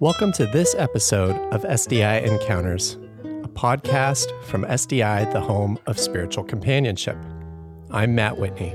Welcome 0.00 0.30
to 0.34 0.46
this 0.46 0.76
episode 0.78 1.34
of 1.52 1.64
SDI 1.64 2.22
Encounters, 2.22 2.96
a 3.24 3.48
podcast 3.48 4.30
from 4.44 4.62
SDI, 4.62 5.32
the 5.32 5.40
home 5.40 5.76
of 5.86 5.98
spiritual 5.98 6.44
companionship. 6.44 7.16
I'm 7.90 8.14
Matt 8.14 8.38
Whitney. 8.38 8.72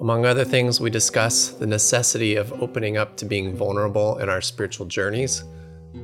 Among 0.00 0.24
other 0.24 0.44
things, 0.44 0.80
we 0.80 0.88
discuss 0.88 1.48
the 1.48 1.66
necessity 1.66 2.36
of 2.36 2.62
opening 2.62 2.96
up 2.96 3.16
to 3.16 3.24
being 3.24 3.56
vulnerable 3.56 4.18
in 4.18 4.28
our 4.28 4.40
spiritual 4.40 4.86
journeys, 4.86 5.42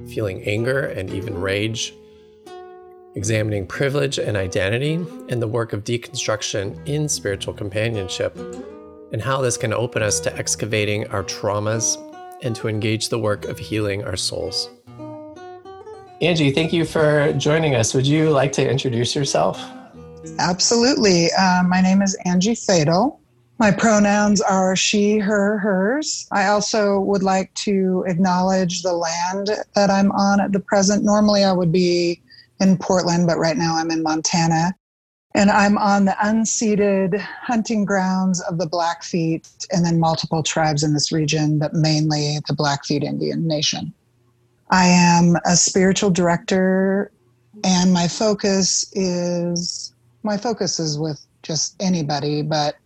feeling 0.08 0.42
anger 0.42 0.86
and 0.86 1.08
even 1.08 1.40
rage, 1.40 1.94
examining 3.14 3.64
privilege 3.64 4.18
and 4.18 4.36
identity, 4.36 4.94
and 5.28 5.40
the 5.40 5.46
work 5.46 5.72
of 5.72 5.84
deconstruction 5.84 6.84
in 6.84 7.08
spiritual 7.08 7.54
companionship, 7.54 8.36
and 9.12 9.22
how 9.22 9.40
this 9.40 9.56
can 9.56 9.72
open 9.72 10.02
us 10.02 10.18
to 10.18 10.36
excavating 10.36 11.06
our 11.10 11.22
traumas 11.22 11.96
and 12.42 12.56
to 12.56 12.66
engage 12.66 13.08
the 13.08 13.20
work 13.20 13.44
of 13.44 13.56
healing 13.56 14.02
our 14.02 14.16
souls. 14.16 14.68
Angie, 16.20 16.50
thank 16.50 16.72
you 16.72 16.84
for 16.84 17.32
joining 17.34 17.76
us. 17.76 17.94
Would 17.94 18.08
you 18.08 18.30
like 18.30 18.50
to 18.54 18.68
introduce 18.68 19.14
yourself? 19.14 19.64
Absolutely. 20.38 21.30
Uh, 21.32 21.62
my 21.62 21.80
name 21.80 22.02
is 22.02 22.16
Angie 22.24 22.54
Fadal. 22.54 23.18
My 23.58 23.70
pronouns 23.70 24.42
are 24.42 24.76
she, 24.76 25.18
her, 25.18 25.58
hers. 25.58 26.26
I 26.30 26.48
also 26.48 27.00
would 27.00 27.22
like 27.22 27.54
to 27.54 28.04
acknowledge 28.06 28.82
the 28.82 28.92
land 28.92 29.50
that 29.74 29.90
I'm 29.90 30.12
on 30.12 30.40
at 30.40 30.52
the 30.52 30.60
present. 30.60 31.04
Normally, 31.04 31.42
I 31.42 31.52
would 31.52 31.72
be 31.72 32.22
in 32.60 32.76
Portland, 32.76 33.26
but 33.26 33.38
right 33.38 33.56
now 33.56 33.76
I'm 33.76 33.90
in 33.90 34.02
Montana. 34.02 34.74
And 35.34 35.50
I'm 35.50 35.76
on 35.76 36.06
the 36.06 36.16
unceded 36.22 37.18
hunting 37.20 37.84
grounds 37.84 38.40
of 38.42 38.58
the 38.58 38.66
Blackfeet 38.66 39.66
and 39.70 39.84
then 39.84 40.00
multiple 40.00 40.42
tribes 40.42 40.82
in 40.82 40.94
this 40.94 41.12
region, 41.12 41.58
but 41.58 41.74
mainly 41.74 42.38
the 42.48 42.54
Blackfeet 42.54 43.02
Indian 43.02 43.46
Nation. 43.46 43.92
I 44.70 44.86
am 44.86 45.36
a 45.44 45.56
spiritual 45.56 46.10
director, 46.10 47.12
and 47.64 47.92
my 47.92 48.08
focus 48.08 48.90
is 48.92 49.92
my 50.26 50.36
focus 50.36 50.78
is 50.78 50.98
with 50.98 51.24
just 51.42 51.80
anybody, 51.80 52.42
but 52.42 52.76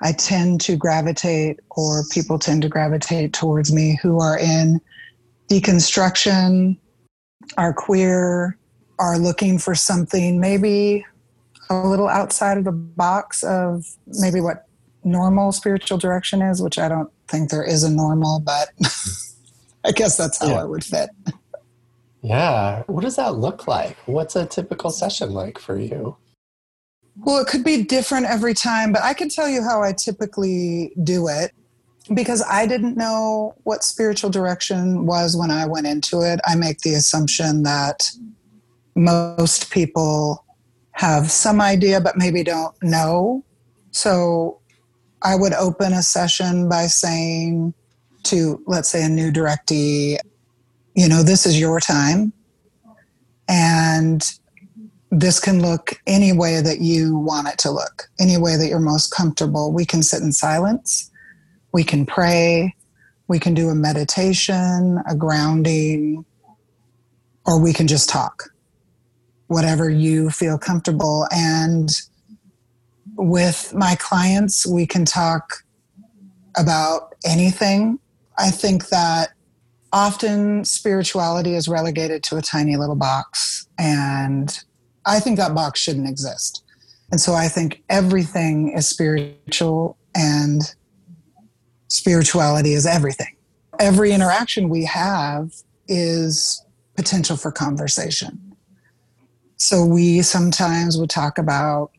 I 0.00 0.12
tend 0.12 0.60
to 0.62 0.76
gravitate, 0.76 1.60
or 1.70 2.04
people 2.10 2.38
tend 2.38 2.62
to 2.62 2.68
gravitate 2.68 3.32
towards 3.32 3.72
me 3.72 3.98
who 4.00 4.20
are 4.20 4.38
in 4.38 4.80
deconstruction, 5.50 6.78
are 7.58 7.74
queer, 7.74 8.56
are 8.98 9.18
looking 9.18 9.58
for 9.58 9.74
something 9.74 10.40
maybe 10.40 11.04
a 11.68 11.86
little 11.86 12.08
outside 12.08 12.56
of 12.56 12.64
the 12.64 12.72
box 12.72 13.42
of 13.42 13.84
maybe 14.06 14.40
what 14.40 14.66
normal 15.04 15.52
spiritual 15.52 15.98
direction 15.98 16.40
is, 16.40 16.62
which 16.62 16.78
I 16.78 16.88
don't 16.88 17.10
think 17.28 17.50
there 17.50 17.64
is 17.64 17.82
a 17.82 17.90
normal, 17.90 18.40
but 18.40 18.70
I 19.84 19.92
guess 19.92 20.16
that's 20.16 20.38
how 20.38 20.48
yeah. 20.48 20.62
it 20.62 20.68
would 20.68 20.84
fit. 20.84 21.10
Yeah. 22.22 22.82
What 22.86 23.02
does 23.02 23.16
that 23.16 23.34
look 23.36 23.66
like? 23.66 23.96
What's 24.06 24.36
a 24.36 24.46
typical 24.46 24.90
session 24.90 25.32
like 25.32 25.58
for 25.58 25.78
you? 25.78 26.16
Well, 27.18 27.38
it 27.38 27.48
could 27.48 27.64
be 27.64 27.82
different 27.82 28.26
every 28.26 28.54
time, 28.54 28.92
but 28.92 29.02
I 29.02 29.14
can 29.14 29.28
tell 29.28 29.48
you 29.48 29.62
how 29.62 29.82
I 29.82 29.92
typically 29.92 30.92
do 31.02 31.28
it 31.28 31.52
because 32.14 32.42
I 32.48 32.66
didn't 32.66 32.96
know 32.96 33.54
what 33.64 33.82
spiritual 33.82 34.30
direction 34.30 35.06
was 35.06 35.36
when 35.36 35.50
I 35.50 35.66
went 35.66 35.86
into 35.86 36.20
it. 36.20 36.40
I 36.46 36.54
make 36.54 36.80
the 36.80 36.94
assumption 36.94 37.62
that 37.64 38.10
most 38.94 39.70
people 39.70 40.44
have 40.92 41.30
some 41.30 41.60
idea, 41.60 42.00
but 42.00 42.16
maybe 42.16 42.42
don't 42.42 42.74
know. 42.82 43.44
So 43.90 44.60
I 45.22 45.36
would 45.36 45.52
open 45.54 45.92
a 45.92 46.02
session 46.02 46.68
by 46.68 46.86
saying 46.86 47.74
to, 48.24 48.62
let's 48.66 48.88
say, 48.88 49.04
a 49.04 49.08
new 49.08 49.32
directee, 49.32 50.18
you 50.94 51.08
know, 51.08 51.22
this 51.22 51.46
is 51.46 51.58
your 51.58 51.80
time. 51.80 52.32
And 53.48 54.24
this 55.10 55.38
can 55.38 55.62
look 55.62 56.00
any 56.06 56.32
way 56.32 56.60
that 56.60 56.80
you 56.80 57.16
want 57.16 57.48
it 57.48 57.58
to 57.58 57.70
look, 57.70 58.08
any 58.18 58.36
way 58.36 58.56
that 58.56 58.68
you're 58.68 58.80
most 58.80 59.12
comfortable. 59.12 59.72
We 59.72 59.84
can 59.84 60.02
sit 60.02 60.22
in 60.22 60.32
silence, 60.32 61.10
we 61.72 61.84
can 61.84 62.06
pray, 62.06 62.74
we 63.28 63.38
can 63.38 63.54
do 63.54 63.68
a 63.68 63.74
meditation, 63.74 65.00
a 65.08 65.14
grounding, 65.14 66.24
or 67.44 67.60
we 67.60 67.72
can 67.72 67.86
just 67.86 68.08
talk 68.08 68.50
whatever 69.48 69.88
you 69.88 70.30
feel 70.30 70.58
comfortable. 70.58 71.26
And 71.30 71.90
with 73.16 73.72
my 73.74 73.96
clients, 73.96 74.66
we 74.66 74.86
can 74.86 75.04
talk 75.04 75.62
about 76.56 77.14
anything. 77.24 77.98
I 78.38 78.50
think 78.50 78.88
that 78.88 79.30
often 79.92 80.64
spirituality 80.64 81.54
is 81.54 81.68
relegated 81.68 82.22
to 82.24 82.36
a 82.36 82.42
tiny 82.42 82.76
little 82.76 82.96
box, 82.96 83.68
and 83.78 84.58
I 85.06 85.20
think 85.20 85.38
that 85.38 85.54
box 85.54 85.80
shouldn't 85.80 86.08
exist. 86.08 86.62
And 87.10 87.20
so 87.20 87.34
I 87.34 87.48
think 87.48 87.82
everything 87.88 88.72
is 88.72 88.88
spiritual, 88.88 89.96
and 90.14 90.74
spirituality 91.88 92.72
is 92.72 92.84
everything. 92.84 93.36
Every 93.78 94.12
interaction 94.12 94.68
we 94.68 94.84
have 94.84 95.52
is 95.86 96.64
potential 96.96 97.36
for 97.36 97.52
conversation. 97.52 98.56
So 99.56 99.84
we 99.84 100.22
sometimes 100.22 100.98
would 100.98 101.10
talk 101.10 101.38
about 101.38 101.90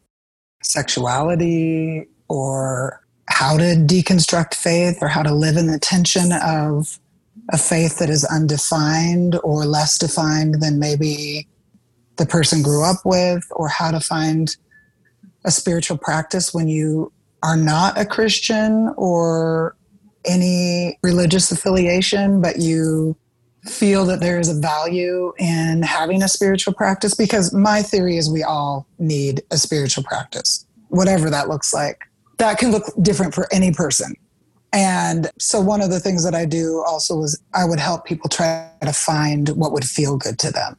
sexuality 0.61 2.07
or 2.27 3.01
how 3.29 3.57
to 3.57 3.75
deconstruct 3.75 4.53
faith 4.53 4.97
or 5.01 5.07
how 5.07 5.23
to 5.23 5.33
live 5.33 5.57
in 5.57 5.67
the 5.67 5.79
tension 5.79 6.31
of 6.33 6.99
a 7.49 7.57
faith 7.57 7.99
that 7.99 8.09
is 8.09 8.25
undefined 8.25 9.39
or 9.43 9.65
less 9.65 9.97
defined 9.97 10.61
than 10.61 10.79
maybe 10.79 11.47
the 12.17 12.25
person 12.25 12.61
grew 12.61 12.83
up 12.83 12.97
with, 13.05 13.43
or 13.51 13.67
how 13.67 13.91
to 13.91 13.99
find 13.99 14.55
a 15.45 15.51
spiritual 15.51 15.97
practice 15.97 16.53
when 16.53 16.67
you 16.67 17.11
are 17.43 17.57
not 17.57 17.97
a 17.97 18.05
Christian 18.05 18.93
or 18.97 19.75
any 20.25 20.97
religious 21.03 21.51
affiliation, 21.51 22.41
but 22.41 22.59
you 22.59 23.15
feel 23.65 24.05
that 24.05 24.19
there 24.19 24.39
is 24.39 24.49
a 24.49 24.59
value 24.59 25.33
in 25.37 25.81
having 25.81 26.23
a 26.23 26.27
spiritual 26.27 26.73
practice 26.73 27.13
because 27.13 27.53
my 27.53 27.81
theory 27.81 28.17
is 28.17 28.29
we 28.29 28.43
all 28.43 28.87
need 28.99 29.41
a 29.51 29.57
spiritual 29.57 30.03
practice, 30.03 30.65
whatever 30.89 31.29
that 31.29 31.49
looks 31.49 31.73
like. 31.73 32.01
That 32.37 32.57
can 32.57 32.71
look 32.71 32.83
different 33.01 33.33
for 33.33 33.47
any 33.51 33.71
person. 33.71 34.13
And 34.73 35.31
so, 35.39 35.61
one 35.61 35.81
of 35.81 35.89
the 35.89 35.99
things 35.99 36.23
that 36.23 36.35
I 36.35 36.45
do 36.45 36.83
also 36.87 37.23
is 37.23 37.41
I 37.53 37.65
would 37.65 37.79
help 37.79 38.05
people 38.05 38.29
try 38.29 38.69
to 38.81 38.93
find 38.93 39.49
what 39.49 39.71
would 39.71 39.85
feel 39.85 40.17
good 40.17 40.37
to 40.39 40.51
them. 40.51 40.77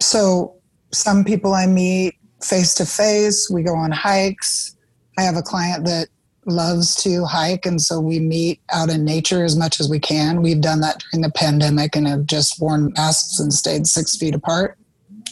So, 0.00 0.55
some 0.92 1.24
people 1.24 1.54
I 1.54 1.66
meet 1.66 2.14
face 2.42 2.74
to 2.74 2.86
face, 2.86 3.50
we 3.50 3.62
go 3.62 3.74
on 3.74 3.90
hikes. 3.90 4.76
I 5.18 5.22
have 5.22 5.36
a 5.36 5.42
client 5.42 5.84
that 5.86 6.08
loves 6.46 6.94
to 7.02 7.24
hike 7.24 7.66
and 7.66 7.82
so 7.82 8.00
we 8.00 8.20
meet 8.20 8.60
out 8.72 8.88
in 8.88 9.04
nature 9.04 9.44
as 9.44 9.56
much 9.56 9.80
as 9.80 9.90
we 9.90 9.98
can 9.98 10.42
we've 10.42 10.60
done 10.60 10.80
that 10.80 11.02
during 11.10 11.22
the 11.22 11.30
pandemic 11.30 11.96
and 11.96 12.06
have 12.06 12.24
just 12.24 12.60
worn 12.60 12.92
masks 12.96 13.40
and 13.40 13.52
stayed 13.52 13.84
six 13.84 14.16
feet 14.16 14.32
apart 14.32 14.78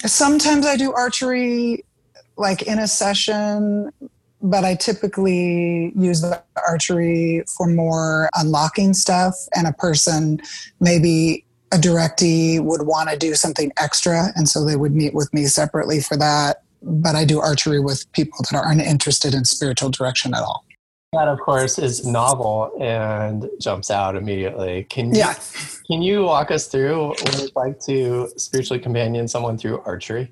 sometimes 0.04 0.66
i 0.66 0.76
do 0.76 0.92
archery 0.92 1.84
like 2.36 2.62
in 2.62 2.80
a 2.80 2.88
session 2.88 3.88
but 4.42 4.64
i 4.64 4.74
typically 4.74 5.92
use 5.94 6.20
the 6.20 6.42
archery 6.66 7.44
for 7.56 7.68
more 7.68 8.28
unlocking 8.34 8.92
stuff 8.92 9.36
and 9.54 9.68
a 9.68 9.72
person 9.74 10.40
maybe 10.80 11.44
a 11.72 11.76
directee 11.76 12.60
would 12.62 12.82
want 12.82 13.10
to 13.10 13.16
do 13.16 13.34
something 13.34 13.72
extra 13.76 14.28
and 14.36 14.48
so 14.48 14.64
they 14.64 14.76
would 14.76 14.94
meet 14.94 15.14
with 15.14 15.32
me 15.34 15.46
separately 15.46 16.00
for 16.00 16.16
that. 16.16 16.62
But 16.82 17.14
i 17.14 17.24
do 17.24 17.40
archery 17.40 17.80
with 17.80 18.10
people 18.12 18.38
that 18.50 18.56
aren't 18.56 18.82
interested 18.82 19.34
in 19.34 19.44
spiritual 19.44 19.90
direction 19.90 20.34
at 20.34 20.42
all. 20.42 20.64
That 21.14 21.28
of 21.28 21.38
course 21.40 21.78
is 21.78 22.06
novel 22.06 22.72
and 22.80 23.48
jumps 23.60 23.90
out 23.90 24.16
immediately. 24.16 24.84
Can 24.84 25.14
you 25.14 25.20
yeah. 25.20 25.34
can 25.86 26.02
you 26.02 26.24
walk 26.24 26.50
us 26.50 26.66
through 26.66 27.08
what 27.08 27.40
it's 27.40 27.56
like 27.56 27.80
to 27.80 28.28
spiritually 28.36 28.80
companion 28.80 29.28
someone 29.28 29.56
through 29.56 29.80
archery? 29.86 30.30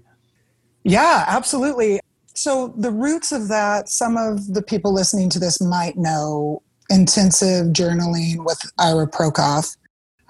Yeah 0.84 1.24
absolutely. 1.26 2.00
So 2.34 2.74
the 2.76 2.90
roots 2.90 3.32
of 3.32 3.48
that 3.48 3.88
some 3.88 4.16
of 4.16 4.54
the 4.54 4.62
people 4.62 4.92
listening 4.92 5.30
to 5.30 5.38
this 5.38 5.60
might 5.60 5.96
know 5.96 6.62
intensive 6.90 7.68
journaling 7.68 8.44
with 8.44 8.60
Ira 8.78 9.06
Progoff 9.06 9.76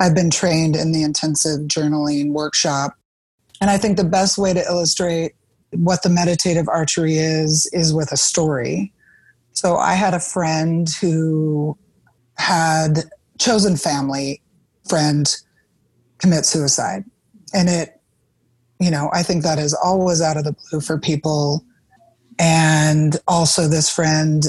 i've 0.02 0.14
been 0.14 0.31
trained 0.31 0.76
in 0.76 0.93
the 0.93 1.02
intensive 1.02 1.60
journaling 1.62 2.32
workshop 2.32 2.94
and 3.60 3.70
i 3.70 3.78
think 3.78 3.96
the 3.96 4.04
best 4.04 4.37
way 4.37 4.52
to 4.52 4.62
illustrate 4.66 5.32
what 5.75 6.02
the 6.02 6.10
meditative 6.10 6.69
archery 6.69 7.14
is 7.16 7.66
is 7.72 7.94
with 7.94 8.12
a 8.12 8.16
story 8.16 8.93
So 9.52 9.76
I 9.76 9.94
had 9.94 10.14
a 10.14 10.20
friend 10.20 10.88
who 11.00 11.76
had 12.37 13.04
chosen 13.38 13.76
family 13.76 14.43
friend 14.88 15.26
commit 16.19 16.46
suicide. 16.46 17.05
And 17.55 17.69
it, 17.69 18.00
you 18.81 18.90
know, 18.90 19.10
I 19.12 19.22
think 19.22 19.43
that 19.43 19.58
is 19.58 19.75
always 19.75 20.20
out 20.20 20.37
of 20.37 20.44
the 20.44 20.55
blue 20.70 20.81
for 20.81 20.98
people. 20.98 21.64
And 22.38 23.16
also, 23.28 23.69
this 23.69 23.90
friend, 23.90 24.43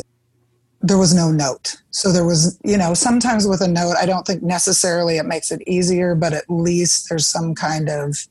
there 0.84 0.98
was 0.98 1.14
no 1.14 1.32
note. 1.32 1.78
So 1.92 2.12
there 2.12 2.26
was, 2.26 2.60
you 2.64 2.78
know, 2.78 2.94
sometimes 2.94 3.48
with 3.48 3.62
a 3.62 3.68
note, 3.68 3.96
I 3.98 4.06
don't 4.06 4.28
think 4.28 4.44
necessarily 4.44 5.18
it 5.18 5.26
makes 5.26 5.50
it 5.50 5.62
easier, 5.66 6.14
but 6.14 6.34
at 6.34 6.44
least 6.50 7.08
there's 7.10 7.26
some 7.26 7.56
kind 7.56 7.90
of 7.90 8.28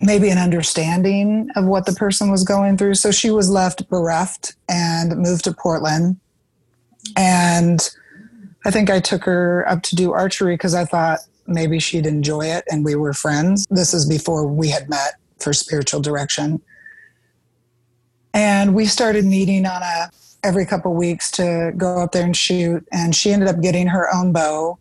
maybe 0.00 0.28
an 0.28 0.38
understanding 0.38 1.48
of 1.54 1.64
what 1.64 1.86
the 1.86 1.92
person 1.92 2.32
was 2.32 2.42
going 2.42 2.76
through. 2.76 2.96
So 2.96 3.12
she 3.12 3.30
was 3.30 3.48
left 3.48 3.88
bereft 3.88 4.56
and 4.68 5.16
moved 5.16 5.44
to 5.44 5.52
Portland. 5.52 6.18
And 7.16 7.88
I 8.66 8.72
think 8.72 8.90
I 8.90 8.98
took 8.98 9.22
her 9.22 9.64
up 9.68 9.82
to 9.84 9.96
do 9.96 10.12
archery 10.12 10.54
because 10.54 10.74
I 10.74 10.84
thought 10.84 11.20
maybe 11.46 11.78
she'd 11.78 12.06
enjoy 12.06 12.46
it 12.46 12.64
and 12.68 12.84
we 12.84 12.96
were 12.96 13.12
friends. 13.12 13.66
This 13.70 13.94
is 13.94 14.04
before 14.04 14.48
we 14.48 14.68
had 14.68 14.90
met 14.90 15.14
for 15.38 15.52
spiritual 15.52 16.00
direction. 16.00 16.60
And 18.34 18.74
we 18.74 18.86
started 18.86 19.24
meeting 19.24 19.64
on 19.64 19.82
a 19.82 20.10
every 20.44 20.66
couple 20.66 20.94
weeks 20.94 21.30
to 21.32 21.72
go 21.76 22.02
up 22.02 22.12
there 22.12 22.24
and 22.24 22.36
shoot 22.36 22.86
and 22.92 23.14
she 23.14 23.32
ended 23.32 23.48
up 23.48 23.60
getting 23.60 23.86
her 23.86 24.12
own 24.14 24.32
bow. 24.32 24.78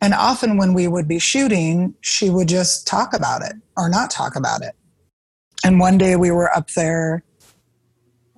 And 0.00 0.14
often 0.14 0.56
when 0.56 0.74
we 0.74 0.88
would 0.88 1.06
be 1.06 1.18
shooting, 1.18 1.94
she 2.00 2.30
would 2.30 2.48
just 2.48 2.86
talk 2.86 3.14
about 3.14 3.42
it 3.42 3.54
or 3.76 3.88
not 3.88 4.10
talk 4.10 4.34
about 4.34 4.62
it. 4.62 4.74
And 5.64 5.78
one 5.78 5.98
day 5.98 6.16
we 6.16 6.30
were 6.30 6.54
up 6.56 6.70
there 6.70 7.22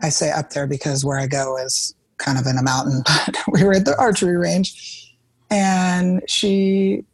I 0.05 0.11
say 0.11 0.31
up 0.31 0.51
there 0.51 0.67
because 0.67 1.03
where 1.03 1.19
I 1.19 1.27
go 1.27 1.57
is 1.57 1.95
kind 2.19 2.39
of 2.39 2.47
in 2.47 2.59
a 2.59 2.63
mountain, 2.63 3.03
but 3.07 3.37
we 3.51 3.65
were 3.65 3.73
at 3.73 3.87
the 3.87 3.99
archery 3.99 4.37
range 4.37 5.15
and 5.51 6.23
she 6.29 7.05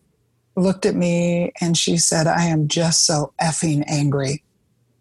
looked 0.56 0.84
at 0.84 0.96
me 0.96 1.52
and 1.60 1.76
she 1.76 1.96
said, 1.96 2.26
I 2.26 2.44
am 2.44 2.66
just 2.66 3.06
so 3.06 3.32
effing 3.40 3.84
angry. 3.86 4.42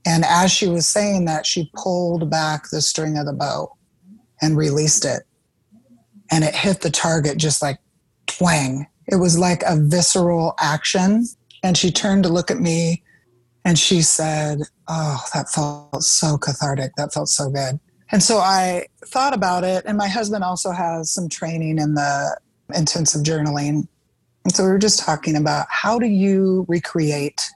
And 0.05 0.23
as 0.23 0.51
she 0.51 0.67
was 0.67 0.87
saying 0.87 1.25
that, 1.25 1.45
she 1.45 1.71
pulled 1.73 2.29
back 2.29 2.69
the 2.69 2.81
string 2.81 3.17
of 3.17 3.25
the 3.25 3.33
bow 3.33 3.75
and 4.41 4.57
released 4.57 5.05
it. 5.05 5.23
And 6.31 6.43
it 6.43 6.55
hit 6.55 6.81
the 6.81 6.91
target 6.91 7.37
just 7.37 7.61
like 7.61 7.79
twang. 8.27 8.87
It 9.07 9.15
was 9.15 9.37
like 9.37 9.63
a 9.63 9.75
visceral 9.77 10.53
action. 10.59 11.25
And 11.63 11.77
she 11.77 11.91
turned 11.91 12.23
to 12.23 12.29
look 12.29 12.51
at 12.51 12.59
me 12.59 13.03
and 13.65 13.77
she 13.77 14.01
said, 14.01 14.61
Oh, 14.87 15.23
that 15.33 15.49
felt 15.49 16.03
so 16.03 16.37
cathartic. 16.37 16.93
That 16.95 17.13
felt 17.13 17.29
so 17.29 17.49
good. 17.49 17.79
And 18.11 18.23
so 18.23 18.37
I 18.37 18.87
thought 19.05 19.33
about 19.33 19.63
it. 19.63 19.83
And 19.85 19.97
my 19.97 20.07
husband 20.07 20.43
also 20.43 20.71
has 20.71 21.11
some 21.11 21.29
training 21.29 21.77
in 21.77 21.93
the 21.93 22.39
intensive 22.73 23.21
journaling. 23.21 23.87
And 24.45 24.55
so 24.55 24.63
we 24.63 24.69
were 24.69 24.79
just 24.79 24.99
talking 24.99 25.35
about 25.35 25.67
how 25.69 25.99
do 25.99 26.07
you 26.07 26.65
recreate 26.67 27.49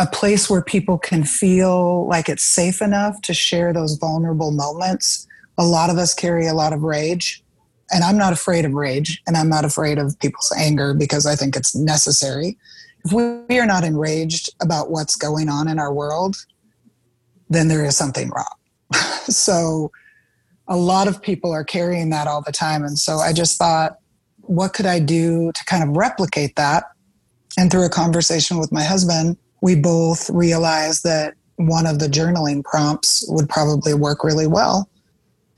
a 0.00 0.06
place 0.06 0.50
where 0.50 0.62
people 0.62 0.98
can 0.98 1.22
feel 1.22 2.08
like 2.08 2.28
it's 2.28 2.42
safe 2.42 2.82
enough 2.82 3.20
to 3.22 3.34
share 3.34 3.72
those 3.72 3.96
vulnerable 3.96 4.50
moments. 4.50 5.28
A 5.58 5.64
lot 5.64 5.90
of 5.90 5.98
us 5.98 6.14
carry 6.14 6.46
a 6.46 6.54
lot 6.54 6.72
of 6.72 6.82
rage. 6.82 7.42
And 7.90 8.02
I'm 8.02 8.16
not 8.16 8.32
afraid 8.32 8.64
of 8.64 8.72
rage 8.72 9.22
and 9.26 9.36
I'm 9.36 9.48
not 9.48 9.64
afraid 9.64 9.98
of 9.98 10.18
people's 10.18 10.52
anger 10.56 10.94
because 10.94 11.26
I 11.26 11.36
think 11.36 11.54
it's 11.54 11.74
necessary. 11.74 12.56
If 13.04 13.12
we 13.12 13.58
are 13.58 13.66
not 13.66 13.84
enraged 13.84 14.50
about 14.62 14.90
what's 14.90 15.16
going 15.16 15.48
on 15.48 15.68
in 15.68 15.78
our 15.78 15.92
world, 15.92 16.36
then 17.50 17.68
there 17.68 17.84
is 17.84 17.96
something 17.96 18.30
wrong. 18.30 18.56
so 19.26 19.92
a 20.66 20.76
lot 20.76 21.08
of 21.08 21.20
people 21.20 21.52
are 21.52 21.64
carrying 21.64 22.10
that 22.10 22.26
all 22.26 22.42
the 22.42 22.52
time. 22.52 22.84
And 22.84 22.98
so 22.98 23.18
I 23.18 23.32
just 23.32 23.58
thought, 23.58 23.98
what 24.40 24.72
could 24.72 24.86
I 24.86 24.98
do 24.98 25.52
to 25.54 25.64
kind 25.66 25.82
of 25.82 25.90
replicate 25.90 26.56
that? 26.56 26.84
And 27.58 27.70
through 27.70 27.84
a 27.84 27.90
conversation 27.90 28.58
with 28.58 28.72
my 28.72 28.82
husband, 28.82 29.36
we 29.62 29.74
both 29.74 30.28
realized 30.30 31.04
that 31.04 31.34
one 31.56 31.86
of 31.86 31.98
the 31.98 32.06
journaling 32.06 32.64
prompts 32.64 33.24
would 33.28 33.48
probably 33.48 33.94
work 33.94 34.24
really 34.24 34.46
well. 34.46 34.88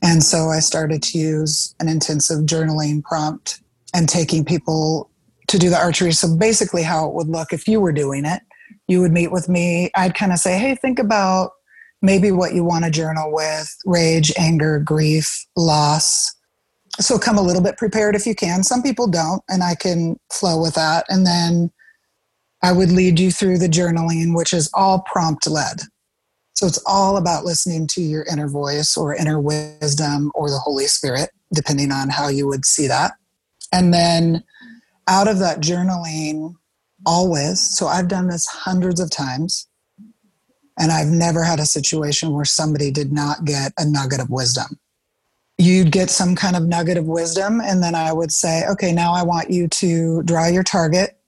And 0.06 0.22
so 0.22 0.50
I 0.50 0.60
started 0.60 1.02
to 1.02 1.18
use 1.18 1.74
an 1.80 1.88
intensive 1.88 2.46
journaling 2.46 3.02
prompt 3.02 3.60
and 3.92 4.08
taking 4.08 4.44
people 4.44 5.10
to 5.48 5.58
do 5.58 5.68
the 5.68 5.76
archery. 5.76 6.12
So 6.12 6.36
basically, 6.36 6.84
how 6.84 7.08
it 7.08 7.14
would 7.14 7.26
look 7.26 7.52
if 7.52 7.66
you 7.66 7.80
were 7.80 7.92
doing 7.92 8.24
it, 8.24 8.40
you 8.86 9.00
would 9.00 9.10
meet 9.10 9.32
with 9.32 9.48
me. 9.48 9.90
I'd 9.96 10.14
kind 10.14 10.30
of 10.30 10.38
say, 10.38 10.58
hey, 10.58 10.76
think 10.76 11.00
about 11.00 11.50
maybe 12.02 12.30
what 12.30 12.54
you 12.54 12.62
want 12.62 12.84
to 12.84 12.90
journal 12.90 13.32
with 13.32 13.68
rage, 13.84 14.32
anger, 14.38 14.78
grief, 14.78 15.44
loss. 15.56 16.32
So 17.00 17.18
come 17.18 17.36
a 17.36 17.42
little 17.42 17.62
bit 17.62 17.76
prepared 17.76 18.14
if 18.14 18.26
you 18.26 18.34
can. 18.36 18.62
Some 18.62 18.84
people 18.84 19.08
don't, 19.08 19.42
and 19.48 19.64
I 19.64 19.74
can 19.74 20.20
flow 20.32 20.62
with 20.62 20.74
that. 20.74 21.04
And 21.08 21.26
then 21.26 21.72
I 22.62 22.70
would 22.70 22.92
lead 22.92 23.18
you 23.18 23.32
through 23.32 23.58
the 23.58 23.68
journaling, 23.68 24.36
which 24.36 24.54
is 24.54 24.70
all 24.72 25.00
prompt 25.00 25.48
led. 25.48 25.80
So 26.56 26.66
it's 26.66 26.82
all 26.86 27.18
about 27.18 27.44
listening 27.44 27.86
to 27.88 28.00
your 28.00 28.24
inner 28.24 28.48
voice 28.48 28.96
or 28.96 29.14
inner 29.14 29.38
wisdom 29.38 30.32
or 30.34 30.48
the 30.48 30.58
Holy 30.58 30.86
Spirit, 30.86 31.30
depending 31.54 31.92
on 31.92 32.08
how 32.08 32.28
you 32.28 32.46
would 32.46 32.64
see 32.64 32.86
that. 32.86 33.12
And 33.72 33.92
then 33.92 34.42
out 35.06 35.28
of 35.28 35.38
that 35.40 35.60
journaling, 35.60 36.54
always, 37.04 37.60
so 37.60 37.86
I've 37.86 38.08
done 38.08 38.28
this 38.28 38.46
hundreds 38.46 39.00
of 39.00 39.10
times 39.10 39.68
and 40.78 40.90
I've 40.90 41.08
never 41.08 41.44
had 41.44 41.60
a 41.60 41.66
situation 41.66 42.32
where 42.32 42.44
somebody 42.44 42.90
did 42.90 43.12
not 43.12 43.44
get 43.44 43.72
a 43.78 43.84
nugget 43.84 44.20
of 44.20 44.30
wisdom. 44.30 44.78
You'd 45.58 45.92
get 45.92 46.10
some 46.10 46.34
kind 46.34 46.54
of 46.54 46.64
nugget 46.64 46.98
of 46.98 47.06
wisdom, 47.06 47.62
and 47.62 47.82
then 47.82 47.94
I 47.94 48.12
would 48.12 48.30
say, 48.30 48.66
okay, 48.68 48.92
now 48.92 49.14
I 49.14 49.22
want 49.22 49.50
you 49.50 49.68
to 49.68 50.22
draw 50.24 50.46
your 50.48 50.62
target. 50.62 51.18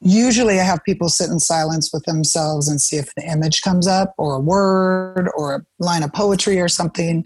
Usually, 0.00 0.60
I 0.60 0.64
have 0.64 0.84
people 0.84 1.08
sit 1.08 1.30
in 1.30 1.40
silence 1.40 1.90
with 1.92 2.04
themselves 2.04 2.68
and 2.68 2.80
see 2.80 2.96
if 2.96 3.14
the 3.14 3.24
image 3.24 3.62
comes 3.62 3.86
up, 3.86 4.14
or 4.18 4.36
a 4.36 4.40
word, 4.40 5.30
or 5.36 5.54
a 5.54 5.62
line 5.78 6.02
of 6.02 6.12
poetry, 6.12 6.60
or 6.60 6.68
something. 6.68 7.24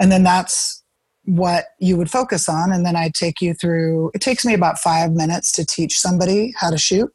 And 0.00 0.10
then 0.10 0.22
that's 0.22 0.82
what 1.24 1.66
you 1.78 1.96
would 1.96 2.10
focus 2.10 2.48
on. 2.48 2.72
And 2.72 2.84
then 2.84 2.96
I 2.96 3.10
take 3.14 3.40
you 3.40 3.54
through, 3.54 4.10
it 4.14 4.20
takes 4.20 4.44
me 4.44 4.54
about 4.54 4.78
five 4.78 5.12
minutes 5.12 5.52
to 5.52 5.64
teach 5.64 5.98
somebody 5.98 6.52
how 6.58 6.70
to 6.70 6.78
shoot. 6.78 7.10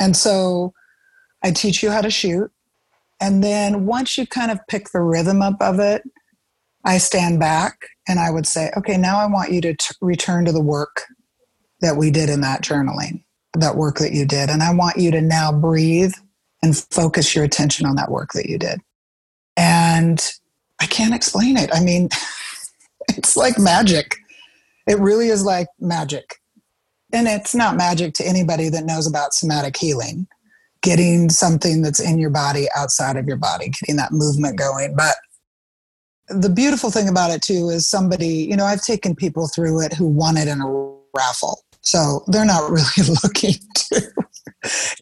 And 0.00 0.16
so 0.16 0.72
I 1.42 1.50
teach 1.50 1.82
you 1.82 1.90
how 1.90 2.00
to 2.00 2.10
shoot. 2.10 2.50
And 3.20 3.44
then 3.44 3.86
once 3.86 4.16
you 4.16 4.26
kind 4.26 4.50
of 4.50 4.58
pick 4.68 4.90
the 4.90 5.00
rhythm 5.00 5.42
up 5.42 5.60
of 5.60 5.78
it, 5.78 6.02
I 6.84 6.98
stand 6.98 7.38
back 7.38 7.76
and 8.08 8.18
I 8.18 8.30
would 8.30 8.46
say, 8.46 8.70
okay, 8.76 8.96
now 8.96 9.18
I 9.18 9.26
want 9.26 9.52
you 9.52 9.60
to 9.60 9.74
t- 9.74 9.94
return 10.00 10.46
to 10.46 10.52
the 10.52 10.62
work 10.62 11.02
that 11.82 11.96
we 11.96 12.10
did 12.10 12.30
in 12.30 12.40
that 12.40 12.62
journaling, 12.62 13.22
that 13.54 13.76
work 13.76 13.98
that 13.98 14.12
you 14.12 14.24
did. 14.24 14.50
And 14.50 14.62
I 14.62 14.72
want 14.72 14.96
you 14.96 15.10
to 15.10 15.20
now 15.20 15.52
breathe 15.52 16.12
and 16.62 16.76
focus 16.76 17.34
your 17.34 17.44
attention 17.44 17.86
on 17.86 17.96
that 17.96 18.10
work 18.10 18.32
that 18.34 18.48
you 18.48 18.58
did. 18.58 18.80
And 19.56 20.20
I 20.80 20.86
can't 20.86 21.14
explain 21.14 21.56
it. 21.56 21.70
I 21.72 21.80
mean, 21.80 22.08
it's 23.08 23.36
like 23.36 23.58
magic. 23.58 24.16
It 24.86 24.98
really 24.98 25.28
is 25.28 25.44
like 25.44 25.68
magic. 25.78 26.36
And 27.12 27.26
it's 27.26 27.54
not 27.54 27.76
magic 27.76 28.14
to 28.14 28.26
anybody 28.26 28.68
that 28.68 28.84
knows 28.84 29.06
about 29.06 29.34
somatic 29.34 29.76
healing 29.76 30.28
getting 30.82 31.28
something 31.28 31.82
that's 31.82 32.00
in 32.00 32.18
your 32.18 32.30
body 32.30 32.66
outside 32.74 33.16
of 33.16 33.26
your 33.26 33.36
body, 33.36 33.68
getting 33.68 33.96
that 33.96 34.12
movement 34.12 34.58
going. 34.58 34.94
But 34.96 35.16
the 36.28 36.48
beautiful 36.48 36.90
thing 36.90 37.08
about 37.08 37.30
it 37.30 37.42
too 37.42 37.68
is 37.68 37.88
somebody, 37.88 38.28
you 38.28 38.56
know, 38.56 38.64
I've 38.64 38.82
taken 38.82 39.14
people 39.14 39.48
through 39.48 39.82
it 39.82 39.92
who 39.92 40.06
won 40.06 40.36
it 40.36 40.48
in 40.48 40.60
a 40.60 40.68
raffle. 41.14 41.62
So 41.82 42.24
they're 42.26 42.44
not 42.44 42.70
really 42.70 43.08
looking 43.22 43.54
to 43.74 44.02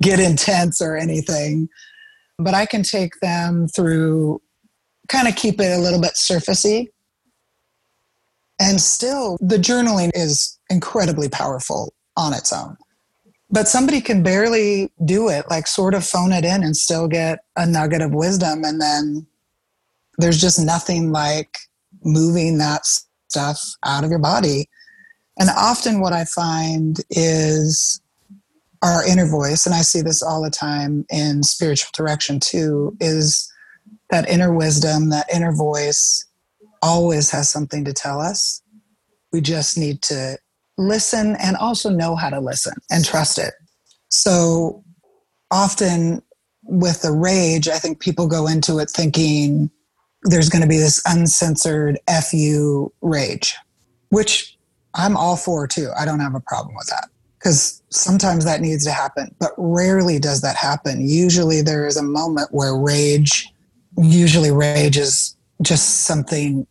get 0.03 0.21
intense 0.21 0.81
or 0.81 0.97
anything. 0.97 1.69
But 2.39 2.55
I 2.55 2.67
can 2.67 2.83
take 2.83 3.19
them 3.21 3.67
through, 3.67 4.41
kind 5.09 5.27
of 5.27 5.35
keep 5.37 5.61
it 5.61 5.77
a 5.77 5.81
little 5.81 6.01
bit 6.01 6.13
surfacey. 6.13 6.89
And 8.61 8.81
still, 8.81 9.39
the 9.41 9.57
journaling 9.57 10.11
is 10.15 10.59
incredibly 10.71 11.29
powerful 11.29 11.93
on 12.17 12.33
its 12.33 12.53
own 12.53 12.77
but 13.51 13.69
somebody 13.69 14.01
can 14.01 14.23
barely 14.23 14.91
do 15.05 15.29
it 15.29 15.47
like 15.51 15.67
sort 15.67 15.95
of 15.95 16.05
phone 16.05 16.33
it 16.33 16.45
in 16.45 16.63
and 16.63 16.77
still 16.77 17.09
get 17.09 17.41
a 17.57 17.67
nugget 17.67 18.03
of 18.03 18.13
wisdom 18.13 18.65
and 18.65 18.81
then 18.81 19.27
there's 20.19 20.41
just 20.41 20.59
nothing 20.65 21.13
like 21.13 21.57
moving 22.05 22.59
that 22.59 22.87
stuff 22.87 23.61
out 23.85 24.05
of 24.05 24.11
your 24.11 24.19
body 24.19 24.69
and 25.39 25.49
often 25.57 26.01
what 26.01 26.13
i 26.13 26.25
find 26.25 27.01
is 27.11 28.01
our 28.83 29.07
inner 29.07 29.27
voice 29.27 29.67
and 29.67 29.75
i 29.75 29.81
see 29.81 30.01
this 30.01 30.23
all 30.23 30.43
the 30.43 30.51
time 30.51 31.05
in 31.11 31.43
spiritual 31.43 31.91
direction 31.95 32.39
too 32.41 32.97
is 33.01 33.51
that 34.11 34.29
inner 34.29 34.53
wisdom 34.55 35.11
that 35.11 35.27
inner 35.35 35.53
voice 35.53 36.27
always 36.83 37.31
has 37.31 37.49
something 37.49 37.85
to 37.85 37.93
tell 37.93 38.21
us 38.21 38.63
we 39.33 39.41
just 39.41 39.77
need 39.77 40.03
to 40.03 40.39
listen 40.77 41.37
and 41.37 41.57
also 41.57 41.91
know 41.91 42.17
how 42.17 42.31
to 42.31 42.41
listen 42.41 42.75
and 42.91 43.05
trust 43.05 43.39
it. 43.39 43.55
So 44.09 44.85
often 45.51 46.23
with 46.63 47.03
the 47.03 47.13
rage, 47.13 47.69
I 47.69 47.79
think 47.79 48.01
people 48.01 48.27
go 48.27 48.47
into 48.47 48.79
it 48.79 48.91
thinking 48.91 49.71
there's 50.23 50.49
going 50.49 50.63
to 50.63 50.69
be 50.69 50.79
this 50.79 51.03
uncensored 51.07 51.99
fu 52.29 52.93
rage 53.01 53.55
which 54.11 54.58
i'm 54.99 55.17
all 55.17 55.37
for 55.37 55.67
too. 55.67 55.91
I 55.99 56.05
don't 56.05 56.21
have 56.21 56.35
a 56.35 56.41
problem 56.41 56.75
with 56.77 56.89
that 56.89 57.09
because 57.39 57.83
sometimes 57.91 58.45
that 58.45 58.61
needs 58.61 58.85
to 58.85 58.91
happen 58.91 59.35
but 59.41 59.53
rarely 59.57 60.19
does 60.19 60.43
that 60.43 60.57
happen. 60.57 61.09
Usually 61.09 61.63
there 61.63 61.87
is 61.87 61.97
a 61.97 62.03
moment 62.03 62.49
where 62.51 62.77
rage 62.77 63.49
usually 63.97 64.51
rage 64.51 64.99
is 64.99 65.37
just 65.63 66.03
something 66.07 66.67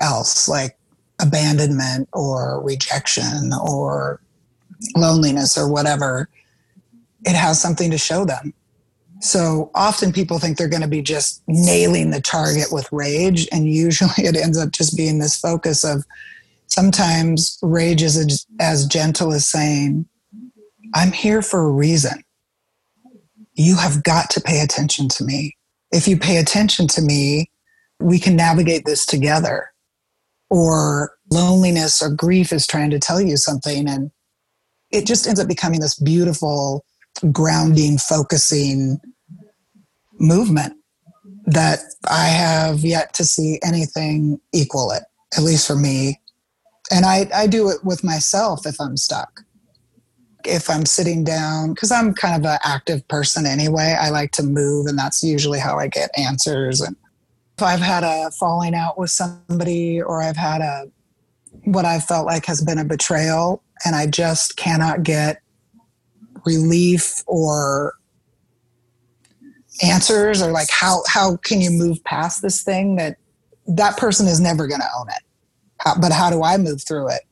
else 0.00 0.48
like 0.48 0.76
abandonment 1.20 2.08
or 2.12 2.62
rejection 2.62 3.52
or 3.66 4.20
loneliness 4.96 5.56
or 5.56 5.70
whatever. 5.70 6.28
It 7.24 7.34
has 7.34 7.60
something 7.60 7.90
to 7.90 7.98
show 7.98 8.24
them. 8.24 8.52
So 9.20 9.70
often 9.74 10.12
people 10.12 10.38
think 10.38 10.58
they're 10.58 10.68
going 10.68 10.82
to 10.82 10.88
be 10.88 11.00
just 11.00 11.42
nailing 11.46 12.10
the 12.10 12.20
target 12.20 12.66
with 12.70 12.90
rage 12.92 13.48
and 13.50 13.66
usually 13.66 14.10
it 14.18 14.36
ends 14.36 14.58
up 14.58 14.70
just 14.70 14.96
being 14.96 15.18
this 15.18 15.38
focus 15.38 15.84
of 15.84 16.04
sometimes 16.74 17.58
rage 17.62 18.02
is 18.02 18.46
as 18.60 18.86
gentle 18.86 19.32
as 19.32 19.46
saying 19.46 20.06
i'm 20.94 21.12
here 21.12 21.42
for 21.42 21.60
a 21.60 21.70
reason 21.70 22.22
you 23.54 23.76
have 23.76 24.02
got 24.02 24.30
to 24.30 24.40
pay 24.40 24.60
attention 24.60 25.08
to 25.08 25.24
me 25.24 25.56
if 25.92 26.08
you 26.08 26.18
pay 26.18 26.38
attention 26.38 26.88
to 26.88 27.00
me 27.00 27.48
we 28.00 28.18
can 28.18 28.36
navigate 28.36 28.84
this 28.84 29.06
together. 29.06 29.70
Or 30.50 31.12
loneliness 31.30 32.02
or 32.02 32.10
grief 32.10 32.52
is 32.52 32.66
trying 32.66 32.90
to 32.90 32.98
tell 32.98 33.20
you 33.20 33.36
something. 33.36 33.88
And 33.88 34.10
it 34.90 35.06
just 35.06 35.26
ends 35.26 35.40
up 35.40 35.48
becoming 35.48 35.80
this 35.80 35.98
beautiful, 35.98 36.84
grounding, 37.32 37.98
focusing 37.98 38.98
movement 40.20 40.74
that 41.46 41.80
I 42.08 42.26
have 42.26 42.80
yet 42.80 43.14
to 43.14 43.24
see 43.24 43.58
anything 43.64 44.38
equal 44.52 44.92
it, 44.92 45.02
at 45.36 45.42
least 45.42 45.66
for 45.66 45.76
me. 45.76 46.20
And 46.90 47.04
I, 47.04 47.28
I 47.34 47.46
do 47.46 47.70
it 47.70 47.84
with 47.84 48.04
myself 48.04 48.66
if 48.66 48.80
I'm 48.80 48.96
stuck. 48.96 49.42
If 50.44 50.68
I'm 50.68 50.84
sitting 50.84 51.24
down, 51.24 51.72
because 51.72 51.90
I'm 51.90 52.12
kind 52.12 52.36
of 52.36 52.50
an 52.50 52.58
active 52.64 53.06
person 53.08 53.46
anyway, 53.46 53.96
I 53.98 54.10
like 54.10 54.30
to 54.32 54.42
move, 54.42 54.86
and 54.86 54.98
that's 54.98 55.22
usually 55.22 55.58
how 55.58 55.78
I 55.78 55.88
get 55.88 56.10
answers 56.18 56.82
and 56.82 56.96
if 57.56 57.62
I've 57.62 57.80
had 57.80 58.02
a 58.02 58.30
falling 58.32 58.74
out 58.74 58.98
with 58.98 59.10
somebody 59.10 60.02
or 60.02 60.22
I've 60.22 60.36
had 60.36 60.60
a 60.60 60.90
what 61.64 61.84
I 61.84 62.00
felt 62.00 62.26
like 62.26 62.46
has 62.46 62.60
been 62.60 62.78
a 62.78 62.84
betrayal 62.84 63.62
and 63.84 63.94
I 63.94 64.06
just 64.06 64.56
cannot 64.56 65.04
get 65.04 65.40
relief 66.44 67.22
or 67.26 67.94
answers 69.82 70.42
or 70.42 70.50
like 70.50 70.68
how 70.70 71.02
how 71.08 71.36
can 71.38 71.60
you 71.60 71.70
move 71.70 72.02
past 72.04 72.42
this 72.42 72.62
thing 72.62 72.96
that 72.96 73.16
that 73.66 73.96
person 73.96 74.26
is 74.26 74.40
never 74.40 74.66
going 74.66 74.80
to 74.80 74.88
own 74.98 75.08
it 75.08 75.22
how, 75.78 75.98
but 76.00 76.12
how 76.12 76.30
do 76.30 76.42
I 76.42 76.56
move 76.56 76.82
through 76.82 77.08
it 77.08 77.22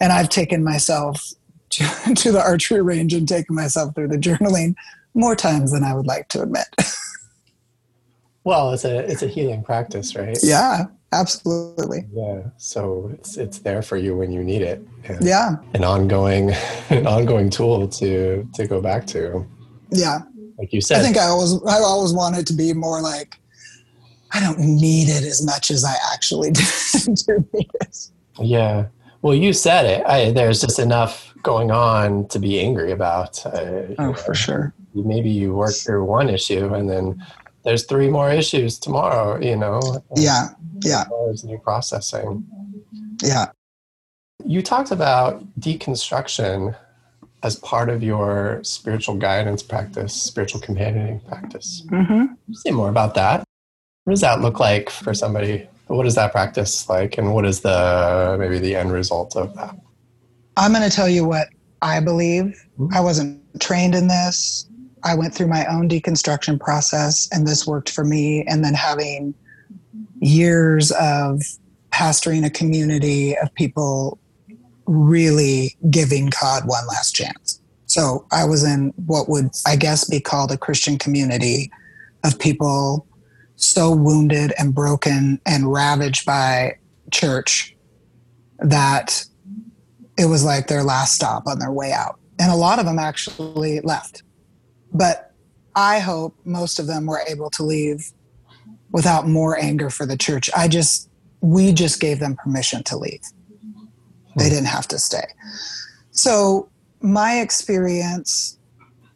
and 0.00 0.12
I've 0.12 0.28
taken 0.28 0.64
myself 0.64 1.32
to, 1.70 2.14
to 2.14 2.32
the 2.32 2.40
archery 2.40 2.82
range 2.82 3.12
and 3.12 3.28
taken 3.28 3.54
myself 3.54 3.94
through 3.94 4.08
the 4.08 4.16
journaling 4.16 4.74
more 5.14 5.34
times 5.34 5.72
than 5.72 5.82
I 5.84 5.94
would 5.94 6.06
like 6.06 6.28
to 6.28 6.42
admit 6.42 6.66
Well, 8.46 8.70
it's 8.70 8.84
a 8.84 8.98
it's 8.98 9.22
a 9.22 9.26
healing 9.26 9.64
practice, 9.64 10.14
right? 10.14 10.38
Yeah, 10.40 10.84
absolutely. 11.12 12.06
Yeah. 12.12 12.42
So 12.58 13.10
it's 13.12 13.36
it's 13.36 13.58
there 13.58 13.82
for 13.82 13.96
you 13.96 14.16
when 14.16 14.30
you 14.30 14.44
need 14.44 14.62
it. 14.62 14.86
yeah. 15.20 15.56
An 15.74 15.82
ongoing 15.82 16.52
an 16.90 17.08
ongoing 17.08 17.50
tool 17.50 17.88
to 17.88 18.48
to 18.54 18.66
go 18.68 18.80
back 18.80 19.04
to. 19.08 19.44
Yeah. 19.90 20.20
Like 20.58 20.72
you 20.72 20.80
said. 20.80 21.00
I 21.00 21.02
think 21.02 21.16
I 21.16 21.24
always 21.24 21.54
I 21.64 21.80
always 21.80 22.12
wanted 22.12 22.46
to 22.46 22.52
be 22.52 22.72
more 22.72 23.02
like 23.02 23.36
I 24.32 24.40
don't 24.40 24.58
need 24.58 25.08
it 25.08 25.24
as 25.24 25.44
much 25.44 25.70
as 25.70 25.84
I 25.84 25.94
actually 26.12 26.50
do 26.52 27.48
need 27.52 27.70
it. 27.80 28.10
Yeah. 28.38 28.86
Well, 29.22 29.34
you 29.34 29.52
said 29.52 29.86
it. 29.86 30.06
I, 30.06 30.30
there's 30.30 30.60
just 30.60 30.78
enough 30.78 31.34
going 31.42 31.70
on 31.70 32.28
to 32.28 32.38
be 32.38 32.60
angry 32.60 32.92
about. 32.92 33.44
Uh, 33.46 33.50
oh, 33.50 33.94
know, 33.98 34.14
for 34.14 34.34
sure. 34.34 34.74
Maybe 34.94 35.30
you 35.30 35.54
work 35.54 35.74
through 35.74 36.04
one 36.04 36.28
issue 36.28 36.74
and 36.74 36.88
then 36.88 37.24
there's 37.64 37.84
three 37.84 38.08
more 38.08 38.30
issues 38.30 38.78
tomorrow, 38.78 39.40
you 39.40 39.56
know? 39.56 39.80
Yeah. 40.14 40.48
Yeah. 40.82 41.04
There's 41.26 41.44
new 41.44 41.58
processing. 41.58 42.46
Yeah. 43.22 43.46
You 44.44 44.62
talked 44.62 44.90
about 44.90 45.44
deconstruction 45.60 46.76
as 47.42 47.56
part 47.56 47.88
of 47.88 48.02
your 48.02 48.60
spiritual 48.62 49.16
guidance 49.16 49.62
practice, 49.62 50.14
spiritual 50.14 50.60
companioning 50.60 51.20
practice. 51.20 51.82
Mm-hmm. 51.90 52.52
Say 52.52 52.70
more 52.70 52.88
about 52.88 53.14
that. 53.14 53.44
What 54.06 54.12
does 54.12 54.20
that 54.20 54.40
look 54.40 54.60
like 54.60 54.88
for 54.88 55.12
somebody? 55.14 55.68
What 55.88 56.06
is 56.06 56.14
that 56.14 56.30
practice 56.30 56.88
like, 56.88 57.18
and 57.18 57.34
what 57.34 57.44
is 57.44 57.62
the 57.62 58.36
maybe 58.38 58.60
the 58.60 58.76
end 58.76 58.92
result 58.92 59.34
of 59.34 59.52
that? 59.56 59.74
I'm 60.56 60.72
going 60.72 60.88
to 60.88 60.94
tell 60.94 61.08
you 61.08 61.26
what 61.26 61.48
I 61.82 61.98
believe. 61.98 62.54
Mm-hmm. 62.78 62.94
I 62.94 63.00
wasn't 63.00 63.42
trained 63.60 63.96
in 63.96 64.06
this. 64.06 64.68
I 65.02 65.16
went 65.16 65.34
through 65.34 65.48
my 65.48 65.66
own 65.66 65.88
deconstruction 65.88 66.60
process, 66.60 67.28
and 67.32 67.48
this 67.48 67.66
worked 67.66 67.90
for 67.90 68.04
me. 68.04 68.44
And 68.46 68.64
then 68.64 68.74
having 68.74 69.34
years 70.20 70.92
of 70.92 71.42
pastoring 71.90 72.46
a 72.46 72.50
community 72.50 73.36
of 73.38 73.52
people 73.54 74.20
really 74.86 75.76
giving 75.90 76.30
God 76.40 76.62
one 76.66 76.86
last 76.86 77.10
chance. 77.16 77.60
So 77.86 78.24
I 78.30 78.44
was 78.44 78.62
in 78.62 78.94
what 79.06 79.28
would, 79.28 79.50
I 79.66 79.74
guess, 79.74 80.08
be 80.08 80.20
called 80.20 80.52
a 80.52 80.56
Christian 80.56 80.96
community 80.96 81.72
of 82.22 82.38
people 82.38 83.04
so 83.56 83.90
wounded 83.94 84.52
and 84.58 84.74
broken 84.74 85.40
and 85.46 85.72
ravaged 85.72 86.24
by 86.26 86.76
church 87.10 87.74
that 88.58 89.24
it 90.18 90.26
was 90.26 90.44
like 90.44 90.66
their 90.66 90.82
last 90.82 91.14
stop 91.14 91.46
on 91.46 91.58
their 91.58 91.72
way 91.72 91.92
out. 91.92 92.18
And 92.38 92.52
a 92.52 92.56
lot 92.56 92.78
of 92.78 92.84
them 92.84 92.98
actually 92.98 93.80
left. 93.80 94.22
But 94.92 95.32
I 95.74 95.98
hope 95.98 96.36
most 96.44 96.78
of 96.78 96.86
them 96.86 97.06
were 97.06 97.22
able 97.28 97.50
to 97.50 97.62
leave 97.62 98.12
without 98.92 99.26
more 99.26 99.58
anger 99.58 99.90
for 99.90 100.06
the 100.06 100.16
church. 100.16 100.48
I 100.56 100.68
just, 100.68 101.10
we 101.40 101.72
just 101.72 102.00
gave 102.00 102.18
them 102.18 102.36
permission 102.36 102.82
to 102.84 102.96
leave. 102.96 103.20
They 104.36 104.44
hmm. 104.44 104.50
didn't 104.50 104.66
have 104.66 104.88
to 104.88 104.98
stay. 104.98 105.26
So 106.10 106.68
my 107.00 107.40
experience 107.40 108.58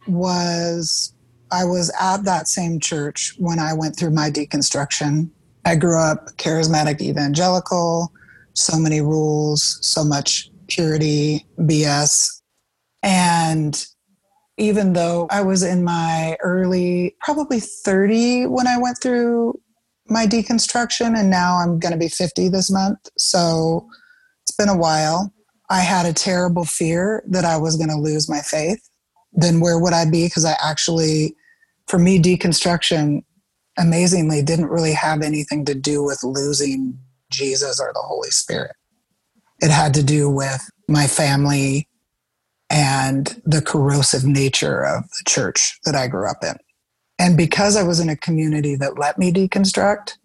was 0.06 1.14
I 1.52 1.64
was 1.64 1.92
at 2.00 2.24
that 2.24 2.48
same 2.48 2.80
church 2.80 3.34
when 3.38 3.58
I 3.58 3.72
went 3.72 3.96
through 3.96 4.10
my 4.10 4.30
deconstruction. 4.30 5.30
I 5.64 5.76
grew 5.76 6.00
up 6.00 6.36
charismatic 6.36 7.00
evangelical, 7.00 8.12
so 8.54 8.78
many 8.78 9.00
rules, 9.00 9.78
so 9.82 10.04
much 10.04 10.50
purity, 10.68 11.46
BS. 11.58 12.40
And 13.02 13.84
even 14.56 14.92
though 14.92 15.26
I 15.30 15.40
was 15.40 15.62
in 15.62 15.82
my 15.82 16.36
early, 16.42 17.16
probably 17.20 17.60
30 17.60 18.46
when 18.46 18.66
I 18.66 18.78
went 18.78 18.98
through 19.02 19.58
my 20.06 20.26
deconstruction, 20.26 21.18
and 21.18 21.30
now 21.30 21.56
I'm 21.56 21.78
going 21.78 21.92
to 21.92 21.98
be 21.98 22.08
50 22.08 22.48
this 22.48 22.70
month. 22.70 22.98
So 23.16 23.88
it's 24.42 24.56
been 24.56 24.68
a 24.68 24.76
while. 24.76 25.32
I 25.70 25.80
had 25.80 26.04
a 26.04 26.12
terrible 26.12 26.64
fear 26.64 27.22
that 27.28 27.44
I 27.44 27.56
was 27.56 27.76
going 27.76 27.90
to 27.90 27.96
lose 27.96 28.28
my 28.28 28.40
faith. 28.40 28.86
Then 29.32 29.60
where 29.60 29.78
would 29.78 29.92
I 29.92 30.04
be? 30.04 30.26
Because 30.26 30.44
I 30.44 30.56
actually, 30.62 31.36
for 31.90 31.98
me, 31.98 32.20
deconstruction 32.20 33.22
amazingly 33.76 34.42
didn't 34.42 34.68
really 34.68 34.92
have 34.92 35.22
anything 35.22 35.64
to 35.64 35.74
do 35.74 36.04
with 36.04 36.22
losing 36.22 36.96
Jesus 37.32 37.80
or 37.80 37.90
the 37.92 38.00
Holy 38.00 38.30
Spirit. 38.30 38.72
It 39.60 39.70
had 39.70 39.92
to 39.94 40.02
do 40.02 40.30
with 40.30 40.70
my 40.88 41.06
family 41.06 41.88
and 42.70 43.40
the 43.44 43.60
corrosive 43.60 44.24
nature 44.24 44.84
of 44.84 45.02
the 45.02 45.24
church 45.26 45.78
that 45.84 45.96
I 45.96 46.06
grew 46.06 46.30
up 46.30 46.38
in. 46.42 46.54
And 47.18 47.36
because 47.36 47.76
I 47.76 47.82
was 47.82 48.00
in 48.00 48.08
a 48.08 48.16
community 48.16 48.76
that 48.76 48.98
let 48.98 49.18
me 49.18 49.32
deconstruct, 49.32 50.16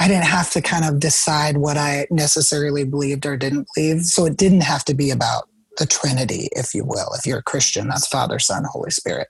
I 0.00 0.06
didn't 0.06 0.24
have 0.24 0.50
to 0.52 0.62
kind 0.62 0.84
of 0.84 1.00
decide 1.00 1.56
what 1.56 1.76
I 1.76 2.06
necessarily 2.10 2.84
believed 2.84 3.26
or 3.26 3.36
didn't 3.36 3.66
believe. 3.74 4.02
So 4.02 4.24
it 4.24 4.36
didn't 4.36 4.60
have 4.60 4.84
to 4.84 4.94
be 4.94 5.10
about 5.10 5.48
the 5.78 5.86
Trinity, 5.86 6.48
if 6.52 6.74
you 6.74 6.84
will. 6.84 7.12
If 7.14 7.26
you're 7.26 7.40
a 7.40 7.42
Christian, 7.42 7.88
that's 7.88 8.06
Father, 8.06 8.38
Son, 8.38 8.64
Holy 8.64 8.90
Spirit. 8.90 9.26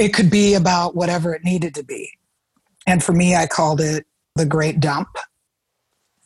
It 0.00 0.14
could 0.14 0.30
be 0.30 0.54
about 0.54 0.96
whatever 0.96 1.34
it 1.34 1.44
needed 1.44 1.74
to 1.74 1.84
be. 1.84 2.10
And 2.86 3.04
for 3.04 3.12
me, 3.12 3.36
I 3.36 3.46
called 3.46 3.82
it 3.82 4.06
the 4.34 4.46
great 4.46 4.80
dump, 4.80 5.08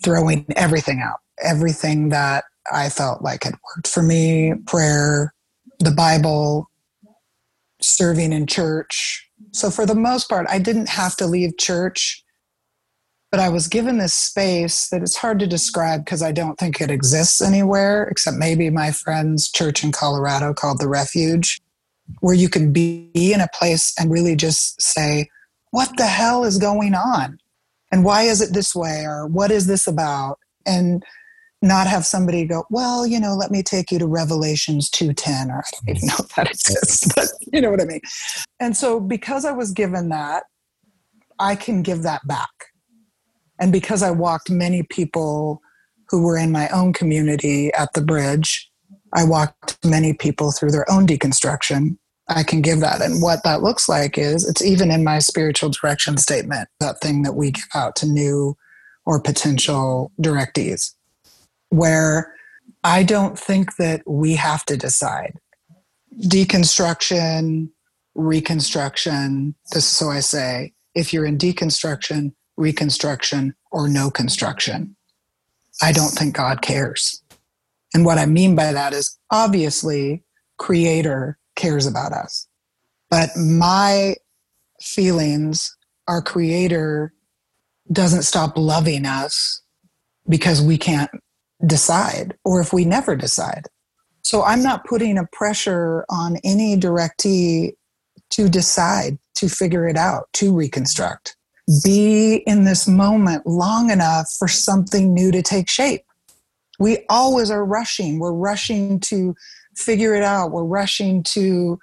throwing 0.05 0.47
everything 0.55 1.03
out, 1.05 1.19
everything 1.43 2.11
that 2.11 2.45
I 2.73 2.89
felt 2.89 3.23
like 3.23 3.43
had 3.43 3.55
worked 3.55 3.89
for 3.89 4.01
me 4.01 4.55
prayer, 4.69 5.35
the 5.81 5.91
Bible, 5.91 6.71
serving 7.81 8.33
in 8.33 8.47
church. 8.47 9.29
So, 9.51 9.73
for 9.73 9.87
the 9.87 9.97
most 9.97 10.29
part, 10.29 10.47
I 10.49 10.61
didn't 10.61 10.89
have 10.91 11.17
to 11.17 11.27
leave 11.27 11.59
church, 11.59 12.23
but 13.33 13.41
I 13.41 13.49
was 13.49 13.67
given 13.67 13.99
this 13.99 14.15
space 14.15 14.89
that 14.91 15.03
it's 15.03 15.17
hard 15.17 15.41
to 15.41 15.49
describe 15.49 16.05
because 16.05 16.23
I 16.23 16.31
don't 16.31 16.61
think 16.61 16.81
it 16.81 16.93
exists 16.93 17.41
anywhere 17.41 18.05
except 18.05 18.37
maybe 18.37 18.71
my 18.71 18.93
friend's 18.93 19.51
church 19.51 19.83
in 19.83 19.91
Colorado 19.91 20.55
called 20.55 20.79
The 20.79 20.89
Refuge, 20.89 21.61
where 22.21 22.35
you 22.35 22.49
can 22.49 22.73
be 22.73 23.11
in 23.15 23.41
a 23.41 23.49
place 23.55 23.95
and 23.99 24.11
really 24.11 24.37
just 24.37 24.81
say, 24.81 25.29
What 25.71 25.97
the 25.97 26.07
hell 26.07 26.45
is 26.45 26.59
going 26.59 26.95
on? 26.95 27.39
And 27.93 28.05
why 28.05 28.23
is 28.23 28.41
it 28.41 28.53
this 28.53 28.75
way? 28.75 29.05
Or 29.07 29.27
what 29.27 29.51
is 29.51 29.67
this 29.67 29.87
about? 29.87 30.39
And 30.67 31.05
not 31.65 31.87
have 31.87 32.05
somebody 32.05 32.45
go, 32.45 32.65
well, 32.71 33.07
you 33.07 33.19
know, 33.19 33.35
let 33.35 33.51
me 33.51 33.63
take 33.63 33.91
you 33.91 33.99
to 33.99 34.07
Revelations 34.07 34.91
2.10, 34.91 35.49
or 35.49 35.59
I 35.59 35.63
don't 35.73 35.97
even 35.97 36.09
know 36.09 36.15
if 36.21 36.29
that 36.35 36.51
exists, 36.51 37.13
but 37.17 37.27
you 37.53 37.61
know 37.61 37.71
what 37.71 37.81
I 37.81 37.87
mean. 37.87 38.01
And 38.61 38.77
so 38.77 39.01
because 39.01 39.45
I 39.45 39.53
was 39.53 39.73
given 39.73 40.11
that, 40.11 40.45
I 41.39 41.57
can 41.57 41.83
give 41.83 42.03
that 42.03 42.27
back. 42.27 42.51
And 43.59 43.73
because 43.73 44.03
I 44.03 44.11
walked 44.11 44.51
many 44.51 44.83
people 44.83 45.61
who 46.09 46.23
were 46.23 46.37
in 46.37 46.53
my 46.53 46.69
own 46.69 46.93
community 46.93 47.73
at 47.73 47.93
the 47.95 48.03
bridge, 48.03 48.71
I 49.15 49.25
walked 49.25 49.79
many 49.85 50.13
people 50.13 50.53
through 50.53 50.73
their 50.73 50.91
own 50.91 51.07
deconstruction. 51.07 51.97
I 52.29 52.43
can 52.43 52.63
give 52.63 52.81
that. 52.81 53.01
And 53.01 53.23
what 53.23 53.45
that 53.45 53.63
looks 53.63 53.89
like 53.89 54.19
is 54.19 54.49
it's 54.49 54.63
even 54.63 54.91
in 54.91 55.05
my 55.05 55.19
spiritual 55.19 55.71
direction 55.71 56.17
statement, 56.17 56.69
that 56.81 57.01
thing 57.01 57.23
that 57.23 57.35
we 57.35 57.53
give 57.53 57.69
out 57.75 57.97
to 57.97 58.07
new 58.07 58.57
or 59.07 59.21
potential 59.21 60.11
directees 60.21 60.93
where 61.69 62.35
I 62.83 63.03
don't 63.03 63.39
think 63.39 63.77
that 63.77 64.03
we 64.07 64.35
have 64.35 64.65
to 64.67 64.77
decide. 64.77 65.35
Deconstruction, 66.23 67.71
reconstruction, 68.15 69.55
this 69.73 69.85
so 69.85 70.11
I 70.11 70.21
say, 70.21 70.73
if 70.95 71.13
you're 71.13 71.25
in 71.25 71.37
deconstruction, 71.37 72.33
reconstruction, 72.57 73.55
or 73.73 73.89
no 73.89 74.11
construction, 74.11 74.97
I 75.83 75.91
don't 75.91 76.11
think 76.11 76.37
God 76.37 76.63
cares. 76.63 77.24
And 77.95 78.05
what 78.05 78.19
I 78.19 78.27
mean 78.27 78.57
by 78.57 78.73
that 78.73 78.93
is 78.93 79.17
obviously, 79.31 80.25
Creator 80.59 81.39
cares 81.57 81.87
about 81.87 82.13
us. 82.13 82.49
But 83.09 83.31
my 83.37 84.17
feelings, 84.81 85.77
our 86.09 86.21
Creator 86.21 87.15
doesn't 87.93 88.23
stop 88.23 88.59
loving 88.59 89.07
us 89.07 89.63
because 90.29 90.61
we 90.61 90.77
can't 90.77 91.11
decide 91.67 92.35
or 92.45 92.61
if 92.61 92.73
we 92.73 92.85
never 92.85 93.15
decide. 93.15 93.67
So 94.23 94.43
I'm 94.43 94.63
not 94.63 94.85
putting 94.87 95.19
a 95.19 95.27
pressure 95.33 96.05
on 96.09 96.39
any 96.45 96.77
directee 96.77 97.75
to 98.31 98.49
decide, 98.49 99.19
to 99.35 99.49
figure 99.49 99.87
it 99.87 99.97
out, 99.97 100.29
to 100.35 100.53
reconstruct. 100.55 101.37
Be 101.85 102.43
in 102.47 102.65
this 102.65 102.89
moment 102.89 103.47
long 103.47 103.91
enough 103.91 104.29
for 104.39 104.49
something 104.49 105.15
new 105.15 105.31
to 105.31 105.43
take 105.43 105.69
shape. 105.69 106.05
We 106.79 107.05
always 107.09 107.51
are 107.51 107.65
rushing. 107.65 108.19
We're 108.19 108.33
rushing 108.33 109.01
to 109.01 109.35
figure 109.77 110.15
it 110.15 110.23
out. 110.23 110.51
We're 110.51 110.65
rushing 110.65 111.23
to 111.25 111.79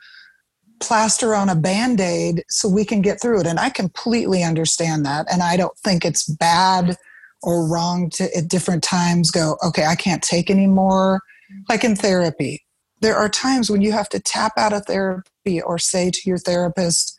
plaster 0.80 1.36
on 1.36 1.48
a 1.48 1.56
band 1.56 2.02
aid 2.02 2.44
so 2.50 2.68
we 2.68 2.84
can 2.84 3.02
get 3.02 3.22
through 3.22 3.42
it. 3.42 3.48
And 3.48 3.60
I 3.60 3.70
completely 3.70 4.44
understand 4.44 5.06
that. 5.06 5.32
And 5.32 5.42
I 5.44 5.56
don't 5.56 5.78
think 5.78 6.04
it's 6.04 6.28
bad 6.28 6.98
or 7.44 7.68
wrong 7.68 8.10
to 8.12 8.36
at 8.36 8.48
different 8.48 8.84
times 8.84 9.32
go, 9.32 9.58
okay, 9.64 9.86
I 9.86 9.96
can't 9.96 10.22
take 10.22 10.50
anymore. 10.50 11.22
Like 11.70 11.84
in 11.84 11.96
therapy, 11.96 12.64
there 13.02 13.16
are 13.16 13.30
times 13.30 13.70
when 13.70 13.82
you 13.82 13.92
have 13.92 14.10
to 14.10 14.20
tap 14.20 14.54
out 14.58 14.74
of 14.74 14.86
therapy 14.86 15.62
or 15.62 15.78
say 15.78 16.12
to 16.12 16.22
your 16.26 16.38
therapist, 16.38 17.18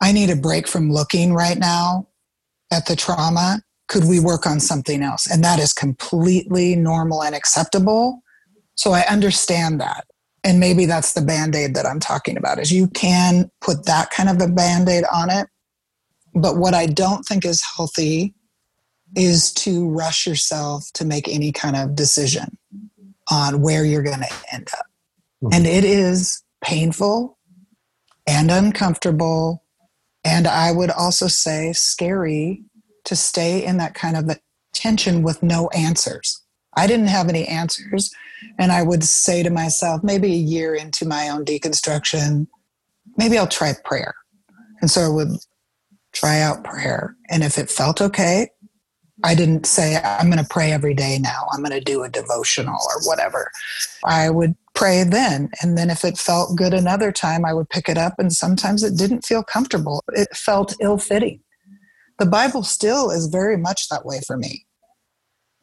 I 0.00 0.12
need 0.12 0.30
a 0.30 0.36
break 0.36 0.66
from 0.66 0.90
looking 0.90 1.32
right 1.32 1.58
now 1.58 2.08
at 2.70 2.86
the 2.86 2.96
trauma. 2.96 3.62
Could 3.94 4.08
we 4.08 4.18
work 4.18 4.44
on 4.44 4.58
something 4.58 5.04
else? 5.04 5.30
And 5.30 5.44
that 5.44 5.60
is 5.60 5.72
completely 5.72 6.74
normal 6.74 7.22
and 7.22 7.32
acceptable. 7.32 8.24
So 8.74 8.90
I 8.90 9.02
understand 9.02 9.80
that. 9.80 10.04
And 10.42 10.58
maybe 10.58 10.84
that's 10.84 11.12
the 11.12 11.20
band 11.20 11.54
aid 11.54 11.76
that 11.76 11.86
I'm 11.86 12.00
talking 12.00 12.36
about 12.36 12.58
is 12.58 12.72
you 12.72 12.88
can 12.88 13.52
put 13.60 13.86
that 13.86 14.10
kind 14.10 14.28
of 14.28 14.42
a 14.42 14.50
band 14.50 14.88
aid 14.88 15.04
on 15.14 15.30
it. 15.30 15.46
But 16.34 16.56
what 16.56 16.74
I 16.74 16.86
don't 16.86 17.22
think 17.22 17.44
is 17.44 17.62
healthy 17.76 18.34
is 19.14 19.52
to 19.52 19.88
rush 19.88 20.26
yourself 20.26 20.90
to 20.94 21.04
make 21.04 21.28
any 21.28 21.52
kind 21.52 21.76
of 21.76 21.94
decision 21.94 22.58
on 23.30 23.62
where 23.62 23.84
you're 23.84 24.02
going 24.02 24.22
to 24.22 24.34
end 24.52 24.70
up. 24.76 24.86
Mm-hmm. 25.40 25.54
And 25.54 25.66
it 25.68 25.84
is 25.84 26.42
painful 26.64 27.38
and 28.26 28.50
uncomfortable. 28.50 29.62
And 30.24 30.48
I 30.48 30.72
would 30.72 30.90
also 30.90 31.28
say 31.28 31.72
scary 31.74 32.64
to 33.04 33.16
stay 33.16 33.64
in 33.64 33.76
that 33.78 33.94
kind 33.94 34.16
of 34.16 34.38
tension 34.72 35.22
with 35.22 35.42
no 35.42 35.68
answers. 35.68 36.42
I 36.76 36.86
didn't 36.86 37.08
have 37.08 37.28
any 37.28 37.46
answers. 37.46 38.10
And 38.58 38.72
I 38.72 38.82
would 38.82 39.04
say 39.04 39.42
to 39.42 39.50
myself, 39.50 40.02
maybe 40.02 40.32
a 40.32 40.36
year 40.36 40.74
into 40.74 41.06
my 41.06 41.28
own 41.28 41.44
deconstruction, 41.44 42.46
maybe 43.16 43.38
I'll 43.38 43.46
try 43.46 43.72
prayer. 43.84 44.14
And 44.80 44.90
so 44.90 45.02
I 45.02 45.08
would 45.08 45.38
try 46.12 46.40
out 46.40 46.64
prayer. 46.64 47.16
And 47.30 47.42
if 47.42 47.58
it 47.58 47.70
felt 47.70 48.00
okay, 48.00 48.48
I 49.22 49.34
didn't 49.34 49.64
say, 49.64 49.96
I'm 50.02 50.26
going 50.26 50.42
to 50.42 50.48
pray 50.48 50.72
every 50.72 50.94
day 50.94 51.18
now. 51.18 51.46
I'm 51.52 51.60
going 51.60 51.70
to 51.70 51.80
do 51.80 52.02
a 52.02 52.08
devotional 52.08 52.74
or 52.74 53.00
whatever. 53.04 53.50
I 54.04 54.28
would 54.28 54.56
pray 54.74 55.04
then. 55.04 55.50
And 55.62 55.78
then 55.78 55.88
if 55.88 56.04
it 56.04 56.18
felt 56.18 56.56
good 56.56 56.74
another 56.74 57.12
time, 57.12 57.44
I 57.44 57.54
would 57.54 57.70
pick 57.70 57.88
it 57.88 57.96
up. 57.96 58.14
And 58.18 58.32
sometimes 58.32 58.82
it 58.82 58.98
didn't 58.98 59.24
feel 59.24 59.42
comfortable, 59.42 60.02
it 60.08 60.36
felt 60.36 60.74
ill 60.80 60.98
fitting. 60.98 61.40
The 62.18 62.26
Bible 62.26 62.62
still 62.62 63.10
is 63.10 63.26
very 63.26 63.56
much 63.56 63.88
that 63.88 64.06
way 64.06 64.20
for 64.26 64.36
me. 64.36 64.66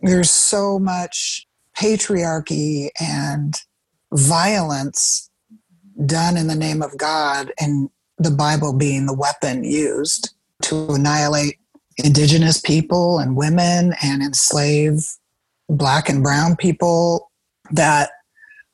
There's 0.02 0.30
so 0.30 0.80
much 0.80 1.48
patriarchy 1.78 2.90
and 3.00 3.56
violence 4.14 5.30
done 6.06 6.38
in 6.38 6.48
the 6.48 6.56
name 6.56 6.82
of 6.82 6.98
God, 6.98 7.52
and 7.60 7.90
the 8.18 8.32
Bible 8.32 8.74
being 8.74 9.06
the 9.06 9.14
weapon 9.14 9.64
used 9.64 10.34
to 10.64 10.94
annihilate 10.94 11.58
indigenous 11.98 12.60
people 12.60 13.20
and 13.20 13.36
women 13.36 13.94
and 14.04 14.22
enslave 14.22 15.06
black 15.70 16.10
and 16.10 16.24
brown 16.24 16.56
people 16.56 17.32
that 17.72 18.12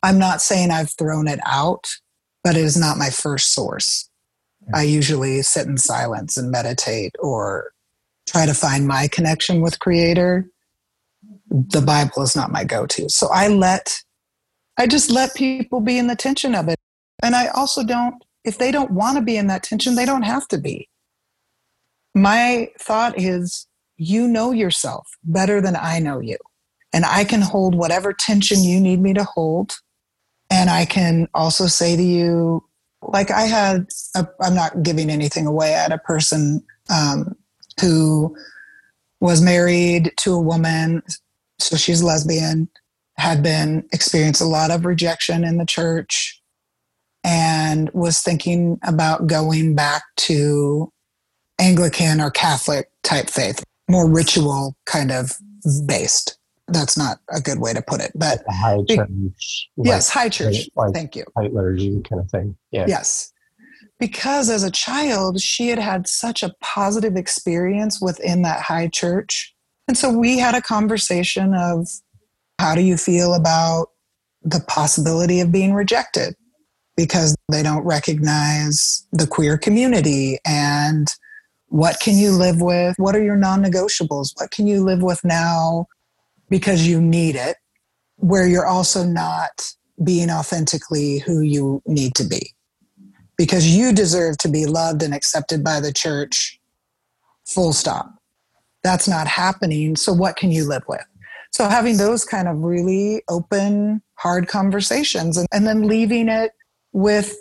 I'm 0.03 0.17
not 0.17 0.41
saying 0.41 0.71
I've 0.71 0.91
thrown 0.91 1.27
it 1.27 1.39
out, 1.45 1.87
but 2.43 2.55
it 2.55 2.63
is 2.63 2.77
not 2.77 2.97
my 2.97 3.09
first 3.09 3.53
source. 3.53 4.09
I 4.73 4.83
usually 4.83 5.41
sit 5.41 5.67
in 5.67 5.77
silence 5.77 6.37
and 6.37 6.51
meditate 6.51 7.15
or 7.19 7.71
try 8.27 8.45
to 8.45 8.53
find 8.53 8.87
my 8.87 9.07
connection 9.07 9.61
with 9.61 9.79
creator. 9.79 10.49
The 11.49 11.81
Bible 11.81 12.23
is 12.23 12.35
not 12.35 12.51
my 12.51 12.63
go-to. 12.63 13.09
So 13.09 13.29
I 13.31 13.47
let 13.47 14.01
I 14.79 14.85
just 14.85 15.09
let 15.09 15.33
people 15.33 15.79
be 15.79 15.97
in 15.97 16.07
the 16.07 16.15
tension 16.15 16.53
of 16.53 16.67
it. 16.67 16.77
And 17.23 17.35
I 17.35 17.47
also 17.47 17.83
don't 17.83 18.15
if 18.43 18.57
they 18.57 18.71
don't 18.71 18.91
want 18.91 19.17
to 19.17 19.23
be 19.23 19.37
in 19.37 19.47
that 19.47 19.63
tension, 19.63 19.95
they 19.95 20.05
don't 20.05 20.23
have 20.23 20.47
to 20.49 20.57
be 20.57 20.87
my 22.17 22.69
thought 22.79 23.19
is 23.19 23.67
you 23.97 24.27
know 24.27 24.51
yourself 24.51 25.07
better 25.23 25.61
than 25.61 25.75
I 25.75 25.99
know 25.99 26.19
you. 26.19 26.37
And 26.93 27.05
I 27.05 27.23
can 27.23 27.41
hold 27.41 27.75
whatever 27.75 28.13
tension 28.13 28.63
you 28.63 28.79
need 28.79 29.01
me 29.01 29.13
to 29.13 29.23
hold. 29.23 29.77
And 30.49 30.69
I 30.69 30.85
can 30.85 31.27
also 31.33 31.67
say 31.67 31.95
to 31.95 32.03
you, 32.03 32.63
like 33.07 33.31
I 33.31 33.41
had, 33.41 33.87
i 34.15 34.25
am 34.41 34.55
not 34.55 34.83
giving 34.83 35.09
anything 35.09 35.47
away. 35.47 35.73
I 35.73 35.81
had 35.81 35.91
a 35.91 35.97
person 35.97 36.63
um, 36.89 37.35
who 37.79 38.35
was 39.19 39.41
married 39.41 40.13
to 40.17 40.33
a 40.33 40.41
woman, 40.41 41.01
so 41.59 41.75
she's 41.75 42.03
lesbian, 42.03 42.69
had 43.17 43.41
been 43.41 43.87
experienced 43.91 44.41
a 44.41 44.45
lot 44.45 44.71
of 44.71 44.85
rejection 44.85 45.43
in 45.43 45.57
the 45.57 45.65
church, 45.65 46.41
and 47.23 47.89
was 47.93 48.21
thinking 48.21 48.79
about 48.83 49.27
going 49.27 49.75
back 49.75 50.03
to 50.17 50.91
Anglican 51.59 52.21
or 52.21 52.29
Catholic 52.29 52.89
type 53.03 53.29
faith, 53.29 53.63
more 53.89 54.09
ritual 54.09 54.75
kind 54.85 55.11
of 55.11 55.33
based. 55.85 56.36
That's 56.67 56.97
not 56.97 57.19
a 57.33 57.39
good 57.39 57.59
way 57.59 57.73
to 57.73 57.81
put 57.81 58.01
it, 58.01 58.11
but 58.13 58.43
high 58.49 58.83
church. 58.89 59.69
yes, 59.77 60.09
high 60.09 60.29
church. 60.29 60.69
Like 60.75 60.93
Thank 60.93 61.15
you. 61.15 61.23
High 61.37 61.47
liturgy 61.47 62.01
kind 62.01 62.21
of 62.21 62.29
thing. 62.29 62.57
Yeah. 62.71 62.85
Yes. 62.87 63.31
Because 63.99 64.49
as 64.49 64.63
a 64.63 64.71
child, 64.71 65.39
she 65.39 65.69
had 65.69 65.79
had 65.79 66.07
such 66.07 66.43
a 66.43 66.53
positive 66.61 67.15
experience 67.15 68.01
within 68.01 68.41
that 68.43 68.61
high 68.61 68.89
church. 68.89 69.55
And 69.87 69.97
so 69.97 70.11
we 70.11 70.37
had 70.37 70.55
a 70.55 70.61
conversation 70.61 71.53
of 71.55 71.87
how 72.59 72.75
do 72.75 72.81
you 72.81 72.97
feel 72.97 73.33
about 73.33 73.87
the 74.43 74.59
possibility 74.67 75.39
of 75.39 75.51
being 75.51 75.73
rejected 75.73 76.35
because 76.95 77.35
they 77.49 77.63
don't 77.63 77.83
recognize 77.83 79.07
the 79.11 79.27
queer 79.27 79.57
community 79.57 80.39
and 80.45 81.07
what 81.69 81.99
can 81.99 82.15
you 82.15 82.31
live 82.31 82.61
with? 82.61 82.95
What 82.97 83.15
are 83.15 83.23
your 83.23 83.35
non 83.35 83.63
negotiables? 83.63 84.31
What 84.35 84.51
can 84.51 84.67
you 84.67 84.83
live 84.83 85.01
with 85.01 85.23
now 85.23 85.87
because 86.49 86.87
you 86.87 87.01
need 87.01 87.35
it, 87.35 87.57
where 88.17 88.47
you're 88.47 88.65
also 88.65 89.03
not 89.03 89.73
being 90.03 90.29
authentically 90.29 91.19
who 91.19 91.41
you 91.41 91.81
need 91.85 92.15
to 92.15 92.23
be? 92.23 92.53
Because 93.37 93.67
you 93.67 93.93
deserve 93.93 94.37
to 94.39 94.49
be 94.49 94.65
loved 94.65 95.03
and 95.03 95.13
accepted 95.13 95.63
by 95.63 95.79
the 95.79 95.93
church, 95.93 96.59
full 97.45 97.73
stop. 97.73 98.09
That's 98.83 99.07
not 99.07 99.27
happening. 99.27 99.95
So, 99.95 100.13
what 100.13 100.37
can 100.37 100.51
you 100.51 100.67
live 100.67 100.83
with? 100.87 101.05
So, 101.51 101.67
having 101.67 101.97
those 101.97 102.25
kind 102.25 102.47
of 102.47 102.57
really 102.57 103.23
open, 103.29 104.01
hard 104.15 104.47
conversations 104.47 105.37
and, 105.37 105.47
and 105.51 105.67
then 105.67 105.87
leaving 105.87 106.29
it 106.29 106.51
with 106.93 107.35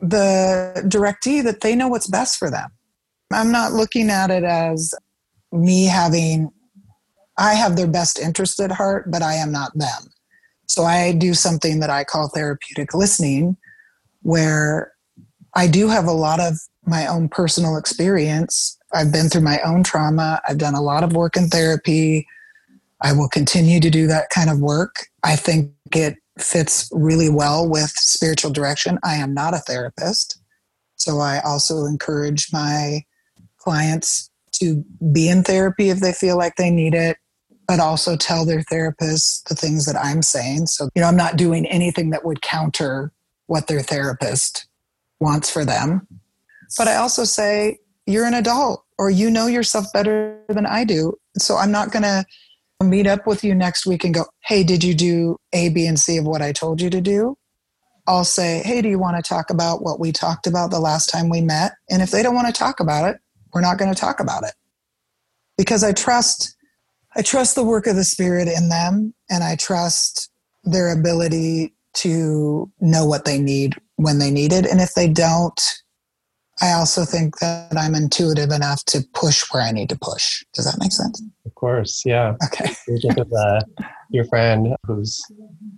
the 0.00 0.84
directee 0.86 1.42
that 1.42 1.60
they 1.60 1.74
know 1.74 1.88
what's 1.88 2.06
best 2.06 2.38
for 2.38 2.50
them 2.50 2.70
I'm 3.32 3.50
not 3.50 3.72
looking 3.72 4.10
at 4.10 4.30
it 4.30 4.44
as 4.44 4.94
me 5.52 5.84
having, 5.84 6.50
I 7.38 7.54
have 7.54 7.76
their 7.76 7.86
best 7.86 8.18
interest 8.18 8.60
at 8.60 8.72
heart, 8.72 9.10
but 9.10 9.22
I 9.22 9.34
am 9.34 9.52
not 9.52 9.76
them. 9.76 10.10
So 10.66 10.84
I 10.84 11.12
do 11.12 11.34
something 11.34 11.80
that 11.80 11.90
I 11.90 12.04
call 12.04 12.28
therapeutic 12.28 12.94
listening, 12.94 13.56
where 14.22 14.92
I 15.54 15.66
do 15.66 15.88
have 15.88 16.06
a 16.06 16.12
lot 16.12 16.40
of 16.40 16.58
my 16.84 17.06
own 17.06 17.28
personal 17.28 17.76
experience. 17.76 18.78
I've 18.92 19.12
been 19.12 19.28
through 19.28 19.42
my 19.42 19.60
own 19.60 19.82
trauma. 19.82 20.40
I've 20.48 20.58
done 20.58 20.74
a 20.74 20.82
lot 20.82 21.02
of 21.02 21.12
work 21.12 21.36
in 21.36 21.48
therapy. 21.48 22.26
I 23.02 23.12
will 23.12 23.28
continue 23.28 23.80
to 23.80 23.90
do 23.90 24.06
that 24.06 24.30
kind 24.30 24.50
of 24.50 24.60
work. 24.60 25.06
I 25.22 25.36
think 25.36 25.72
it 25.94 26.16
fits 26.38 26.88
really 26.92 27.28
well 27.28 27.68
with 27.68 27.90
spiritual 27.90 28.50
direction. 28.50 28.98
I 29.02 29.16
am 29.16 29.34
not 29.34 29.54
a 29.54 29.58
therapist. 29.58 30.40
So 30.96 31.18
I 31.18 31.40
also 31.40 31.84
encourage 31.84 32.52
my 32.52 33.04
clients 33.58 34.30
to 34.52 34.84
be 35.12 35.28
in 35.28 35.42
therapy 35.42 35.90
if 35.90 36.00
they 36.00 36.12
feel 36.12 36.36
like 36.36 36.56
they 36.56 36.70
need 36.70 36.94
it, 36.94 37.18
but 37.66 37.80
also 37.80 38.16
tell 38.16 38.44
their 38.44 38.62
therapist 38.62 39.48
the 39.48 39.54
things 39.54 39.86
that 39.86 39.96
I'm 39.96 40.22
saying. 40.22 40.66
So, 40.66 40.88
you 40.94 41.02
know, 41.02 41.08
I'm 41.08 41.16
not 41.16 41.36
doing 41.36 41.66
anything 41.66 42.10
that 42.10 42.24
would 42.24 42.42
counter 42.42 43.12
what 43.46 43.66
their 43.66 43.80
therapist 43.80 44.66
wants 45.20 45.50
for 45.50 45.64
them. 45.64 46.06
But 46.76 46.88
I 46.88 46.96
also 46.96 47.24
say, 47.24 47.78
you're 48.06 48.26
an 48.26 48.34
adult 48.34 48.84
or 48.98 49.10
you 49.10 49.30
know 49.30 49.46
yourself 49.46 49.86
better 49.92 50.40
than 50.48 50.66
I 50.66 50.84
do. 50.84 51.14
So 51.38 51.56
I'm 51.56 51.72
not 51.72 51.90
going 51.90 52.04
to 52.04 52.24
meet 52.82 53.06
up 53.06 53.26
with 53.26 53.42
you 53.42 53.54
next 53.54 53.86
week 53.86 54.04
and 54.04 54.14
go, 54.14 54.26
hey, 54.44 54.62
did 54.62 54.84
you 54.84 54.94
do 54.94 55.36
A, 55.52 55.70
B, 55.70 55.86
and 55.86 55.98
C 55.98 56.18
of 56.18 56.24
what 56.24 56.42
I 56.42 56.52
told 56.52 56.80
you 56.80 56.90
to 56.90 57.00
do? 57.00 57.36
I'll 58.06 58.24
say, 58.24 58.62
hey, 58.64 58.82
do 58.82 58.88
you 58.88 58.98
want 58.98 59.16
to 59.16 59.28
talk 59.28 59.50
about 59.50 59.82
what 59.82 59.98
we 59.98 60.12
talked 60.12 60.46
about 60.46 60.70
the 60.70 60.78
last 60.78 61.08
time 61.08 61.28
we 61.28 61.40
met? 61.40 61.72
And 61.90 62.02
if 62.02 62.12
they 62.12 62.22
don't 62.22 62.34
want 62.34 62.46
to 62.46 62.52
talk 62.52 62.78
about 62.78 63.08
it, 63.08 63.20
we're 63.52 63.60
not 63.60 63.78
going 63.78 63.92
to 63.92 64.00
talk 64.00 64.20
about 64.20 64.44
it. 64.44 64.54
Because 65.58 65.82
I 65.82 65.92
trust 65.92 66.55
I 67.16 67.22
trust 67.22 67.54
the 67.54 67.64
work 67.64 67.86
of 67.86 67.96
the 67.96 68.04
spirit 68.04 68.48
in 68.48 68.68
them 68.68 69.14
and 69.30 69.42
I 69.42 69.56
trust 69.56 70.30
their 70.64 70.92
ability 70.92 71.74
to 71.94 72.70
know 72.80 73.06
what 73.06 73.24
they 73.24 73.38
need 73.38 73.74
when 73.96 74.18
they 74.18 74.30
need 74.30 74.52
it. 74.52 74.66
And 74.66 74.80
if 74.80 74.94
they 74.94 75.08
don't, 75.08 75.60
I 76.60 76.72
also 76.72 77.04
think 77.04 77.38
that 77.38 77.76
I'm 77.76 77.94
intuitive 77.94 78.50
enough 78.50 78.84
to 78.86 79.00
push 79.14 79.44
where 79.50 79.62
I 79.62 79.72
need 79.72 79.88
to 79.90 79.98
push. 79.98 80.44
Does 80.54 80.64
that 80.64 80.78
make 80.80 80.92
sense? 80.92 81.22
Of 81.44 81.54
course, 81.54 82.02
yeah. 82.04 82.34
Okay. 82.44 82.72
You 82.88 82.98
think 83.00 83.18
of 83.18 83.32
uh, 83.32 83.60
your 84.10 84.24
friend 84.24 84.74
who's 84.86 85.22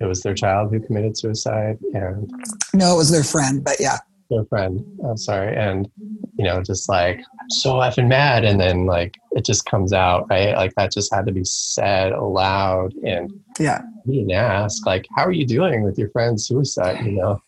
it 0.01 0.07
was 0.07 0.23
their 0.23 0.35
child 0.35 0.73
who 0.73 0.81
committed 0.81 1.19
suicide, 1.19 1.79
and 1.95 2.31
No, 2.73 2.95
it 2.95 2.97
was 2.97 3.11
their 3.11 3.25
friend, 3.25 3.65
but 3.65 3.77
yeah. 3.81 3.99
their 4.31 4.45
friend. 4.45 4.85
I'm 5.05 5.17
sorry, 5.17 5.57
and 5.57 5.89
you 6.37 6.45
know, 6.45 6.63
just 6.63 6.89
like 6.89 7.21
so 7.51 7.75
effing 7.75 8.09
mad, 8.09 8.45
and 8.45 8.61
then 8.61 8.87
like 8.87 9.17
it 9.33 9.45
just 9.45 9.65
comes 9.65 9.93
out, 9.93 10.27
right? 10.31 10.55
Like 10.55 10.75
that 10.77 10.93
just 10.93 11.13
had 11.13 11.27
to 11.27 11.33
be 11.33 11.45
said 11.45 12.13
aloud, 12.13 12.95
and 13.05 13.33
Yeah. 13.59 13.83
you 14.05 14.21
didn't 14.21 14.33
ask, 14.33 14.87
like, 14.87 15.07
how 15.17 15.25
are 15.25 15.33
you 15.33 15.47
doing 15.47 15.83
with 15.83 15.99
your 15.99 16.11
friend's 16.11 16.47
suicide? 16.47 16.99
You 17.05 17.13
know, 17.13 17.43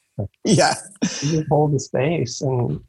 Yeah. 0.45 0.75
you 1.23 1.45
hold 1.51 1.73
the 1.73 1.81
space 1.81 2.41
and 2.41 2.81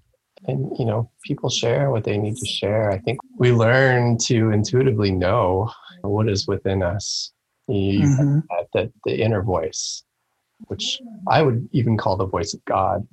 and 0.48 0.72
you 0.80 0.86
know 0.86 1.10
people 1.24 1.50
share 1.50 1.92
what 1.92 2.04
they 2.04 2.18
need 2.18 2.36
to 2.36 2.46
share 2.48 2.90
i 2.92 2.98
think 2.98 3.20
we 3.38 3.52
learn 3.52 4.18
to 4.18 4.50
intuitively 4.50 5.12
know 5.12 5.70
what 6.02 6.28
is 6.28 6.48
within 6.48 6.82
us 6.82 7.32
you 7.68 8.08
Mhm. 8.10 8.42
have 8.50 8.66
that 8.74 8.92
the 9.06 9.22
inner 9.24 9.44
voice 9.44 10.04
which 10.66 11.00
i 11.28 11.44
would 11.44 11.70
even 11.74 11.96
call 11.96 12.18
the 12.18 12.26
voice 12.26 12.54
of 12.56 12.66
god 12.66 13.08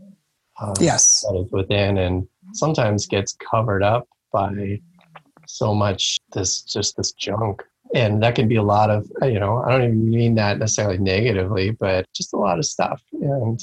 um, 0.61 0.73
Yes. 0.81 1.21
that 1.29 1.37
is 1.39 1.53
within 1.53 1.99
and 1.99 2.27
sometimes 2.53 3.07
gets 3.07 3.35
covered 3.35 3.83
up 3.83 4.09
by 4.33 4.81
so 5.47 5.75
much 5.75 6.19
this 6.33 6.63
just 6.63 6.97
this 6.97 7.13
junk. 7.13 7.63
And 7.95 8.23
that 8.23 8.35
can 8.35 8.49
be 8.49 8.57
a 8.57 8.63
lot 8.63 8.91
of 8.91 9.11
you 9.23 9.41
know 9.41 9.63
i 9.65 9.71
don't 9.71 9.85
even 9.85 10.11
mean 10.11 10.35
that 10.35 10.59
necessarily 10.59 10.99
negatively 10.99 11.71
but 11.71 12.05
just 12.15 12.35
a 12.35 12.37
lot 12.37 12.59
of 12.59 12.67
stuff. 12.67 13.03
And 13.13 13.59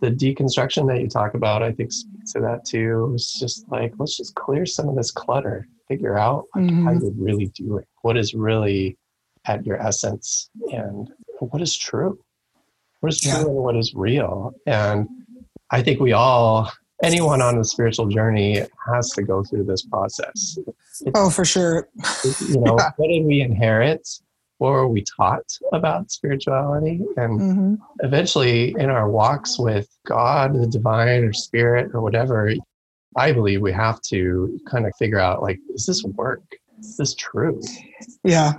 the 0.00 0.10
deconstruction 0.10 0.86
that 0.88 1.00
you 1.00 1.08
talk 1.08 1.34
about 1.34 1.62
i 1.62 1.72
think 1.72 1.90
speaks 1.92 2.32
to 2.34 2.40
that 2.40 2.64
too. 2.64 3.10
It's 3.14 3.38
just 3.40 3.68
like 3.70 3.92
let's 3.98 4.16
just 4.16 4.34
clear 4.34 4.66
some 4.66 4.88
of 4.88 4.94
this 4.96 5.10
clutter. 5.10 5.66
Figure 5.88 6.16
out 6.18 6.44
like, 6.54 6.70
how 6.70 6.90
Mhm. 6.92 7.00
you're 7.02 7.10
really 7.16 7.46
doing. 7.54 7.84
What 8.02 8.16
is 8.16 8.34
really 8.34 8.96
at 9.46 9.64
your 9.64 9.80
essence? 9.80 10.50
And 10.72 11.08
what 11.38 11.62
is 11.62 11.76
true? 11.76 12.18
What 13.00 13.12
is 13.12 13.20
true 13.20 13.32
Yeah. 13.32 13.46
and 13.46 13.54
what 13.56 13.76
is 13.76 13.94
real? 13.94 14.52
And 14.66 15.08
i 15.70 15.82
think 15.82 15.98
we 16.00 16.12
all 16.12 16.70
anyone 17.02 17.42
on 17.42 17.58
a 17.58 17.64
spiritual 17.64 18.06
journey 18.08 18.62
has 18.92 19.10
to 19.10 19.22
go 19.22 19.42
through 19.44 19.64
this 19.64 19.82
process 19.82 20.58
Oh, 21.14 21.28
for 21.30 21.44
sure. 21.44 21.88
you 22.24 22.60
know 22.60 22.76
Yeah. 22.78 22.90
what 22.96 23.08
did 23.08 23.24
we 23.24 23.40
inherit 23.40 24.08
what 24.58 24.70
were 24.70 24.88
we 24.88 25.04
taught 25.16 25.44
about 25.72 26.10
spirituality 26.10 27.00
and 27.16 27.40
hmm 27.40 27.74
eventually 28.00 28.74
in 28.78 28.90
our 28.90 29.08
walks 29.10 29.58
with 29.58 29.88
god 30.06 30.54
the 30.54 30.66
divine 30.66 31.24
or 31.24 31.32
spirit 31.32 31.90
or 31.94 32.00
whatever 32.02 32.52
i 33.16 33.32
believe 33.32 33.60
we 33.62 33.72
have 33.72 34.00
to 34.02 34.58
kind 34.70 34.86
of 34.86 34.92
figure 34.98 35.18
out 35.18 35.42
like 35.42 35.58
is 35.74 35.86
this 35.86 36.02
work 36.04 36.42
is 36.78 36.96
this 36.96 37.14
true 37.14 37.60
Yeah. 38.24 38.52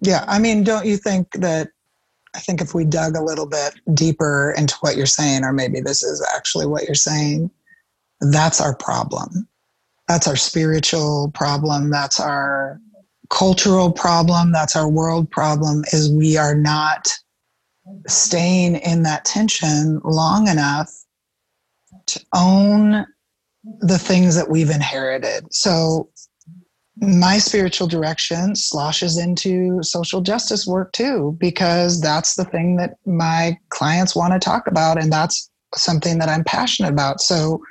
Yeah. 0.00 0.24
I 0.28 0.38
mean, 0.38 0.62
don't 0.64 0.86
you 0.86 0.96
think 0.96 1.30
that? 1.32 1.68
I 2.34 2.38
think 2.40 2.60
if 2.60 2.72
we 2.74 2.84
dug 2.84 3.16
a 3.16 3.22
little 3.22 3.46
bit 3.46 3.74
deeper 3.94 4.54
into 4.56 4.74
what 4.80 4.96
you're 4.96 5.06
saying, 5.06 5.44
or 5.44 5.52
maybe 5.52 5.80
this 5.80 6.02
is 6.02 6.24
actually 6.36 6.66
what 6.66 6.84
you're 6.84 6.94
saying, 6.94 7.50
that's 8.20 8.60
our 8.60 8.74
problem. 8.76 9.48
That's 10.08 10.26
our 10.26 10.36
spiritual 10.36 11.30
problem. 11.34 11.90
That's 11.90 12.18
our 12.18 12.80
cultural 13.30 13.92
problem. 13.92 14.52
That's 14.52 14.74
our 14.74 14.88
world 14.88 15.30
problem 15.30 15.84
is 15.92 16.10
we 16.10 16.36
are 16.36 16.54
not 16.54 17.08
staying 18.06 18.76
in 18.76 19.02
that 19.02 19.24
tension 19.24 20.00
long 20.04 20.48
enough 20.48 20.90
to 22.06 22.20
own 22.34 23.06
the 23.80 23.98
things 23.98 24.34
that 24.34 24.50
we've 24.50 24.70
inherited. 24.70 25.44
So 25.52 26.08
my 27.00 27.38
spiritual 27.38 27.86
direction 27.86 28.56
sloshes 28.56 29.18
into 29.18 29.82
social 29.82 30.20
justice 30.20 30.66
work 30.66 30.92
too, 30.92 31.36
because 31.38 32.00
that's 32.00 32.34
the 32.34 32.44
thing 32.44 32.76
that 32.76 32.94
my 33.06 33.56
clients 33.68 34.16
want 34.16 34.32
to 34.32 34.38
talk 34.38 34.66
about. 34.66 35.00
And 35.00 35.12
that's 35.12 35.50
something 35.74 36.18
that 36.18 36.28
I'm 36.28 36.44
passionate 36.44 36.92
about. 36.92 37.20
So, 37.20 37.62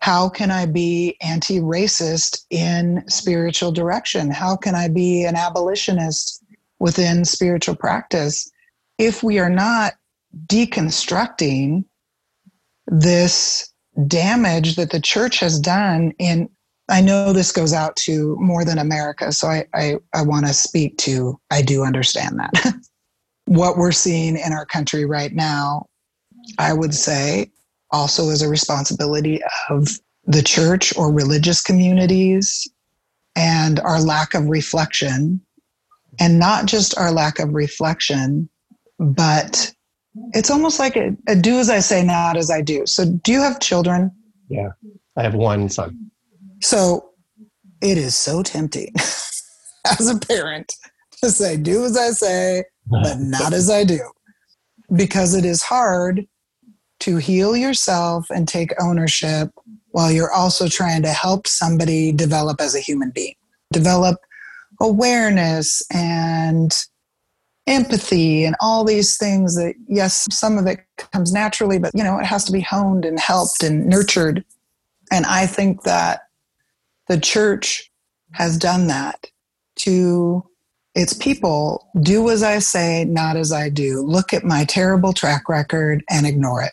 how 0.00 0.28
can 0.28 0.50
I 0.50 0.66
be 0.66 1.16
anti 1.20 1.60
racist 1.60 2.44
in 2.50 3.04
spiritual 3.08 3.70
direction? 3.70 4.30
How 4.30 4.56
can 4.56 4.74
I 4.74 4.88
be 4.88 5.24
an 5.24 5.36
abolitionist 5.36 6.42
within 6.78 7.24
spiritual 7.24 7.76
practice 7.76 8.50
if 8.98 9.22
we 9.22 9.38
are 9.38 9.50
not 9.50 9.94
deconstructing 10.46 11.84
this 12.86 13.72
damage 14.06 14.76
that 14.76 14.90
the 14.90 15.00
church 15.00 15.40
has 15.40 15.60
done 15.60 16.12
in 16.18 16.48
I 16.88 17.00
know 17.00 17.32
this 17.32 17.52
goes 17.52 17.72
out 17.72 17.94
to 17.96 18.36
more 18.40 18.64
than 18.64 18.78
America, 18.78 19.30
so 19.30 19.46
I, 19.46 19.64
I, 19.74 19.94
I 20.12 20.22
want 20.22 20.46
to 20.46 20.52
speak 20.52 20.98
to, 20.98 21.38
I 21.48 21.62
do 21.62 21.84
understand 21.84 22.40
that. 22.40 22.74
what 23.44 23.76
we're 23.76 23.92
seeing 23.92 24.36
in 24.36 24.52
our 24.52 24.66
country 24.66 25.04
right 25.04 25.32
now, 25.32 25.86
I 26.58 26.72
would 26.72 26.92
say, 26.92 27.52
also 27.92 28.28
is 28.30 28.42
a 28.42 28.48
responsibility 28.48 29.40
of 29.68 29.88
the 30.26 30.42
church 30.42 30.96
or 30.96 31.12
religious 31.12 31.62
communities 31.62 32.68
and 33.36 33.80
our 33.80 34.00
lack 34.00 34.34
of 34.34 34.46
reflection. 34.46 35.40
And 36.18 36.38
not 36.38 36.66
just 36.66 36.96
our 36.98 37.10
lack 37.12 37.38
of 37.38 37.54
reflection, 37.54 38.48
but 38.98 39.72
it's 40.32 40.50
almost 40.50 40.78
like 40.78 40.96
a, 40.96 41.16
a 41.28 41.34
do 41.34 41.58
as 41.58 41.70
I 41.70 41.78
say, 41.78 42.04
not 42.04 42.36
as 42.36 42.50
I 42.50 42.60
do. 42.60 42.84
So, 42.84 43.06
do 43.06 43.32
you 43.32 43.40
have 43.40 43.60
children? 43.60 44.10
yeah 44.50 44.70
i 45.16 45.22
have 45.22 45.34
one 45.34 45.68
son 45.70 46.10
So 46.60 47.10
it 47.80 47.96
is 47.96 48.14
so 48.14 48.42
tempting 48.42 48.92
as 48.98 50.08
a 50.08 50.18
parent 50.18 50.74
to 51.22 51.30
say, 51.30 51.56
do 51.56 51.84
as 51.84 51.96
I 51.96 52.10
say, 52.10 52.64
but 52.86 53.18
not 53.18 53.54
as 53.54 53.70
I 53.70 53.84
do. 53.84 54.00
Because 54.94 55.34
it 55.34 55.44
is 55.46 55.62
hard 55.62 56.26
to 57.00 57.16
heal 57.16 57.56
yourself 57.56 58.26
and 58.30 58.46
take 58.46 58.72
ownership 58.80 59.50
while 59.90 60.10
you're 60.10 60.32
also 60.32 60.68
trying 60.68 61.02
to 61.02 61.10
help 61.10 61.46
somebody 61.46 62.12
develop 62.12 62.60
as 62.60 62.74
a 62.74 62.80
human 62.80 63.10
being, 63.10 63.34
develop 63.72 64.20
awareness 64.80 65.82
and 65.92 66.84
empathy 67.66 68.44
and 68.44 68.56
all 68.60 68.84
these 68.84 69.16
things 69.16 69.54
that, 69.56 69.74
yes, 69.88 70.26
some 70.30 70.58
of 70.58 70.66
it 70.66 70.80
comes 71.12 71.32
naturally, 71.32 71.78
but 71.78 71.92
you 71.94 72.02
know, 72.02 72.18
it 72.18 72.24
has 72.24 72.44
to 72.44 72.52
be 72.52 72.60
honed 72.60 73.04
and 73.04 73.18
helped 73.18 73.62
and 73.62 73.86
nurtured. 73.86 74.44
And 75.12 75.26
I 75.26 75.46
think 75.46 75.82
that 75.82 76.22
the 77.08 77.18
church 77.18 77.90
has 78.32 78.56
done 78.56 78.86
that 78.86 79.26
to 79.76 80.44
its 80.94 81.12
people 81.12 81.88
do 82.00 82.30
as 82.30 82.42
I 82.42 82.58
say, 82.58 83.04
not 83.04 83.36
as 83.36 83.52
I 83.52 83.68
do. 83.68 84.02
Look 84.02 84.32
at 84.32 84.44
my 84.44 84.64
terrible 84.64 85.12
track 85.12 85.48
record 85.48 86.04
and 86.10 86.26
ignore 86.26 86.62
it. 86.62 86.72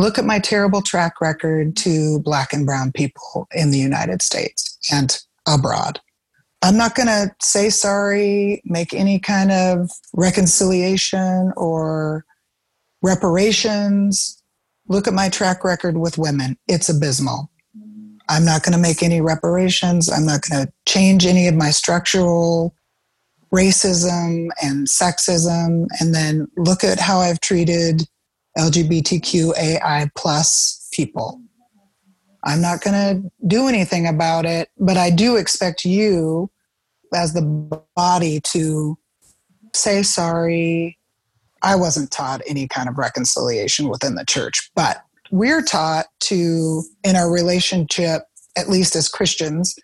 Look 0.00 0.18
at 0.18 0.24
my 0.24 0.38
terrible 0.38 0.80
track 0.80 1.20
record 1.20 1.76
to 1.76 2.20
black 2.20 2.54
and 2.54 2.64
brown 2.64 2.90
people 2.90 3.46
in 3.54 3.70
the 3.70 3.78
United 3.78 4.22
States 4.22 4.78
and 4.90 5.20
abroad. 5.46 6.00
I'm 6.62 6.78
not 6.78 6.94
going 6.94 7.08
to 7.08 7.30
say 7.42 7.68
sorry, 7.68 8.62
make 8.64 8.94
any 8.94 9.18
kind 9.18 9.52
of 9.52 9.90
reconciliation 10.14 11.52
or 11.54 12.24
reparations. 13.02 14.42
Look 14.88 15.06
at 15.06 15.12
my 15.12 15.28
track 15.28 15.64
record 15.64 15.98
with 15.98 16.16
women. 16.16 16.56
It's 16.66 16.88
abysmal. 16.88 17.50
I'm 18.30 18.46
not 18.46 18.62
going 18.62 18.72
to 18.72 18.78
make 18.78 19.02
any 19.02 19.20
reparations. 19.20 20.10
I'm 20.10 20.24
not 20.24 20.40
going 20.48 20.64
to 20.64 20.72
change 20.88 21.26
any 21.26 21.46
of 21.46 21.54
my 21.54 21.70
structural 21.70 22.74
racism 23.52 24.48
and 24.62 24.86
sexism. 24.86 25.88
And 26.00 26.14
then 26.14 26.48
look 26.56 26.84
at 26.84 26.98
how 26.98 27.18
I've 27.18 27.40
treated 27.40 28.04
LGBTQAI 28.58 30.10
plus 30.16 30.88
people. 30.92 31.40
I'm 32.44 32.60
not 32.60 32.82
going 32.82 32.94
to 32.94 33.30
do 33.46 33.68
anything 33.68 34.06
about 34.06 34.46
it, 34.46 34.70
but 34.78 34.96
I 34.96 35.10
do 35.10 35.36
expect 35.36 35.84
you 35.84 36.50
as 37.14 37.34
the 37.34 37.42
body 37.94 38.40
to 38.40 38.96
say 39.74 40.02
sorry. 40.02 40.98
I 41.62 41.76
wasn't 41.76 42.10
taught 42.10 42.40
any 42.46 42.66
kind 42.66 42.88
of 42.88 42.96
reconciliation 42.96 43.88
within 43.88 44.14
the 44.14 44.24
church, 44.24 44.70
but 44.74 45.02
we're 45.30 45.62
taught 45.62 46.06
to, 46.20 46.82
in 47.04 47.16
our 47.16 47.30
relationship, 47.30 48.22
at 48.56 48.68
least 48.68 48.96
as 48.96 49.08
Christians, 49.08 49.76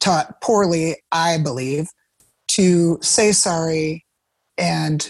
taught 0.00 0.40
poorly, 0.40 0.96
I 1.12 1.38
believe, 1.38 1.90
to 2.48 2.98
say 3.02 3.32
sorry 3.32 4.06
and 4.56 5.08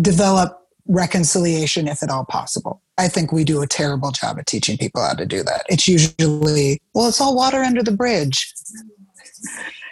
develop 0.00 0.59
reconciliation 0.90 1.86
if 1.86 2.02
at 2.02 2.10
all 2.10 2.24
possible. 2.24 2.82
I 2.98 3.06
think 3.08 3.32
we 3.32 3.44
do 3.44 3.62
a 3.62 3.66
terrible 3.66 4.10
job 4.10 4.38
at 4.38 4.46
teaching 4.46 4.76
people 4.76 5.02
how 5.02 5.14
to 5.14 5.24
do 5.24 5.42
that. 5.44 5.64
It's 5.68 5.86
usually, 5.86 6.80
well, 6.94 7.08
it's 7.08 7.20
all 7.20 7.36
water 7.36 7.58
under 7.58 7.82
the 7.82 7.92
bridge. 7.92 8.52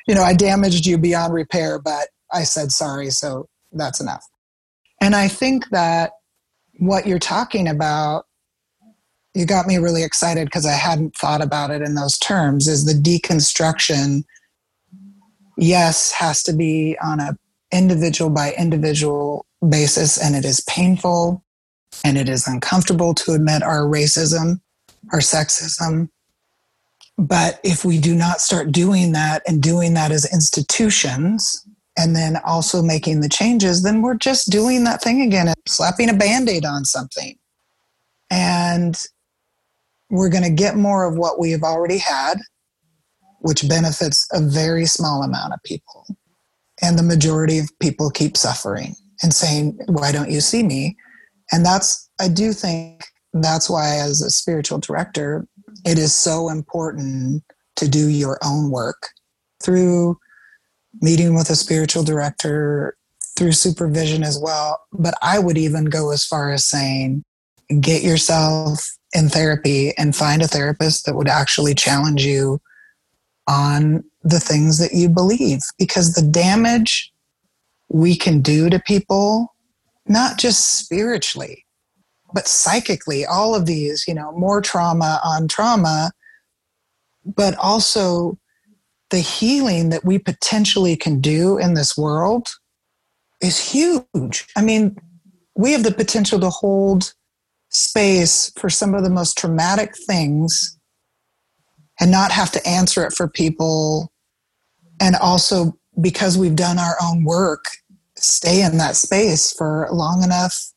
you 0.09 0.15
know, 0.15 0.23
I 0.23 0.35
damaged 0.35 0.87
you 0.87 0.99
beyond 0.99 1.33
repair, 1.33 1.79
but 1.79 2.09
I 2.33 2.43
said 2.43 2.73
sorry, 2.73 3.11
so 3.11 3.49
that's 3.73 4.01
enough. 4.01 4.25
And 5.01 5.15
I 5.15 5.29
think 5.29 5.69
that 5.71 6.13
what 6.81 7.07
you're 7.07 7.21
talking 7.21 7.69
about, 7.69 8.25
you 9.35 9.47
got 9.47 9.67
me 9.67 9.79
really 9.79 10.03
excited 10.03 10.47
because 10.47 10.67
I 10.67 10.73
hadn't 10.73 11.15
thought 11.15 11.43
about 11.43 11.71
it 11.71 11.81
in 11.81 11.95
those 11.95 12.19
terms, 12.19 12.67
is 12.67 12.85
the 12.87 12.93
deconstruction, 12.93 14.25
yes, 15.57 16.11
has 16.11 16.43
to 16.43 16.53
be 16.53 16.99
on 17.01 17.21
a 17.21 17.37
individual 17.71 18.31
by 18.31 18.53
individual 18.59 19.47
basis, 19.67 20.23
and 20.23 20.37
it 20.37 20.45
is 20.45 20.61
painful 20.69 21.45
and 22.05 22.19
it 22.19 22.29
is 22.29 22.47
uncomfortable 22.47 23.15
to 23.15 23.33
admit 23.33 23.63
our 23.63 23.83
racism, 23.83 24.61
our 25.13 25.21
sexism. 25.21 26.09
But 27.17 27.59
if 27.65 27.85
we 27.85 27.99
do 27.99 28.15
not 28.15 28.41
start 28.41 28.71
doing 28.71 29.13
that 29.13 29.43
and 29.47 29.63
doing 29.63 29.95
that 29.95 30.13
as 30.13 30.33
institutions, 30.33 31.67
and 31.99 32.15
then 32.15 32.37
also 32.45 32.81
making 32.81 33.21
the 33.21 33.29
changes, 33.29 33.83
then 33.83 34.03
we're 34.03 34.15
just 34.15 34.51
doing 34.51 34.85
that 34.85 35.03
thing 35.03 35.21
again, 35.21 35.49
and 35.49 35.57
slapping 35.67 36.09
a 36.09 36.15
band 36.15 36.49
aid 36.49 36.65
on 36.65 36.85
something. 36.85 37.37
And 38.31 38.97
we're 40.09 40.29
going 40.29 40.45
to 40.45 40.51
get 40.51 40.77
more 40.77 41.05
of 41.05 41.19
what 41.19 41.41
we 41.41 41.51
have 41.51 41.65
already 41.65 41.99
had, 41.99 42.39
which 43.41 43.69
benefits 43.69 44.29
a 44.33 44.41
very 44.41 44.87
small 44.87 45.25
amount 45.25 45.55
of 45.55 45.63
people. 45.65 46.07
And 46.81 46.97
the 46.97 47.03
majority 47.03 47.59
of 47.59 47.77
people 47.81 48.11
keep 48.11 48.37
suffering 48.37 48.95
and 49.23 49.33
saying, 49.33 49.79
Why 49.87 50.13
don't 50.13 50.31
you 50.31 50.41
see 50.41 50.63
me? 50.63 50.97
And 51.53 51.65
that's, 51.65 52.11
I 52.21 52.29
do 52.29 52.53
think 52.53 53.05
that's 53.33 53.71
why, 53.71 53.97
as 53.97 54.23
a 54.23 54.31
spiritual 54.31 54.79
director, 54.79 55.47
it 55.85 55.99
is 55.99 56.15
so 56.15 56.49
important 56.49 57.43
to 57.77 57.89
do 57.89 58.09
your 58.09 58.39
own 58.45 58.71
work 58.71 59.11
through 59.63 60.19
meeting 61.01 61.35
with 61.35 61.51
a 61.51 61.57
spiritual 61.57 62.03
director, 62.03 62.97
through 63.37 63.53
supervision 63.53 64.23
as 64.23 64.39
well. 64.39 64.81
But 64.93 65.15
I 65.23 65.39
would 65.39 65.59
even 65.59 65.87
go 65.87 66.11
as 66.11 66.25
far 66.25 66.53
as 66.53 66.65
saying, 66.65 67.25
get 67.81 68.03
yourself 68.03 68.81
in 69.15 69.29
therapy 69.29 69.97
and 69.97 70.17
find 70.17 70.43
a 70.43 70.49
therapist 70.49 71.07
that 71.07 71.15
would 71.15 71.29
actually 71.29 71.75
challenge 71.75 72.25
you 72.25 72.61
on 73.47 74.05
the 74.23 74.41
things 74.41 74.79
that 74.79 74.93
you 74.93 75.09
believe 75.09 75.61
because 75.79 76.15
the 76.15 76.23
damage 76.23 77.13
we 77.89 78.17
can 78.17 78.41
do 78.41 78.69
to 78.71 78.81
people, 78.81 79.55
not 80.07 80.39
just 80.39 80.79
spiritually, 80.79 81.65
but 82.35 82.47
psychically, 82.47 83.25
all 83.25 83.55
of 83.55 83.67
these, 83.67 84.05
you 84.07 84.15
know, 84.15 84.33
more 84.33 84.61
trauma 84.61 85.21
on 85.25 85.49
trauma, 85.49 86.13
but 87.25 87.57
also 87.57 88.39
the 89.11 89.21
healing 89.21 89.89
that 89.89 90.05
we 90.05 90.19
potentially 90.19 90.97
can 90.97 91.21
do 91.21 91.57
in 91.59 91.75
this 91.75 91.97
world 91.97 92.49
is 93.41 93.73
huge. 93.73 94.47
I 94.57 94.63
mean, 94.63 94.97
we 95.55 95.73
have 95.73 95.83
the 95.83 95.93
potential 95.93 96.39
to 96.41 96.51
hold 96.51 97.15
space 97.71 98.53
for 98.57 98.69
some 98.69 98.95
of 98.95 99.05
the 99.05 99.11
most 99.11 99.37
traumatic 99.39 99.95
things 100.07 100.79
and 102.01 102.11
not 102.11 102.31
have 102.31 102.51
to 102.53 102.67
answer 102.67 103.05
it 103.05 103.13
for 103.13 103.29
people 103.29 104.13
and 105.01 105.17
also 105.17 105.78
because 106.01 106.39
we've 106.39 106.57
done 106.57 106.79
our 106.79 106.97
own 107.03 107.25
work, 107.25 107.67
stay 108.17 108.63
in 108.63 108.79
that 108.79 108.97
space 108.97 109.53
for 109.53 109.89
long 109.93 110.23
enough 110.23 110.73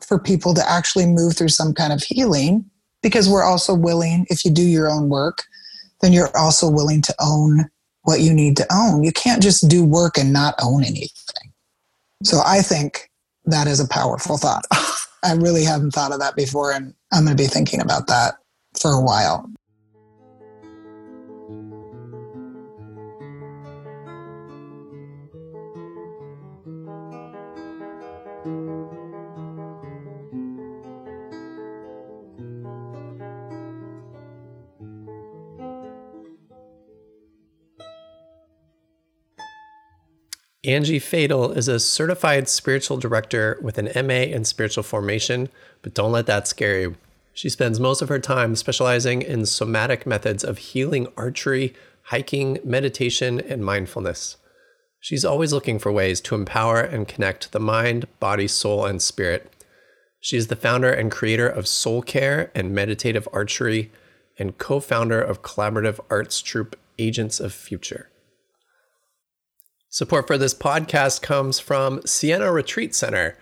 for 0.00 0.18
people 0.18 0.54
to 0.54 0.70
actually 0.70 1.06
move 1.06 1.36
through 1.36 1.48
some 1.48 1.72
kind 1.72 1.92
of 1.92 2.02
healing. 2.02 2.64
Because 3.02 3.28
we're 3.28 3.44
also 3.44 3.74
willing, 3.74 4.26
if 4.30 4.44
you 4.44 4.50
do 4.50 4.62
your 4.62 4.90
own 4.90 5.10
work, 5.10 5.42
then 6.00 6.12
you're 6.12 6.34
also 6.36 6.70
willing 6.70 7.02
to 7.02 7.14
own 7.20 7.68
what 8.02 8.20
you 8.20 8.32
need 8.32 8.56
to 8.56 8.66
own. 8.72 9.02
You 9.02 9.12
can't 9.12 9.42
just 9.42 9.68
do 9.68 9.84
work 9.84 10.16
and 10.16 10.32
not 10.32 10.54
own 10.62 10.84
anything. 10.84 11.52
So 12.22 12.40
I 12.44 12.62
think 12.62 13.10
that 13.44 13.66
is 13.66 13.80
a 13.80 13.88
powerful 13.88 14.38
thought. 14.38 14.64
I 15.22 15.32
really 15.32 15.64
haven't 15.64 15.92
thought 15.92 16.12
of 16.12 16.20
that 16.20 16.36
before, 16.36 16.72
and 16.72 16.94
I'm 17.12 17.24
going 17.24 17.36
to 17.36 17.42
be 17.42 17.48
thinking 17.48 17.80
about 17.80 18.06
that 18.06 18.34
for 18.78 18.90
a 18.90 19.00
while. 19.00 19.50
Angie 40.66 40.98
Fadal 40.98 41.54
is 41.54 41.68
a 41.68 41.78
certified 41.78 42.48
spiritual 42.48 42.96
director 42.96 43.58
with 43.60 43.76
an 43.76 43.90
MA 44.06 44.22
in 44.22 44.46
spiritual 44.46 44.82
formation, 44.82 45.50
but 45.82 45.92
don't 45.92 46.12
let 46.12 46.24
that 46.24 46.48
scare 46.48 46.80
you. 46.80 46.96
She 47.34 47.50
spends 47.50 47.78
most 47.78 48.00
of 48.00 48.08
her 48.08 48.18
time 48.18 48.56
specializing 48.56 49.20
in 49.20 49.44
somatic 49.44 50.06
methods 50.06 50.42
of 50.42 50.56
healing 50.56 51.06
archery, 51.18 51.74
hiking, 52.04 52.60
meditation, 52.64 53.40
and 53.40 53.62
mindfulness. 53.62 54.38
She's 55.00 55.24
always 55.24 55.52
looking 55.52 55.78
for 55.78 55.92
ways 55.92 56.18
to 56.22 56.34
empower 56.34 56.80
and 56.80 57.06
connect 57.06 57.52
the 57.52 57.60
mind, 57.60 58.06
body, 58.18 58.48
soul, 58.48 58.86
and 58.86 59.02
spirit. 59.02 59.52
She 60.20 60.38
is 60.38 60.46
the 60.46 60.56
founder 60.56 60.90
and 60.90 61.10
creator 61.10 61.46
of 61.46 61.68
Soul 61.68 62.00
Care 62.00 62.50
and 62.54 62.74
Meditative 62.74 63.28
Archery, 63.34 63.92
and 64.38 64.56
co 64.56 64.80
founder 64.80 65.20
of 65.20 65.42
collaborative 65.42 66.00
arts 66.08 66.40
troupe 66.40 66.74
Agents 66.98 67.38
of 67.38 67.52
Future. 67.52 68.08
Support 69.94 70.26
for 70.26 70.36
this 70.36 70.54
podcast 70.54 71.22
comes 71.22 71.60
from 71.60 72.04
Siena 72.04 72.50
Retreat 72.50 72.96
Center. 72.96 73.38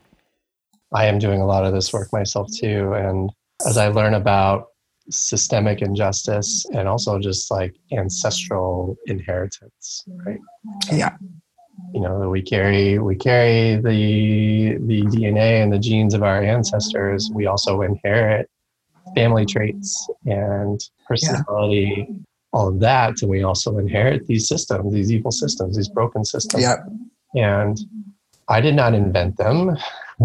I 0.93 1.05
am 1.05 1.19
doing 1.19 1.41
a 1.41 1.45
lot 1.45 1.65
of 1.65 1.73
this 1.73 1.91
work 1.91 2.13
myself 2.13 2.49
too. 2.53 2.93
And 2.93 3.29
as 3.67 3.77
I 3.77 3.89
learn 3.89 4.13
about 4.13 4.69
systemic 5.09 5.81
injustice 5.81 6.65
and 6.73 6.87
also 6.87 7.19
just 7.19 7.51
like 7.51 7.75
ancestral 7.91 8.97
inheritance, 9.05 10.05
right? 10.25 10.39
Yeah. 10.91 11.15
You 11.93 12.01
know, 12.01 12.29
we 12.29 12.41
carry 12.41 12.99
we 12.99 13.15
carry 13.15 13.75
the 13.75 14.77
the 14.85 15.03
DNA 15.03 15.61
and 15.61 15.71
the 15.71 15.79
genes 15.79 16.13
of 16.13 16.23
our 16.23 16.41
ancestors. 16.41 17.29
We 17.33 17.45
also 17.45 17.81
inherit 17.81 18.49
family 19.15 19.45
traits 19.45 20.09
and 20.25 20.81
personality 21.07 22.07
all 22.57 22.67
of 22.69 22.79
that, 22.79 23.21
and 23.21 23.29
we 23.29 23.43
also 23.43 23.77
inherit 23.77 24.25
these 24.25 24.47
systems, 24.47 24.91
these 24.91 25.11
evil 25.11 25.31
systems, 25.31 25.77
these 25.77 25.89
broken 25.89 26.25
systems. 26.25 26.63
Yep. 26.63 26.79
And 27.35 27.77
I 28.49 28.61
did 28.61 28.75
not 28.75 28.95
invent 28.95 29.37
them, 29.37 29.77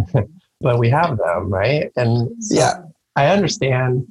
but 0.61 0.79
we 0.79 0.89
have 0.89 1.19
them, 1.19 1.51
right? 1.51 1.91
And 1.97 2.31
so 2.43 2.55
Yeah. 2.59 2.75
I 3.17 3.27
understand 3.27 4.07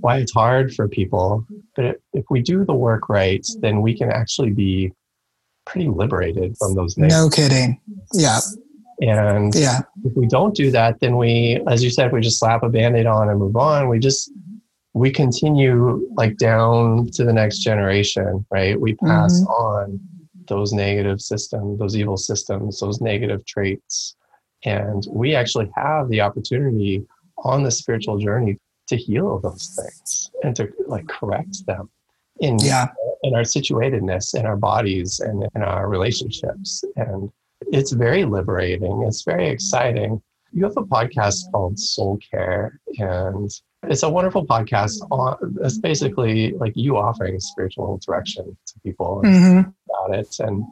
why 0.00 0.18
it's 0.18 0.32
hard 0.32 0.74
for 0.74 0.86
people, 0.86 1.46
but 1.74 1.96
if 2.12 2.24
we 2.28 2.42
do 2.42 2.64
the 2.66 2.74
work 2.74 3.08
right, 3.08 3.46
then 3.60 3.80
we 3.80 3.96
can 3.96 4.10
actually 4.10 4.50
be 4.50 4.92
pretty 5.64 5.88
liberated 5.88 6.54
from 6.58 6.74
those 6.74 6.94
things. 6.94 7.08
No 7.14 7.30
kidding. 7.30 7.80
Yeah. 8.12 8.40
And 9.00 9.54
Yeah. 9.54 9.80
if 10.04 10.12
we 10.14 10.26
don't 10.26 10.54
do 10.54 10.70
that, 10.72 11.00
then 11.00 11.16
we, 11.16 11.58
as 11.68 11.82
you 11.82 11.88
said, 11.88 12.12
we 12.12 12.20
just 12.20 12.38
slap 12.38 12.62
a 12.62 12.68
band-aid 12.68 13.06
on 13.06 13.30
and 13.30 13.38
move 13.38 13.56
on. 13.56 13.88
We 13.88 13.98
just 13.98 14.30
we 14.94 15.10
continue 15.10 16.06
like 16.14 16.36
down 16.36 17.06
to 17.12 17.24
the 17.24 17.32
next 17.32 17.58
generation, 17.60 18.44
right? 18.50 18.78
We 18.80 18.94
pass 18.96 19.40
Mhm. 19.40 19.46
on 19.48 20.00
those 20.48 20.72
negative 20.72 21.20
systems, 21.20 21.78
those 21.78 21.96
evil 21.96 22.16
systems, 22.16 22.80
those 22.80 23.00
negative 23.00 23.44
traits. 23.46 24.16
And 24.64 25.04
we 25.10 25.34
actually 25.34 25.70
have 25.76 26.08
the 26.08 26.20
opportunity 26.20 27.06
on 27.38 27.62
the 27.62 27.70
spiritual 27.70 28.18
journey 28.18 28.58
to 28.88 28.96
heal 28.96 29.38
those 29.38 29.68
things 29.78 30.30
and 30.42 30.54
to 30.56 30.68
like 30.86 31.06
correct 31.08 31.64
them 31.66 31.88
in 32.40 32.58
Yeah. 32.58 32.88
in 33.22 33.34
our 33.34 33.42
situatedness 33.42 34.34
in 34.38 34.44
our 34.46 34.56
bodies 34.56 35.20
and 35.20 35.48
in 35.54 35.62
our 35.62 35.88
relationships 35.88 36.84
and 36.96 37.30
it's 37.72 37.92
very 37.92 38.24
liberating 38.24 39.02
it's 39.06 39.22
very 39.22 39.48
exciting 39.48 40.20
you 40.52 40.64
have 40.64 40.76
a 40.76 40.82
podcast 40.82 41.50
called 41.52 41.78
soul 41.78 42.18
care 42.30 42.80
and 42.98 43.48
it's 43.84 44.02
a 44.02 44.10
wonderful 44.10 44.46
podcast 44.46 44.94
it's 45.60 45.78
basically 45.78 46.52
like 46.52 46.72
you 46.76 46.96
offering 46.96 47.38
spiritual 47.40 48.00
direction 48.04 48.56
to 48.66 48.80
people 48.80 49.20
hmm 49.24 49.60
about 49.88 50.14
it. 50.18 50.36
And 50.38 50.64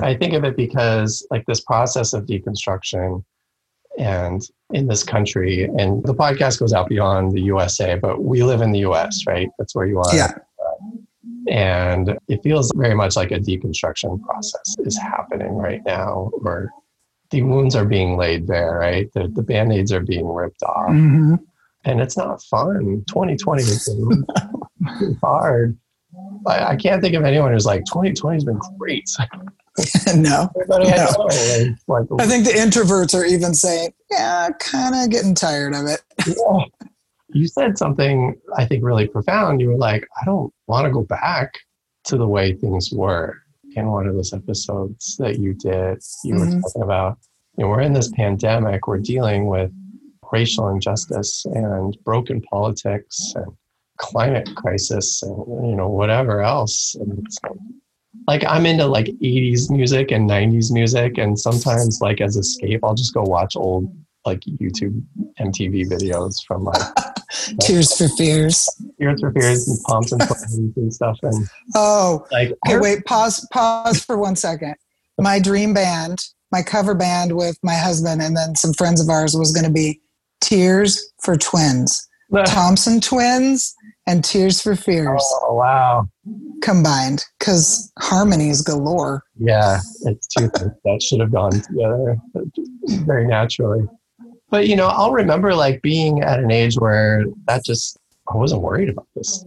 i 0.00 0.14
think 0.14 0.34
of 0.34 0.44
it 0.44 0.56
because 0.56 1.26
like 1.30 1.44
this 1.46 1.60
process 1.60 2.12
of 2.12 2.26
deconstruction 2.26 3.24
and 3.98 4.42
in 4.72 4.86
this 4.86 5.02
country 5.02 5.64
and 5.64 6.04
the 6.04 6.14
podcast 6.14 6.60
goes 6.60 6.72
out 6.72 6.88
beyond 6.88 7.32
the 7.32 7.40
usa 7.40 7.96
but 7.96 8.22
we 8.22 8.42
live 8.42 8.60
in 8.60 8.72
the 8.72 8.80
us 8.80 9.24
right? 9.26 9.48
That's 9.58 9.74
where 9.74 9.86
you 9.86 9.98
are. 10.00 10.14
Yeah. 10.14 10.32
and 11.48 12.18
it 12.28 12.42
feels 12.42 12.70
very 12.76 12.94
much 12.94 13.16
like 13.16 13.30
a 13.30 13.38
deconstruction 13.38 14.20
process 14.22 14.76
is 14.80 14.98
happening 14.98 15.54
right 15.54 15.80
now 15.86 16.30
where 16.40 16.70
the 17.30 17.42
wounds 17.42 17.74
are 17.74 17.84
being 17.86 18.16
laid 18.16 18.46
bare 18.46 18.78
right? 18.78 19.10
The, 19.14 19.28
the 19.28 19.42
band-aids 19.42 19.92
are 19.92 20.00
being 20.00 20.28
ripped 20.28 20.62
off. 20.62 20.90
Hmm 20.90 21.36
and 21.86 22.00
it's 22.00 22.16
not 22.16 22.42
fun 22.44 23.02
2020 23.08 23.62
has 23.62 23.88
been 23.88 24.26
hard 25.22 25.76
I, 26.46 26.64
I 26.72 26.76
can't 26.76 27.02
think 27.02 27.14
of 27.14 27.24
anyone 27.24 27.52
who's 27.52 27.66
like 27.66 27.84
2020 27.86 28.36
has 28.36 28.44
been 28.44 28.60
great 28.78 29.08
no. 30.16 30.48
Everybody 30.56 30.88
I 30.90 30.96
No. 30.96 31.04
know, 31.12 31.74
like, 31.86 32.10
like 32.10 32.20
I 32.22 32.26
think 32.26 32.46
the 32.46 32.52
introverts 32.52 33.14
are 33.14 33.26
even 33.26 33.52
saying, 33.52 33.92
yeah, 34.10 34.48
kind 34.58 34.94
of 34.94 35.10
getting 35.10 35.34
tired 35.34 35.74
of 35.74 35.84
it. 35.86 36.00
Yeah. 36.26 36.64
You 37.34 37.46
said 37.46 37.76
something 37.76 38.34
I 38.56 38.64
think 38.64 38.82
really 38.82 39.06
profound. 39.06 39.60
You 39.60 39.68
were 39.68 39.76
like, 39.76 40.08
I 40.18 40.24
don't 40.24 40.50
want 40.66 40.86
to 40.86 40.90
go 40.90 41.02
back 41.02 41.52
to 42.04 42.16
the 42.16 42.26
way 42.26 42.54
things 42.54 42.90
were 42.90 43.36
in 43.74 43.88
one 43.90 44.06
of 44.06 44.14
those 44.14 44.32
episodes 44.32 45.14
that 45.18 45.38
you 45.38 45.52
did. 45.52 45.98
You 46.24 46.36
were 46.36 46.46
Mhm. 46.46 46.62
talking 46.62 46.82
about, 46.82 47.18
you 47.58 47.64
know, 47.64 47.68
we're 47.70 47.82
in 47.82 47.92
this 47.92 48.10
pandemic, 48.12 48.86
we're 48.88 48.96
dealing 49.00 49.46
with 49.46 49.70
racial 50.32 50.68
injustice 50.68 51.44
and 51.46 51.96
broken 52.04 52.40
politics 52.42 53.32
and 53.34 53.46
climate 53.98 54.48
crisis 54.56 55.22
and, 55.22 55.68
you 55.68 55.76
know, 55.76 55.88
whatever 55.88 56.42
else. 56.42 56.94
And 56.96 57.18
it's 57.24 57.38
like, 58.26 58.44
I'm 58.44 58.66
into 58.66 58.86
like 58.86 59.06
80s 59.06 59.70
music 59.70 60.10
and 60.10 60.28
90s 60.28 60.72
music. 60.72 61.18
And 61.18 61.38
sometimes, 61.38 62.00
like, 62.00 62.20
as 62.20 62.36
escape, 62.36 62.80
I'll 62.82 62.94
just 62.94 63.14
go 63.14 63.22
watch 63.22 63.56
old 63.56 63.94
like 64.26 64.40
YouTube 64.40 65.00
MTV 65.40 65.86
videos 65.86 66.34
from 66.46 66.64
like 66.64 66.82
Tears 67.60 67.96
for 67.96 68.08
Fears. 68.16 68.68
Tears 68.98 69.20
for 69.20 69.30
Fears 69.32 69.68
and 69.68 69.78
Thompson 69.88 70.18
Twins 70.18 70.76
and 70.76 70.92
stuff. 70.92 71.18
And 71.22 71.46
Oh, 71.74 72.26
like, 72.32 72.52
okay, 72.66 72.78
wait, 72.78 73.04
pause, 73.04 73.46
pause 73.52 74.04
for 74.04 74.18
one 74.18 74.34
second. 74.36 74.74
My 75.18 75.38
dream 75.38 75.72
band, 75.72 76.18
my 76.52 76.62
cover 76.62 76.94
band 76.94 77.36
with 77.36 77.58
my 77.62 77.74
husband 77.74 78.20
and 78.20 78.36
then 78.36 78.54
some 78.56 78.72
friends 78.74 79.00
of 79.00 79.08
ours 79.08 79.36
was 79.36 79.52
going 79.52 79.64
to 79.64 79.72
be 79.72 80.00
Tears 80.46 81.12
for 81.20 81.36
Twins, 81.36 82.08
Thompson 82.46 83.00
Twins 83.00 83.74
and 84.06 84.24
Tears 84.24 84.62
for 84.62 84.76
Fears 84.76 85.24
oh, 85.42 85.54
wow. 85.54 86.08
combined 86.62 87.24
because 87.38 87.92
harmonies 87.98 88.62
galore. 88.62 89.24
Yeah, 89.36 89.80
it's 90.02 90.28
two 90.28 90.48
things 90.50 90.70
that 90.84 91.02
should 91.02 91.18
have 91.18 91.32
gone 91.32 91.50
together 91.50 92.16
very 93.04 93.26
naturally. 93.26 93.86
But 94.48 94.68
you 94.68 94.76
know, 94.76 94.86
I'll 94.86 95.10
remember 95.10 95.52
like 95.52 95.82
being 95.82 96.22
at 96.22 96.38
an 96.38 96.52
age 96.52 96.76
where 96.76 97.24
that 97.48 97.64
just 97.64 97.98
I 98.32 98.36
wasn't 98.36 98.62
worried 98.62 98.88
about 98.88 99.08
this. 99.16 99.44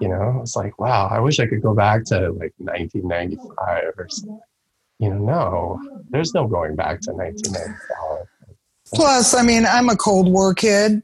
You 0.00 0.08
know, 0.08 0.38
it's 0.40 0.56
like, 0.56 0.78
wow, 0.78 1.08
I 1.10 1.20
wish 1.20 1.40
I 1.40 1.46
could 1.46 1.62
go 1.62 1.74
back 1.74 2.04
to 2.06 2.30
like 2.32 2.54
1995 2.58 3.92
or 3.98 4.08
something. 4.08 4.40
You 4.98 5.10
know, 5.10 5.18
no, 5.18 6.02
there's 6.08 6.32
no 6.32 6.46
going 6.46 6.74
back 6.74 7.00
to 7.02 7.12
1995. 7.12 8.26
Plus, 8.94 9.34
I 9.34 9.42
mean, 9.42 9.66
I'm 9.66 9.88
a 9.88 9.96
Cold 9.96 10.30
War 10.30 10.54
kid. 10.54 11.02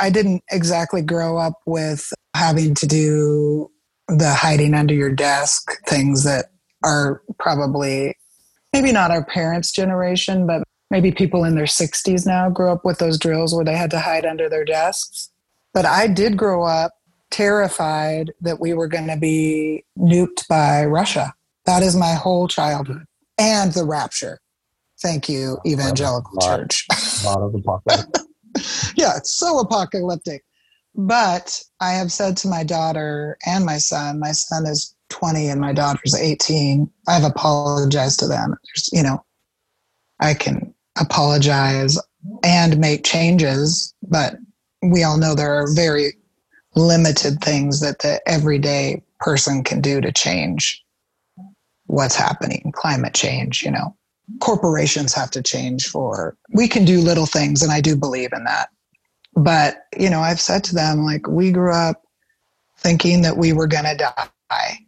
I 0.00 0.10
didn't 0.10 0.42
exactly 0.50 1.02
grow 1.02 1.38
up 1.38 1.60
with 1.66 2.12
having 2.34 2.74
to 2.74 2.86
do 2.86 3.70
the 4.08 4.32
hiding 4.32 4.74
under 4.74 4.94
your 4.94 5.12
desk 5.12 5.70
things 5.86 6.24
that 6.24 6.46
are 6.84 7.22
probably 7.38 8.16
maybe 8.72 8.92
not 8.92 9.10
our 9.10 9.24
parents' 9.24 9.72
generation, 9.72 10.46
but 10.46 10.64
maybe 10.90 11.12
people 11.12 11.44
in 11.44 11.54
their 11.54 11.64
60s 11.64 12.26
now 12.26 12.50
grew 12.50 12.70
up 12.70 12.84
with 12.84 12.98
those 12.98 13.18
drills 13.18 13.54
where 13.54 13.64
they 13.64 13.76
had 13.76 13.90
to 13.92 14.00
hide 14.00 14.26
under 14.26 14.48
their 14.48 14.64
desks. 14.64 15.30
But 15.72 15.86
I 15.86 16.06
did 16.06 16.36
grow 16.36 16.64
up 16.64 16.92
terrified 17.30 18.32
that 18.40 18.60
we 18.60 18.74
were 18.74 18.86
going 18.86 19.08
to 19.08 19.16
be 19.16 19.84
nuked 19.98 20.46
by 20.48 20.84
Russia. 20.84 21.34
That 21.66 21.82
is 21.82 21.96
my 21.96 22.14
whole 22.14 22.46
childhood 22.46 23.04
and 23.38 23.72
the 23.72 23.84
rapture. 23.84 24.40
Thank 25.04 25.28
you, 25.28 25.58
Evangelical 25.66 26.32
Wow. 26.32 26.56
Church. 26.56 26.86
Lot 27.26 27.42
of 27.42 27.54
apocalypse. 27.54 28.94
yeah, 28.96 29.18
it's 29.18 29.34
so 29.34 29.58
apocalyptic. 29.58 30.42
But 30.94 31.60
I 31.78 31.90
have 31.90 32.10
said 32.10 32.38
to 32.38 32.48
my 32.48 32.64
daughter 32.64 33.36
and 33.44 33.66
my 33.66 33.76
son, 33.76 34.18
my 34.18 34.32
son 34.32 34.64
is 34.66 34.96
20 35.10 35.48
and 35.48 35.60
my 35.60 35.74
daughter's 35.74 36.14
18. 36.14 36.90
I've 37.06 37.24
apologized 37.24 38.18
to 38.20 38.26
them. 38.26 38.54
There's, 38.64 38.88
you 38.94 39.02
know, 39.02 39.22
I 40.20 40.32
can 40.32 40.72
apologize 40.98 41.98
and 42.42 42.78
make 42.78 43.04
changes, 43.04 43.92
but 44.08 44.36
we 44.82 45.02
all 45.02 45.18
know 45.18 45.34
there 45.34 45.54
are 45.54 45.70
very 45.74 46.14
limited 46.76 47.42
things 47.42 47.80
that 47.80 47.98
the 47.98 48.22
everyday 48.26 49.02
person 49.20 49.64
can 49.64 49.82
do 49.82 50.00
to 50.00 50.12
change 50.12 50.82
what's 51.88 52.16
happening, 52.16 52.72
climate 52.74 53.12
change, 53.12 53.62
you 53.62 53.70
know. 53.70 53.94
Corporations 54.40 55.12
have 55.12 55.30
to 55.32 55.42
change 55.42 55.86
for 55.86 56.36
we 56.52 56.68
can 56.68 56.84
do 56.84 57.00
little 57.00 57.26
things 57.26 57.62
and 57.62 57.70
I 57.70 57.80
do 57.80 57.96
believe 57.96 58.30
in 58.32 58.44
that. 58.44 58.68
But, 59.36 59.86
you 59.98 60.08
know, 60.08 60.20
I've 60.20 60.40
said 60.40 60.64
to 60.64 60.74
them 60.74 61.04
like 61.04 61.26
we 61.28 61.50
grew 61.50 61.72
up 61.72 62.02
thinking 62.78 63.22
that 63.22 63.36
we 63.36 63.52
were 63.52 63.66
going 63.66 63.84
to 63.84 63.96
die. 63.96 64.78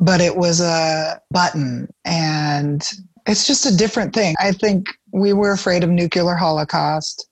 But 0.00 0.20
it 0.20 0.36
was 0.36 0.60
a 0.60 1.20
button 1.30 1.88
and 2.04 2.82
it's 3.26 3.46
just 3.46 3.66
a 3.66 3.76
different 3.76 4.14
thing. 4.14 4.34
I 4.40 4.52
think 4.52 4.86
we 5.12 5.32
were 5.32 5.52
afraid 5.52 5.84
of 5.84 5.90
nuclear 5.90 6.34
holocaust 6.34 7.28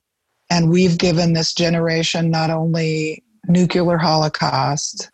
and 0.51 0.71
we've 0.71 0.99
given 0.99 1.33
this 1.33 1.55
generation 1.55 2.31
not 2.31 2.51
only 2.51 3.25
nuclear 3.49 3.97
holocaust 3.97 5.11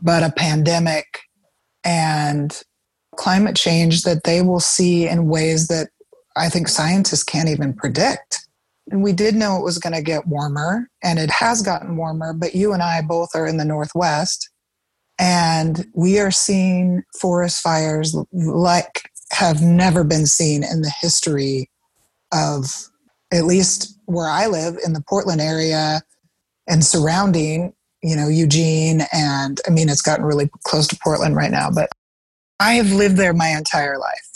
but 0.00 0.22
a 0.22 0.32
pandemic 0.32 1.20
and 1.84 2.62
climate 3.18 3.56
change 3.56 4.02
that 4.02 4.24
they 4.24 4.40
will 4.40 4.60
see 4.60 5.06
in 5.08 5.28
ways 5.28 5.68
that 5.68 5.88
I 6.36 6.48
think 6.48 6.68
scientists 6.68 7.24
can't 7.24 7.48
even 7.48 7.74
predict. 7.74 8.46
And 8.90 9.02
we 9.02 9.12
did 9.12 9.34
know 9.34 9.56
it 9.56 9.64
was 9.64 9.78
going 9.78 9.94
to 9.94 10.02
get 10.02 10.26
warmer, 10.26 10.88
and 11.02 11.18
it 11.18 11.30
has 11.30 11.60
gotten 11.60 11.96
warmer, 11.96 12.32
but 12.32 12.54
you 12.54 12.72
and 12.72 12.82
I 12.82 13.02
both 13.02 13.30
are 13.34 13.46
in 13.46 13.58
the 13.58 13.64
Northwest, 13.64 14.48
and 15.18 15.84
we 15.94 16.20
are 16.20 16.30
seeing 16.30 17.02
forest 17.20 17.60
fires 17.60 18.16
like 18.32 19.10
have 19.32 19.60
never 19.60 20.04
been 20.04 20.26
seen 20.26 20.62
in 20.62 20.80
the 20.80 20.92
history 21.00 21.68
of 22.32 22.88
at 23.32 23.44
least 23.44 23.98
where 24.06 24.28
I 24.28 24.46
live 24.46 24.76
in 24.86 24.94
the 24.94 25.04
Portland 25.06 25.40
area 25.40 26.00
and 26.66 26.84
surrounding, 26.84 27.74
you 28.02 28.16
know, 28.16 28.28
Eugene. 28.28 29.02
And 29.12 29.60
I 29.66 29.70
mean, 29.70 29.90
it's 29.90 30.02
gotten 30.02 30.24
really 30.24 30.48
close 30.64 30.86
to 30.88 30.98
Portland 31.02 31.36
right 31.36 31.50
now, 31.50 31.68
but 31.70 31.90
I 32.60 32.74
have 32.74 32.92
lived 32.92 33.16
there 33.16 33.32
my 33.32 33.48
entire 33.48 33.98
life. 33.98 34.28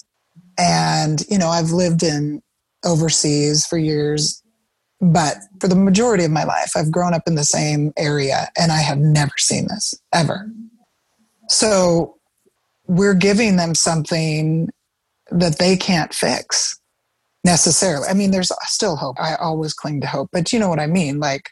And, 0.58 1.22
you 1.28 1.38
know, 1.38 1.48
I've 1.48 1.70
lived 1.70 2.02
in 2.02 2.42
overseas 2.84 3.66
for 3.66 3.78
years, 3.78 4.42
but 5.00 5.36
for 5.60 5.68
the 5.68 5.74
majority 5.74 6.24
of 6.24 6.30
my 6.30 6.44
life, 6.44 6.72
I've 6.76 6.92
grown 6.92 7.14
up 7.14 7.22
in 7.26 7.34
the 7.34 7.44
same 7.44 7.92
area 7.96 8.48
and 8.56 8.70
I 8.70 8.78
have 8.78 8.98
never 8.98 9.32
seen 9.38 9.66
this 9.68 9.94
ever. 10.12 10.50
So 11.48 12.16
we're 12.86 13.14
giving 13.14 13.56
them 13.56 13.74
something 13.74 14.68
that 15.30 15.58
they 15.58 15.76
can't 15.76 16.12
fix 16.14 16.78
necessarily. 17.44 18.06
I 18.08 18.14
mean, 18.14 18.30
there's 18.30 18.52
still 18.64 18.96
hope. 18.96 19.18
I 19.18 19.34
always 19.36 19.74
cling 19.74 20.00
to 20.02 20.06
hope, 20.06 20.28
but 20.32 20.52
you 20.52 20.58
know 20.58 20.68
what 20.68 20.80
I 20.80 20.86
mean? 20.86 21.18
Like, 21.18 21.50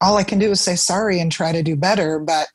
all 0.00 0.16
I 0.16 0.24
can 0.24 0.38
do 0.38 0.50
is 0.50 0.60
say 0.60 0.76
sorry 0.76 1.18
and 1.20 1.30
try 1.30 1.52
to 1.52 1.62
do 1.62 1.76
better, 1.76 2.18
but 2.18 2.48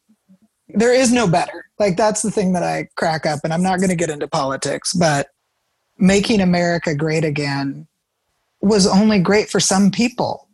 there 0.70 0.93
is 0.93 1.11
no 1.11 1.28
better. 1.28 1.65
Like, 1.80 1.97
that's 1.97 2.22
the 2.22 2.32
thing 2.32 2.53
that 2.53 2.63
I 2.63 2.88
crack 2.95 3.26
up, 3.26 3.39
and 3.43 3.53
I'm 3.53 3.63
not 3.63 3.80
going 3.80 3.89
to 3.89 3.95
get 3.95 4.09
into 4.09 4.28
politics, 4.28 4.93
but 4.93 5.28
making 5.97 6.41
America 6.41 6.95
great 6.95 7.26
again 7.26 7.88
was 8.61 8.86
only 8.88 9.20
great 9.20 9.49
for 9.49 9.59
some 9.59 9.91
people. 9.91 10.47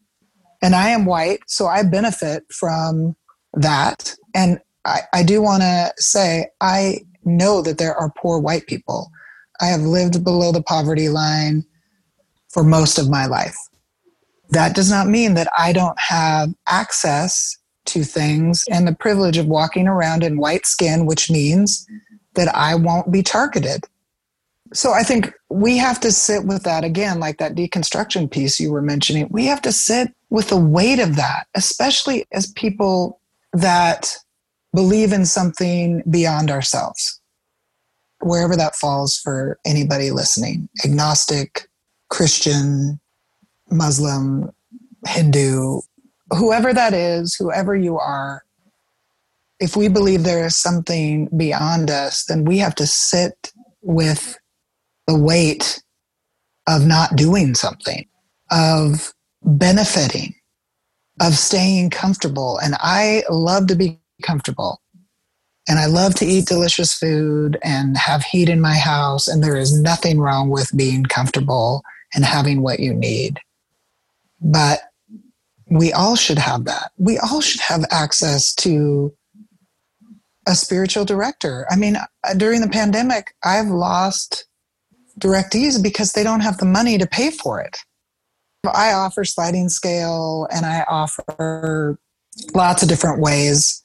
And 0.61 0.75
I 0.75 0.89
am 0.89 1.05
white, 1.05 1.39
so 1.47 1.67
I 1.67 1.83
benefit 1.83 2.43
from 2.51 3.15
that. 3.53 4.15
And 4.33 4.59
I, 4.85 5.01
I 5.13 5.23
do 5.23 5.41
want 5.41 5.61
to 5.61 5.93
say, 5.97 6.47
I 6.61 6.99
know 7.23 7.61
that 7.61 7.77
there 7.77 7.95
are 7.95 8.11
poor 8.17 8.39
white 8.39 8.67
people. 8.67 9.09
I 9.61 9.67
have 9.67 9.81
lived 9.81 10.23
below 10.23 10.51
the 10.51 10.63
poverty 10.63 11.09
line 11.09 11.65
for 12.49 12.63
most 12.63 12.97
of 12.97 13.09
my 13.09 13.25
life. 13.25 13.55
That 14.51 14.75
does 14.75 14.89
not 14.89 15.07
mean 15.07 15.33
that 15.33 15.49
I 15.57 15.73
don't 15.73 15.99
have 15.99 16.53
access 16.67 17.57
to 17.85 18.03
things 18.03 18.63
and 18.69 18.87
the 18.87 18.95
privilege 18.95 19.37
of 19.37 19.47
walking 19.47 19.87
around 19.87 20.23
in 20.23 20.37
white 20.37 20.65
skin, 20.65 21.05
which 21.05 21.29
means 21.29 21.87
that 22.33 22.53
I 22.55 22.75
won't 22.75 23.11
be 23.11 23.23
targeted. 23.23 23.85
So 24.73 24.91
I 24.91 25.03
think 25.03 25.31
we 25.49 25.77
have 25.77 25.99
to 26.01 26.11
sit 26.11 26.45
with 26.45 26.63
that 26.63 26.83
again, 26.83 27.19
like 27.19 27.37
that 27.37 27.55
deconstruction 27.55 28.29
piece 28.29 28.59
you 28.59 28.71
were 28.71 28.81
mentioning. 28.81 29.27
We 29.29 29.45
have 29.45 29.61
to 29.61 29.71
sit 29.71 30.13
with 30.29 30.49
the 30.49 30.57
weight 30.57 30.99
of 30.99 31.15
that, 31.15 31.47
especially 31.55 32.25
as 32.31 32.51
people 32.53 33.21
that 33.53 34.17
believe 34.73 35.13
in 35.13 35.25
something 35.25 36.03
beyond 36.09 36.51
ourselves, 36.51 37.21
wherever 38.21 38.55
that 38.57 38.75
falls 38.75 39.17
for 39.17 39.57
anybody 39.65 40.11
listening 40.11 40.67
agnostic, 40.83 41.69
Christian, 42.09 42.99
Muslim, 43.69 44.51
Hindu, 45.07 45.79
whoever 46.35 46.73
that 46.73 46.93
is, 46.93 47.35
whoever 47.35 47.75
you 47.75 47.97
are, 47.97 48.43
if 49.59 49.75
we 49.75 49.87
believe 49.87 50.23
there 50.23 50.45
is 50.45 50.55
something 50.55 51.29
beyond 51.37 51.89
us, 51.89 52.25
then 52.25 52.43
we 52.43 52.57
have 52.59 52.75
to 52.75 52.87
sit 52.87 53.51
with 53.81 54.37
the 55.07 55.17
weight 55.17 55.81
of 56.67 56.85
not 56.85 57.15
doing 57.15 57.55
something, 57.55 58.05
of 58.51 59.13
benefiting, 59.43 60.33
of 61.21 61.35
staying 61.35 61.89
comfortable. 61.89 62.57
And 62.57 62.75
I 62.79 63.23
love 63.29 63.67
to 63.67 63.75
be 63.75 63.99
comfortable. 64.23 64.81
And 65.67 65.79
I 65.79 65.85
love 65.85 66.13
to 66.15 66.25
eat 66.25 66.45
delicious 66.45 66.93
food 66.93 67.57
and 67.63 67.97
have 67.97 68.23
heat 68.23 68.49
in 68.49 68.61
my 68.61 68.75
house. 68.75 69.27
And 69.27 69.43
there 69.43 69.57
is 69.57 69.79
nothing 69.79 70.19
wrong 70.19 70.49
with 70.49 70.75
being 70.75 71.03
comfortable 71.03 71.81
and 72.13 72.23
having 72.23 72.61
what 72.61 72.79
you 72.79 72.93
need. 72.93 73.39
But 74.41 74.81
we 75.69 75.91
all 75.91 76.15
should 76.15 76.37
have 76.37 76.65
that. 76.65 76.91
We 76.97 77.17
all 77.17 77.41
should 77.41 77.61
have 77.61 77.85
access 77.91 78.53
to 78.55 79.13
a 80.47 80.55
spiritual 80.55 81.05
director. 81.05 81.65
I 81.69 81.75
mean, 81.75 81.95
uh, 81.95 82.33
during 82.35 82.61
the 82.61 82.69
pandemic, 82.69 83.33
I've 83.43 83.67
lost 83.67 84.45
directees 85.19 85.81
because 85.81 86.11
they 86.11 86.23
don't 86.23 86.41
have 86.41 86.57
the 86.57 86.65
money 86.65 86.97
to 86.97 87.07
pay 87.07 87.31
for 87.31 87.59
it. 87.59 87.77
I 88.73 88.93
offer 88.93 89.23
sliding 89.23 89.69
scale 89.69 90.47
and 90.51 90.65
I 90.65 90.83
offer 90.87 91.99
lots 92.53 92.83
of 92.83 92.89
different 92.89 93.21
ways, 93.21 93.83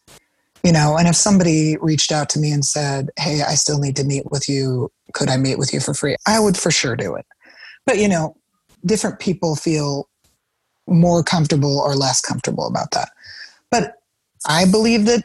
you 0.64 0.72
know. 0.72 0.96
And 0.96 1.06
if 1.06 1.16
somebody 1.16 1.76
reached 1.80 2.12
out 2.12 2.28
to 2.30 2.38
me 2.38 2.50
and 2.50 2.64
said, 2.64 3.10
Hey, 3.18 3.42
I 3.42 3.54
still 3.54 3.78
need 3.78 3.96
to 3.96 4.04
meet 4.04 4.30
with 4.30 4.48
you, 4.48 4.90
could 5.12 5.28
I 5.28 5.36
meet 5.36 5.58
with 5.58 5.72
you 5.72 5.80
for 5.80 5.94
free? 5.94 6.16
I 6.26 6.40
would 6.40 6.56
for 6.56 6.70
sure 6.70 6.96
do 6.96 7.14
it. 7.14 7.26
But, 7.86 7.98
you 7.98 8.08
know, 8.08 8.36
different 8.84 9.18
people 9.18 9.56
feel 9.56 10.08
more 10.90 11.22
comfortable 11.22 11.78
or 11.78 11.94
less 11.94 12.20
comfortable 12.20 12.66
about 12.66 12.90
that. 12.90 13.10
But 13.70 13.94
I 14.46 14.64
believe 14.64 15.06
that 15.06 15.24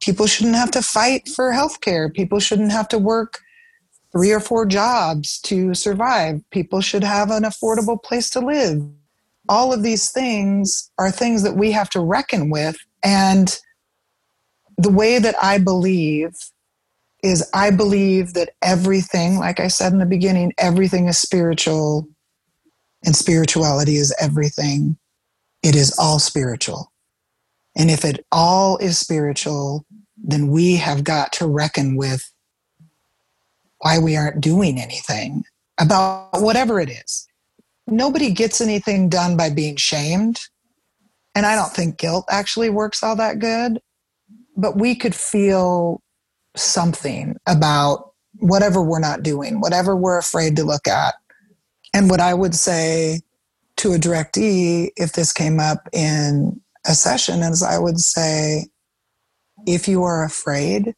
people 0.00 0.26
shouldn't 0.26 0.56
have 0.56 0.70
to 0.72 0.82
fight 0.82 1.28
for 1.28 1.52
healthcare. 1.52 2.12
People 2.12 2.40
shouldn't 2.40 2.72
have 2.72 2.88
to 2.88 2.98
work 2.98 3.40
three 4.12 4.32
or 4.32 4.40
four 4.40 4.66
jobs 4.66 5.40
to 5.40 5.74
survive. 5.74 6.42
People 6.50 6.80
should 6.80 7.04
have 7.04 7.30
an 7.30 7.42
affordable 7.42 8.02
place 8.02 8.30
to 8.30 8.40
live. 8.40 8.82
All 9.48 9.72
of 9.72 9.82
these 9.82 10.10
things 10.10 10.90
are 10.98 11.10
things 11.10 11.42
that 11.42 11.56
we 11.56 11.72
have 11.72 11.90
to 11.90 12.00
reckon 12.00 12.50
with. 12.50 12.76
And 13.02 13.58
the 14.76 14.90
way 14.90 15.18
that 15.18 15.34
I 15.42 15.58
believe 15.58 16.34
is 17.22 17.48
I 17.52 17.70
believe 17.70 18.34
that 18.34 18.50
everything, 18.62 19.38
like 19.38 19.58
I 19.58 19.68
said 19.68 19.92
in 19.92 19.98
the 19.98 20.06
beginning, 20.06 20.52
everything 20.58 21.08
is 21.08 21.18
spiritual 21.18 22.06
and 23.08 23.16
spirituality 23.16 23.96
is 23.96 24.14
everything. 24.20 24.98
It 25.62 25.74
is 25.74 25.98
all 25.98 26.18
spiritual. 26.18 26.92
And 27.74 27.90
if 27.90 28.04
it 28.04 28.26
all 28.30 28.76
is 28.76 28.98
spiritual, 28.98 29.86
then 30.18 30.48
we 30.48 30.76
have 30.76 31.04
got 31.04 31.32
to 31.34 31.46
reckon 31.46 31.96
with 31.96 32.30
why 33.78 33.98
we 33.98 34.14
aren't 34.14 34.42
doing 34.42 34.78
anything 34.78 35.44
about 35.80 36.28
whatever 36.34 36.80
it 36.80 36.90
is. 36.90 37.26
Nobody 37.86 38.30
gets 38.30 38.60
anything 38.60 39.08
done 39.08 39.38
by 39.38 39.48
being 39.48 39.76
shamed. 39.76 40.38
And 41.34 41.46
I 41.46 41.54
don't 41.54 41.72
think 41.72 41.96
guilt 41.96 42.26
actually 42.28 42.68
works 42.68 43.02
all 43.02 43.16
that 43.16 43.38
good. 43.38 43.80
But 44.54 44.76
we 44.76 44.94
could 44.94 45.14
feel 45.14 46.02
something 46.56 47.36
about 47.46 48.12
whatever 48.34 48.82
we're 48.82 48.98
not 48.98 49.22
doing, 49.22 49.62
whatever 49.62 49.96
we're 49.96 50.18
afraid 50.18 50.56
to 50.56 50.62
look 50.62 50.86
at. 50.86 51.14
And 51.94 52.10
what 52.10 52.20
I 52.20 52.34
would 52.34 52.54
say 52.54 53.20
to 53.78 53.92
a 53.92 53.98
directee, 53.98 54.90
if 54.96 55.12
this 55.12 55.32
came 55.32 55.60
up 55.60 55.88
in 55.92 56.60
a 56.86 56.94
session, 56.94 57.40
is 57.40 57.62
I 57.62 57.78
would 57.78 57.98
say, 57.98 58.66
if 59.66 59.88
you 59.88 60.02
are 60.04 60.24
afraid, 60.24 60.94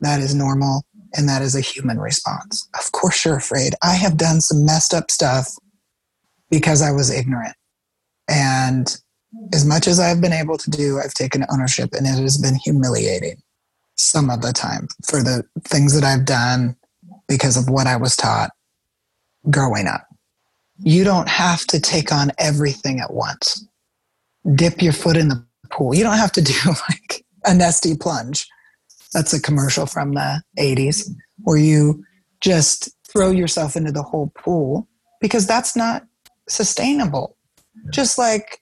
that 0.00 0.20
is 0.20 0.34
normal 0.34 0.84
and 1.14 1.28
that 1.28 1.42
is 1.42 1.54
a 1.54 1.60
human 1.60 1.98
response. 1.98 2.68
Of 2.78 2.92
course, 2.92 3.24
you're 3.24 3.36
afraid. 3.36 3.74
I 3.82 3.94
have 3.94 4.16
done 4.16 4.40
some 4.40 4.64
messed 4.64 4.94
up 4.94 5.10
stuff 5.10 5.48
because 6.50 6.82
I 6.82 6.92
was 6.92 7.10
ignorant. 7.10 7.54
And 8.28 8.94
as 9.52 9.64
much 9.64 9.86
as 9.86 10.00
I've 10.00 10.20
been 10.20 10.32
able 10.32 10.58
to 10.58 10.70
do, 10.70 10.98
I've 10.98 11.14
taken 11.14 11.44
ownership 11.50 11.90
and 11.92 12.06
it 12.06 12.20
has 12.20 12.38
been 12.38 12.56
humiliating 12.56 13.36
some 13.96 14.30
of 14.30 14.42
the 14.42 14.52
time 14.52 14.88
for 15.08 15.22
the 15.22 15.44
things 15.64 15.94
that 15.94 16.04
I've 16.04 16.24
done 16.24 16.76
because 17.26 17.56
of 17.56 17.68
what 17.68 17.86
I 17.86 17.96
was 17.96 18.16
taught 18.16 18.50
growing 19.50 19.86
up. 19.86 20.07
You 20.80 21.04
don't 21.04 21.28
have 21.28 21.66
to 21.66 21.80
take 21.80 22.12
on 22.12 22.32
everything 22.38 23.00
at 23.00 23.12
once. 23.12 23.66
Dip 24.54 24.80
your 24.80 24.92
foot 24.92 25.16
in 25.16 25.28
the 25.28 25.44
pool. 25.70 25.94
You 25.94 26.04
don't 26.04 26.16
have 26.16 26.32
to 26.32 26.42
do 26.42 26.54
like 26.88 27.24
a 27.44 27.50
Nestea 27.50 28.00
plunge. 28.00 28.46
That's 29.12 29.32
a 29.32 29.40
commercial 29.40 29.86
from 29.86 30.12
the 30.12 30.42
80s 30.58 31.08
where 31.42 31.56
you 31.56 32.04
just 32.40 32.90
throw 33.10 33.30
yourself 33.30 33.76
into 33.76 33.90
the 33.90 34.02
whole 34.02 34.30
pool 34.36 34.86
because 35.20 35.46
that's 35.46 35.74
not 35.74 36.06
sustainable. 36.48 37.36
Just 37.90 38.18
like 38.18 38.60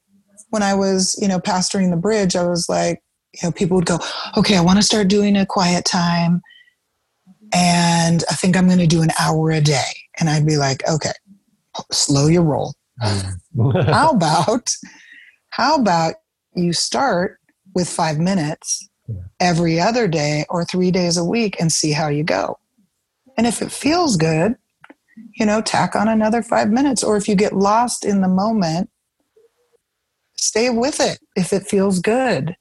when 0.51 0.63
I 0.63 0.75
was, 0.75 1.19
you 1.21 1.29
know, 1.29 1.39
pastoring 1.39 1.91
the 1.91 1.97
bridge, 1.97 2.37
I 2.37 2.47
was 2.47 2.69
like, 2.69 3.03
you 3.35 3.41
know, 3.49 3.53
people 3.53 3.77
would 3.77 3.87
go, 3.87 3.99
okay, 4.37 4.57
I 4.57 4.61
want 4.61 4.79
to 4.79 4.83
start 4.83 5.09
doing 5.09 5.37
a 5.37 5.47
quiet 5.47 5.85
time. 5.85 6.43
And 7.53 8.25
I 8.31 8.35
think 8.35 8.57
I'm 8.57 8.67
going 8.67 8.79
to 8.79 8.87
do 8.87 9.03
an 9.03 9.11
hour 9.21 9.51
a 9.51 9.61
day. 9.61 9.91
And 10.19 10.31
I'd 10.31 10.47
be 10.47 10.57
like, 10.57 10.89
okay, 10.89 11.13
slow 11.93 12.27
your 12.27 12.43
roll. 12.43 12.75
how 13.87 14.11
about, 14.11 14.75
how 15.51 15.77
about 15.77 16.15
you 16.55 16.73
start 16.73 17.39
with 17.75 17.89
five 17.89 18.19
minutes 18.19 18.89
every 19.41 19.81
other 19.81 20.09
day 20.09 20.45
or 20.49 20.65
three 20.65 20.91
days 20.91 21.17
a 21.17 21.25
week 21.25 21.57
and 21.61 21.73
see 21.73 21.93
how 21.93 22.09
you 22.09 22.25
go. 22.25 22.59
And 23.37 23.47
if 23.47 23.61
it 23.61 23.71
feels 23.71 24.17
good, 24.17 24.57
you 25.35 25.47
know, 25.47 25.61
tack 25.61 25.95
on 25.95 26.09
another 26.09 26.43
five 26.43 26.71
minutes. 26.71 27.03
Or 27.03 27.17
if 27.17 27.29
you 27.29 27.35
get 27.35 27.55
lost 27.55 28.05
in 28.05 28.21
the 28.21 28.29
moment, 28.29 28.91
stay 30.37 30.71
with 30.71 31.01
it 31.01 31.19
if 31.37 31.53
it 31.53 31.67
feels 31.67 32.01
good. 32.01 32.57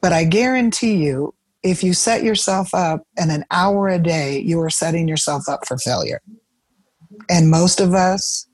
But 0.00 0.12
I 0.12 0.24
guarantee 0.24 0.96
you, 0.96 1.34
if 1.62 1.84
you 1.84 1.92
set 1.92 2.22
yourself 2.22 2.72
up 2.72 3.02
and 3.18 3.30
an 3.30 3.44
hour 3.50 3.88
a 3.88 3.98
day, 3.98 4.40
you 4.40 4.58
are 4.60 4.70
setting 4.70 5.06
yourself 5.06 5.48
up 5.48 5.66
for 5.66 5.76
failure. 5.76 6.22
And 7.28 7.50
most 7.50 7.80
of 7.80 7.94
us 7.94 8.46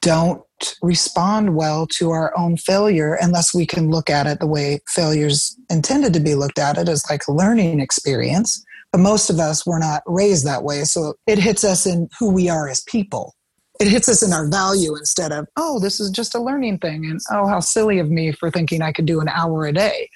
don't 0.00 0.42
respond 0.82 1.54
well 1.54 1.86
to 1.86 2.10
our 2.10 2.36
own 2.36 2.56
failure 2.56 3.14
unless 3.20 3.54
we 3.54 3.66
can 3.66 3.90
look 3.90 4.10
at 4.10 4.26
it 4.26 4.40
the 4.40 4.46
way 4.46 4.80
failure's 4.88 5.56
intended 5.70 6.12
to 6.14 6.20
be 6.20 6.34
looked 6.34 6.58
at 6.58 6.78
it 6.78 6.88
as 6.88 7.04
like 7.08 7.22
a 7.26 7.32
learning 7.32 7.80
experience. 7.80 8.64
But 8.92 9.00
most 9.00 9.30
of 9.30 9.38
us 9.38 9.64
were 9.64 9.78
not 9.78 10.02
raised 10.06 10.44
that 10.46 10.64
way. 10.64 10.84
So 10.84 11.14
it 11.26 11.38
hits 11.38 11.64
us 11.64 11.86
in 11.86 12.08
who 12.18 12.30
we 12.30 12.48
are 12.48 12.68
as 12.68 12.82
people. 12.82 13.34
It 13.78 13.88
hits 13.88 14.08
us 14.08 14.22
in 14.22 14.32
our 14.32 14.48
value 14.48 14.94
instead 14.96 15.32
of, 15.32 15.46
oh, 15.56 15.78
this 15.78 16.00
is 16.00 16.10
just 16.10 16.34
a 16.34 16.42
learning 16.42 16.78
thing. 16.78 17.06
And 17.06 17.20
oh, 17.30 17.46
how 17.46 17.60
silly 17.60 17.98
of 17.98 18.10
me 18.10 18.32
for 18.32 18.50
thinking 18.50 18.82
I 18.82 18.92
could 18.92 19.06
do 19.06 19.20
an 19.20 19.28
hour 19.28 19.64
a 19.64 19.72
day. 19.72 20.10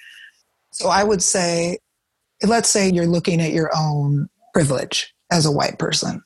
So 0.71 0.89
I 0.89 1.03
would 1.03 1.23
say, 1.23 1.79
let's 2.45 2.69
say 2.69 2.91
you're 2.91 3.07
looking 3.07 3.41
at 3.41 3.53
your 3.53 3.71
own 3.75 4.27
privilege 4.53 5.13
as 5.31 5.45
a 5.45 5.51
white 5.51 5.79
person. 5.79 6.21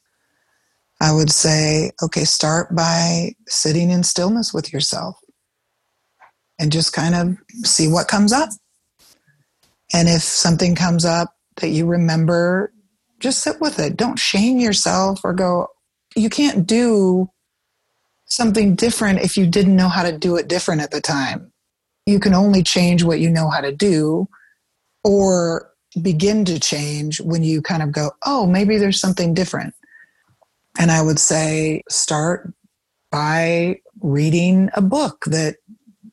I 1.01 1.13
would 1.13 1.31
say, 1.31 1.91
okay, 2.03 2.25
start 2.25 2.75
by 2.75 3.35
sitting 3.47 3.89
in 3.89 4.03
stillness 4.03 4.53
with 4.53 4.73
yourself 4.73 5.17
and 6.59 6.71
just 6.71 6.91
kind 6.91 7.15
of 7.15 7.37
see 7.65 7.87
what 7.87 8.07
comes 8.07 8.33
up. 8.33 8.49
And 9.93 10.09
if 10.09 10.21
something 10.21 10.75
comes 10.75 11.05
up 11.05 11.33
that 11.57 11.69
you 11.69 11.85
remember, 11.85 12.73
just 13.19 13.39
sit 13.39 13.61
with 13.61 13.79
it. 13.79 13.95
Don't 13.95 14.19
shame 14.19 14.59
yourself 14.59 15.21
or 15.23 15.33
go, 15.33 15.67
you 16.15 16.29
can't 16.29 16.67
do 16.67 17.29
something 18.25 18.75
different 18.75 19.19
if 19.19 19.37
you 19.37 19.47
didn't 19.47 19.75
know 19.75 19.89
how 19.89 20.03
to 20.03 20.17
do 20.17 20.35
it 20.35 20.47
different 20.47 20.81
at 20.81 20.91
the 20.91 21.01
time. 21.01 21.51
You 22.05 22.19
can 22.19 22.33
only 22.33 22.61
change 22.61 23.03
what 23.03 23.19
you 23.19 23.29
know 23.29 23.49
how 23.49 23.61
to 23.61 23.71
do 23.71 24.27
or 25.03 25.71
begin 26.01 26.45
to 26.45 26.59
change 26.59 27.21
when 27.21 27.43
you 27.43 27.61
kind 27.61 27.81
of 27.81 27.91
go, 27.91 28.11
oh, 28.25 28.45
maybe 28.45 28.77
there's 28.77 28.99
something 28.99 29.33
different. 29.33 29.73
And 30.77 30.91
I 30.91 31.01
would 31.01 31.19
say 31.19 31.83
start 31.89 32.53
by 33.11 33.79
reading 34.01 34.69
a 34.73 34.81
book 34.81 35.25
that 35.27 35.55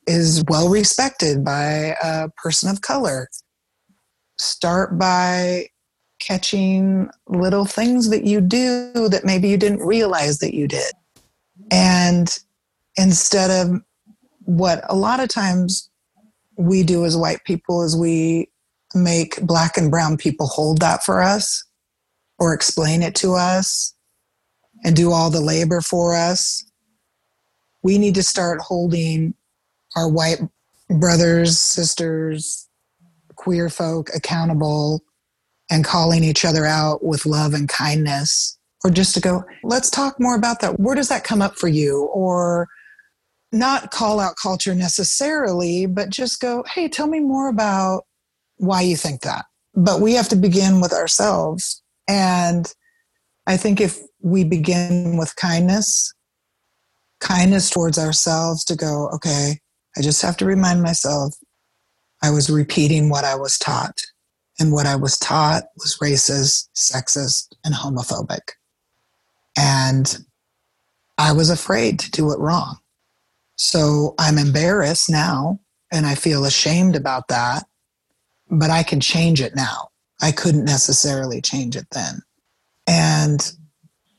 is 0.07 0.43
well 0.47 0.69
respected 0.69 1.43
by 1.43 1.95
a 2.03 2.29
person 2.41 2.69
of 2.69 2.81
color. 2.81 3.29
Start 4.39 4.97
by 4.97 5.67
catching 6.19 7.09
little 7.27 7.65
things 7.65 8.09
that 8.09 8.23
you 8.23 8.41
do 8.41 9.09
that 9.09 9.25
maybe 9.25 9.49
you 9.49 9.57
didn't 9.57 9.85
realize 9.85 10.39
that 10.39 10.53
you 10.53 10.67
did. 10.67 10.91
And 11.71 12.37
instead 12.95 13.51
of 13.51 13.81
what 14.45 14.81
a 14.89 14.95
lot 14.95 15.19
of 15.19 15.29
times 15.29 15.89
we 16.57 16.83
do 16.83 17.05
as 17.05 17.15
white 17.15 17.43
people 17.45 17.83
is 17.83 17.95
we 17.95 18.49
make 18.95 19.39
black 19.41 19.77
and 19.77 19.91
brown 19.91 20.17
people 20.17 20.47
hold 20.47 20.79
that 20.79 21.03
for 21.03 21.21
us 21.21 21.63
or 22.39 22.53
explain 22.53 23.03
it 23.03 23.13
to 23.15 23.33
us 23.33 23.93
and 24.83 24.95
do 24.95 25.11
all 25.11 25.29
the 25.29 25.41
labor 25.41 25.81
for 25.81 26.15
us. 26.15 26.63
We 27.83 27.97
need 27.97 28.15
to 28.15 28.23
start 28.23 28.61
holding 28.61 29.33
our 29.95 30.09
white 30.09 30.39
brothers, 30.89 31.59
sisters, 31.59 32.67
queer 33.35 33.69
folk 33.69 34.09
accountable 34.15 35.01
and 35.69 35.83
calling 35.83 36.23
each 36.23 36.45
other 36.45 36.65
out 36.65 37.03
with 37.03 37.25
love 37.25 37.53
and 37.53 37.69
kindness. 37.69 38.57
Or 38.83 38.91
just 38.91 39.13
to 39.15 39.21
go, 39.21 39.43
let's 39.63 39.89
talk 39.89 40.19
more 40.19 40.35
about 40.35 40.61
that. 40.61 40.79
Where 40.79 40.95
does 40.95 41.09
that 41.09 41.23
come 41.23 41.41
up 41.41 41.55
for 41.57 41.67
you? 41.67 42.09
Or 42.13 42.67
not 43.51 43.91
call 43.91 44.19
out 44.19 44.35
culture 44.41 44.75
necessarily, 44.75 45.85
but 45.85 46.09
just 46.09 46.39
go, 46.39 46.63
hey, 46.73 46.87
tell 46.87 47.07
me 47.07 47.19
more 47.19 47.47
about 47.47 48.03
why 48.57 48.81
you 48.81 48.95
think 48.95 49.21
that. 49.21 49.45
But 49.75 50.01
we 50.01 50.13
have 50.13 50.29
to 50.29 50.35
begin 50.35 50.79
with 50.79 50.93
ourselves. 50.93 51.81
And 52.07 52.71
I 53.47 53.55
think 53.55 53.79
if 53.79 53.99
we 54.21 54.43
begin 54.43 55.15
with 55.17 55.35
kindness, 55.37 56.13
kindness 57.21 57.69
towards 57.69 57.97
ourselves 57.97 58.63
to 58.65 58.75
go, 58.75 59.09
okay, 59.13 59.59
I 59.97 60.01
just 60.01 60.21
have 60.21 60.35
to 60.37 60.45
remind 60.45 60.83
myself 60.83 61.33
I 62.21 62.29
was 62.29 62.49
repeating 62.49 63.09
what 63.09 63.23
I 63.23 63.35
was 63.35 63.57
taught. 63.57 64.01
And 64.59 64.71
what 64.71 64.85
I 64.85 64.95
was 64.95 65.17
taught 65.17 65.65
was 65.77 65.97
racist, 66.01 66.69
sexist, 66.75 67.53
and 67.63 67.73
homophobic. 67.73 68.53
And 69.55 70.25
I 71.17 71.31
was 71.31 71.49
afraid 71.49 71.99
to 71.99 72.11
do 72.11 72.31
it 72.31 72.39
wrong. 72.39 72.77
So 73.55 74.13
I'm 74.19 74.37
embarrassed 74.37 75.09
now 75.09 75.59
and 75.91 76.05
I 76.05 76.15
feel 76.15 76.43
ashamed 76.43 76.95
about 76.95 77.27
that, 77.29 77.65
but 78.49 78.71
I 78.71 78.83
can 78.83 78.99
change 78.99 79.41
it 79.41 79.55
now. 79.55 79.89
I 80.21 80.31
couldn't 80.31 80.65
necessarily 80.65 81.39
change 81.39 81.75
it 81.75 81.87
then. 81.91 82.21
And 82.87 83.51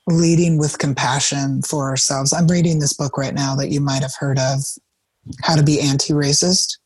leading 0.09 0.59
with 0.59 0.79
compassion 0.79 1.62
for 1.62 1.89
ourselves. 1.89 2.33
I'm 2.33 2.49
reading 2.49 2.79
this 2.79 2.95
book 2.95 3.19
right 3.19 3.35
now 3.35 3.55
that 3.57 3.69
you 3.69 3.81
might 3.81 4.03
have 4.03 4.14
heard 4.19 4.39
of, 4.39 4.61
How 5.43 5.57
to 5.57 5.62
Be 5.62 5.81
Anti 5.81 6.14
Racist. 6.14 6.79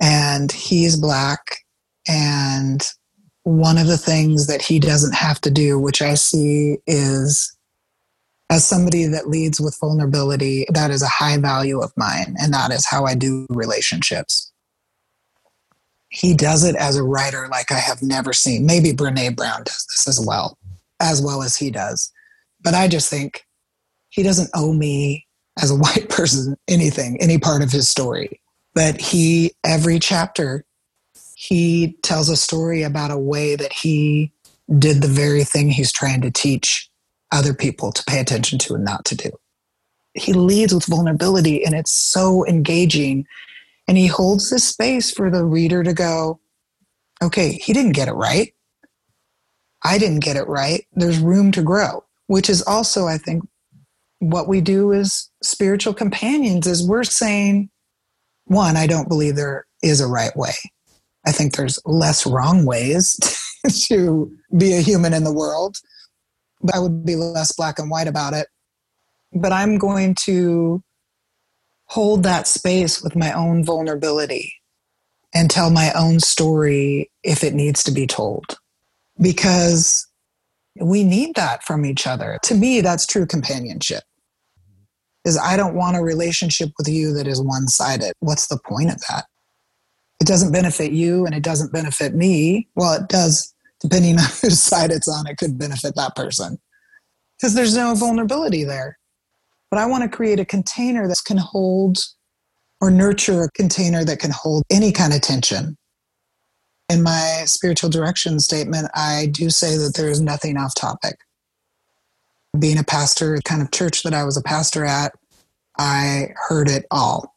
And 0.00 0.50
he's 0.52 0.96
black. 0.96 1.58
And 2.08 2.82
one 3.42 3.78
of 3.78 3.86
the 3.86 3.98
things 3.98 4.46
that 4.46 4.62
he 4.62 4.78
doesn't 4.78 5.14
have 5.14 5.40
to 5.42 5.50
do, 5.50 5.78
which 5.78 6.00
I 6.00 6.14
see 6.14 6.78
is 6.86 7.56
as 8.50 8.66
somebody 8.66 9.06
that 9.06 9.28
leads 9.28 9.60
with 9.60 9.76
vulnerability, 9.80 10.66
that 10.72 10.90
is 10.90 11.02
a 11.02 11.08
high 11.08 11.36
value 11.36 11.80
of 11.80 11.92
mine. 11.96 12.34
And 12.38 12.52
that 12.52 12.72
is 12.72 12.86
how 12.86 13.04
I 13.04 13.14
do 13.14 13.46
relationships. 13.48 14.52
He 16.10 16.34
does 16.34 16.64
it 16.64 16.76
as 16.76 16.96
a 16.96 17.02
writer 17.02 17.48
like 17.50 17.70
I 17.72 17.78
have 17.78 18.02
never 18.02 18.32
seen. 18.32 18.66
Maybe 18.66 18.92
Brene 18.92 19.36
Brown 19.36 19.62
does 19.64 19.86
this 19.86 20.06
as 20.08 20.24
well 20.24 20.58
as 21.00 21.22
well 21.22 21.42
as 21.42 21.56
he 21.56 21.70
does. 21.70 22.12
But 22.62 22.74
I 22.74 22.86
just 22.86 23.08
think 23.08 23.46
he 24.10 24.22
doesn't 24.22 24.50
owe 24.54 24.72
me 24.72 25.26
as 25.60 25.70
a 25.70 25.74
white 25.76 26.08
person 26.08 26.56
anything, 26.68 27.16
any 27.20 27.38
part 27.38 27.62
of 27.62 27.72
his 27.72 27.88
story. 27.88 28.40
But 28.74 29.00
he, 29.00 29.52
every 29.64 29.98
chapter, 29.98 30.64
he 31.34 31.96
tells 32.02 32.28
a 32.28 32.36
story 32.36 32.82
about 32.82 33.10
a 33.10 33.18
way 33.18 33.56
that 33.56 33.72
he 33.72 34.30
did 34.78 35.02
the 35.02 35.08
very 35.08 35.42
thing 35.42 35.70
he's 35.70 35.92
trying 35.92 36.20
to 36.20 36.30
teach 36.30 36.88
other 37.32 37.54
people 37.54 37.90
to 37.92 38.04
pay 38.04 38.20
attention 38.20 38.58
to 38.58 38.74
and 38.74 38.84
not 38.84 39.04
to 39.06 39.16
do. 39.16 39.30
He 40.14 40.32
leads 40.32 40.74
with 40.74 40.86
vulnerability 40.86 41.64
and 41.64 41.74
it's 41.74 41.92
so 41.92 42.46
engaging. 42.46 43.26
And 43.90 43.98
he 43.98 44.06
holds 44.06 44.50
this 44.50 44.62
space 44.62 45.10
for 45.10 45.32
the 45.32 45.44
reader 45.44 45.82
to 45.82 45.92
go, 45.92 46.38
okay, 47.20 47.54
he 47.54 47.72
didn't 47.72 47.90
get 47.90 48.06
it 48.06 48.12
right. 48.12 48.54
I 49.84 49.98
didn't 49.98 50.20
get 50.20 50.36
it 50.36 50.46
right. 50.46 50.86
There's 50.92 51.18
room 51.18 51.50
to 51.50 51.62
grow, 51.62 52.04
which 52.28 52.48
is 52.48 52.62
also, 52.62 53.08
I 53.08 53.18
think, 53.18 53.42
what 54.20 54.46
we 54.46 54.60
do 54.60 54.92
as 54.92 55.28
spiritual 55.42 55.92
companions 55.92 56.68
is 56.68 56.86
we're 56.86 57.02
saying, 57.02 57.68
one, 58.44 58.76
I 58.76 58.86
don't 58.86 59.08
believe 59.08 59.34
there 59.34 59.66
is 59.82 60.00
a 60.00 60.06
right 60.06 60.36
way. 60.36 60.54
I 61.26 61.32
think 61.32 61.56
there's 61.56 61.80
less 61.84 62.24
wrong 62.24 62.64
ways 62.66 63.18
to 63.88 64.30
be 64.56 64.74
a 64.74 64.82
human 64.82 65.12
in 65.12 65.24
the 65.24 65.34
world, 65.34 65.78
but 66.62 66.76
I 66.76 66.78
would 66.78 67.04
be 67.04 67.16
less 67.16 67.50
black 67.56 67.80
and 67.80 67.90
white 67.90 68.06
about 68.06 68.34
it. 68.34 68.46
But 69.32 69.50
I'm 69.50 69.78
going 69.78 70.14
to 70.26 70.80
hold 71.90 72.22
that 72.22 72.46
space 72.46 73.02
with 73.02 73.16
my 73.16 73.32
own 73.32 73.64
vulnerability 73.64 74.54
and 75.34 75.50
tell 75.50 75.70
my 75.70 75.92
own 75.92 76.20
story 76.20 77.10
if 77.24 77.42
it 77.42 77.52
needs 77.52 77.82
to 77.82 77.90
be 77.90 78.06
told 78.06 78.56
because 79.20 80.06
we 80.80 81.02
need 81.02 81.34
that 81.34 81.64
from 81.64 81.84
each 81.84 82.06
other. 82.06 82.38
To 82.44 82.54
me, 82.54 82.80
that's 82.80 83.06
true 83.06 83.26
companionship. 83.26 84.04
Is 85.24 85.36
I 85.36 85.56
don't 85.56 85.74
want 85.74 85.96
a 85.96 86.00
relationship 86.00 86.70
with 86.78 86.88
you 86.88 87.12
that 87.14 87.26
is 87.26 87.42
one 87.42 87.66
sided. 87.66 88.12
What's 88.20 88.46
the 88.46 88.60
point 88.64 88.90
of 88.90 89.00
that? 89.08 89.24
It 90.20 90.28
doesn't 90.28 90.52
benefit 90.52 90.92
you 90.92 91.26
and 91.26 91.34
it 91.34 91.42
doesn't 91.42 91.72
benefit 91.72 92.14
me. 92.14 92.68
Well, 92.76 92.94
it 92.94 93.08
does, 93.08 93.52
depending 93.80 94.14
on 94.14 94.24
whose 94.40 94.62
side 94.62 94.92
it's 94.92 95.08
on, 95.08 95.26
it 95.26 95.38
could 95.38 95.58
benefit 95.58 95.96
that 95.96 96.14
person 96.14 96.56
because 97.36 97.54
there's 97.54 97.76
no 97.76 97.96
vulnerability 97.96 98.62
there. 98.62 98.99
But 99.70 99.78
I 99.78 99.86
want 99.86 100.02
to 100.02 100.08
create 100.08 100.40
a 100.40 100.44
container 100.44 101.06
that 101.06 101.22
can 101.24 101.36
hold 101.36 101.98
or 102.80 102.90
nurture 102.90 103.44
a 103.44 103.50
container 103.52 104.04
that 104.04 104.18
can 104.18 104.30
hold 104.30 104.64
any 104.70 104.90
kind 104.90 105.12
of 105.12 105.20
tension 105.20 105.76
in 106.90 107.02
my 107.02 107.44
spiritual 107.46 107.88
direction 107.88 108.40
statement, 108.40 108.90
I 108.94 109.26
do 109.30 109.48
say 109.48 109.76
that 109.76 109.94
there 109.94 110.10
is 110.10 110.20
nothing 110.20 110.56
off 110.56 110.74
topic. 110.74 111.16
Being 112.58 112.78
a 112.78 112.84
pastor, 112.84 113.38
kind 113.44 113.62
of 113.62 113.70
church 113.70 114.02
that 114.02 114.12
I 114.12 114.24
was 114.24 114.36
a 114.36 114.42
pastor 114.42 114.84
at, 114.84 115.12
I 115.78 116.30
heard 116.48 116.68
it 116.68 116.84
all 116.90 117.34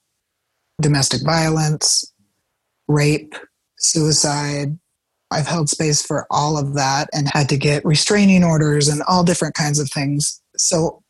domestic 0.81 1.21
violence, 1.23 2.11
rape, 2.87 3.35
suicide. 3.77 4.77
I've 5.29 5.47
held 5.47 5.69
space 5.69 6.03
for 6.03 6.25
all 6.31 6.57
of 6.57 6.73
that 6.73 7.09
and 7.13 7.29
had 7.31 7.47
to 7.49 7.57
get 7.57 7.85
restraining 7.85 8.43
orders 8.43 8.87
and 8.87 9.03
all 9.07 9.23
different 9.23 9.53
kinds 9.53 9.79
of 9.79 9.89
things. 9.91 10.41
So 10.57 11.02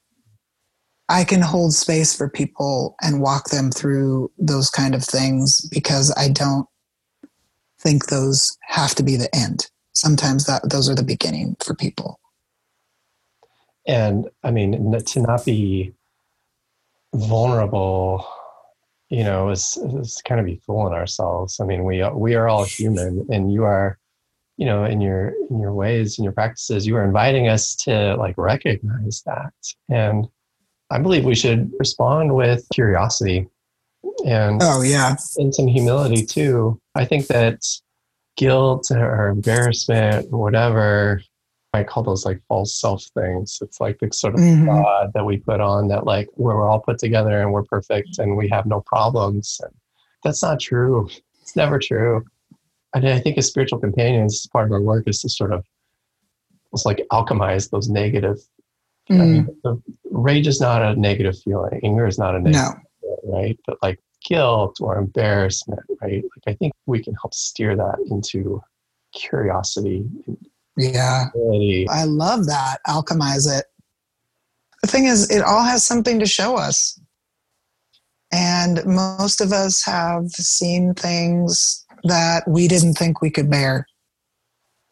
I 1.09 1.23
can 1.23 1.41
hold 1.41 1.73
space 1.73 2.15
for 2.15 2.29
people 2.29 2.95
and 3.01 3.21
walk 3.21 3.49
them 3.49 3.71
through 3.71 4.31
those 4.37 4.69
kind 4.69 4.95
of 4.95 5.03
things 5.03 5.61
because 5.69 6.13
I 6.17 6.29
don't 6.29 6.67
think 7.79 8.07
those 8.07 8.57
have 8.67 8.95
to 8.95 9.03
be 9.03 9.17
the 9.17 9.33
end. 9.35 9.69
Sometimes 9.93 10.45
that 10.45 10.69
those 10.69 10.89
are 10.89 10.95
the 10.95 11.03
beginning 11.03 11.55
for 11.59 11.75
people. 11.75 12.19
And 13.85 14.29
I 14.43 14.51
mean, 14.51 14.93
to 14.93 15.19
not 15.21 15.45
be 15.45 15.93
vulnerable, 17.13 18.25
you 19.09 19.23
know, 19.23 19.49
is, 19.49 19.77
is 19.77 20.21
kind 20.25 20.39
of 20.39 20.45
be 20.45 20.61
fooling 20.65 20.93
ourselves. 20.93 21.59
I 21.59 21.65
mean, 21.65 21.83
we 21.83 22.01
we 22.13 22.35
are 22.35 22.47
all 22.47 22.63
human, 22.63 23.27
and 23.29 23.51
you 23.51 23.65
are, 23.65 23.99
you 24.55 24.65
know, 24.65 24.85
in 24.85 25.01
your 25.01 25.33
in 25.49 25.59
your 25.59 25.73
ways, 25.73 26.17
in 26.17 26.23
your 26.23 26.33
practices, 26.33 26.87
you 26.87 26.95
are 26.95 27.03
inviting 27.03 27.49
us 27.49 27.75
to 27.77 28.15
like 28.15 28.35
recognize 28.37 29.21
that. 29.25 29.53
And 29.89 30.27
I 30.93 30.99
believe 30.99 31.25
we 31.25 31.35
should 31.35 31.71
respond 31.79 32.35
with 32.35 32.65
curiosity 32.73 33.47
and 34.25 34.61
oh 34.61 34.81
yeah 34.81 35.15
and 35.37 35.53
some 35.55 35.67
humility 35.67 36.25
too 36.25 36.79
i 36.93 37.03
think 37.05 37.27
that 37.27 37.57
guilt 38.35 38.89
or 38.91 39.27
embarrassment 39.29 40.27
or 40.31 40.39
whatever. 40.39 41.21
I 41.75 41.83
call 41.83 42.03
those 42.03 42.25
like 42.25 42.39
false 42.47 42.79
self 42.79 43.03
things. 43.15 43.57
It's 43.61 43.79
like 43.81 43.97
the 43.99 44.11
sort 44.11 44.35
of 44.35 44.39
Mhm. 44.39 44.65
God 44.65 45.11
that 45.13 45.25
we 45.25 45.37
put 45.37 45.59
on 45.59 45.87
that 45.87 46.05
like 46.05 46.29
we're 46.35 46.67
all 46.67 46.79
put 46.79 46.99
together 46.99 47.41
and 47.41 47.51
we're 47.51 47.63
perfect 47.63 48.19
and 48.19 48.37
we 48.37 48.47
have 48.49 48.65
no 48.67 48.81
problems. 48.81 49.59
And 49.63 49.73
that's 50.23 50.43
not 50.43 50.59
true. 50.59 51.09
It's 51.41 51.55
never 51.55 51.79
true. 51.79 52.23
And 52.93 53.07
I 53.07 53.19
think 53.19 53.39
as 53.39 53.47
spiritual 53.47 53.79
companions, 53.79 54.45
part 54.47 54.67
of 54.67 54.71
our 54.71 54.81
work 54.81 55.07
is 55.07 55.21
to 55.21 55.29
sort 55.29 55.51
of 55.51 55.65
almost 56.71 56.85
like 56.85 57.03
alchemize 57.11 57.71
those 57.71 57.89
negative. 57.89 58.37
Mm, 59.09 59.47
rage 60.13 60.47
is 60.47 60.61
not 60.61 60.81
a 60.81 60.95
negative 60.95 61.37
feeling. 61.39 61.79
Anger 61.83 62.07
is 62.07 62.17
not 62.17 62.35
a 62.35 62.39
negative 62.39 62.61
no. 62.61 62.81
feeling, 63.01 63.43
right? 63.43 63.59
But 63.65 63.77
like 63.81 63.99
guilt 64.23 64.77
or 64.79 64.97
embarrassment, 64.97 65.81
right? 66.01 66.23
Like 66.23 66.43
I 66.47 66.53
think 66.53 66.73
we 66.85 67.03
can 67.03 67.13
help 67.15 67.33
steer 67.33 67.75
that 67.75 67.97
into 68.09 68.61
curiosity 69.13 70.05
Yeah. 70.77 71.25
I 71.89 72.05
love 72.05 72.47
that. 72.47 72.77
Alchemize 72.87 73.47
it. 73.47 73.65
The 74.81 74.87
thing 74.87 75.05
is, 75.05 75.29
it 75.29 75.41
all 75.41 75.63
has 75.63 75.83
something 75.83 76.19
to 76.19 76.25
show 76.25 76.57
us. 76.57 76.99
And 78.31 78.83
most 78.85 79.39
of 79.39 79.53
us 79.53 79.83
have 79.85 80.31
seen 80.31 80.93
things 80.95 81.85
that 82.03 82.47
we 82.47 82.67
didn't 82.67 82.95
think 82.95 83.21
we 83.21 83.29
could 83.29 83.49
bear 83.49 83.85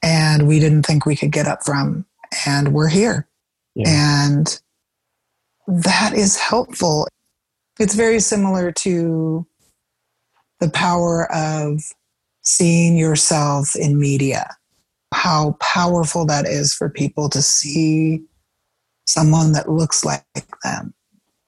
and 0.04 0.48
we 0.48 0.60
didn't 0.60 0.84
think 0.84 1.06
we 1.06 1.16
could 1.16 1.32
get 1.32 1.48
up 1.48 1.64
from. 1.66 2.06
And 2.46 2.74
we're 2.74 2.88
here. 2.88 3.28
Yeah. 3.76 3.90
And 3.90 4.62
that 5.68 6.14
is 6.14 6.38
helpful. 6.38 7.08
It's 7.80 7.96
very 7.96 8.20
similar 8.20 8.72
to 8.72 9.46
the 10.60 10.70
power 10.70 11.32
of 11.34 11.82
seeing 12.42 12.98
yourself 12.98 13.76
in 13.76 14.00
media 14.00 14.56
how 15.14 15.58
powerful 15.60 16.26
that 16.26 16.48
is 16.48 16.74
for 16.74 16.90
people 16.90 17.30
to 17.30 17.42
see 17.42 18.22
someone 19.06 19.52
that 19.52 19.70
looks 19.70 20.06
like 20.06 20.24
them 20.64 20.94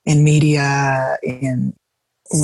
in 0.05 0.23
media, 0.23 1.17
in 1.23 1.73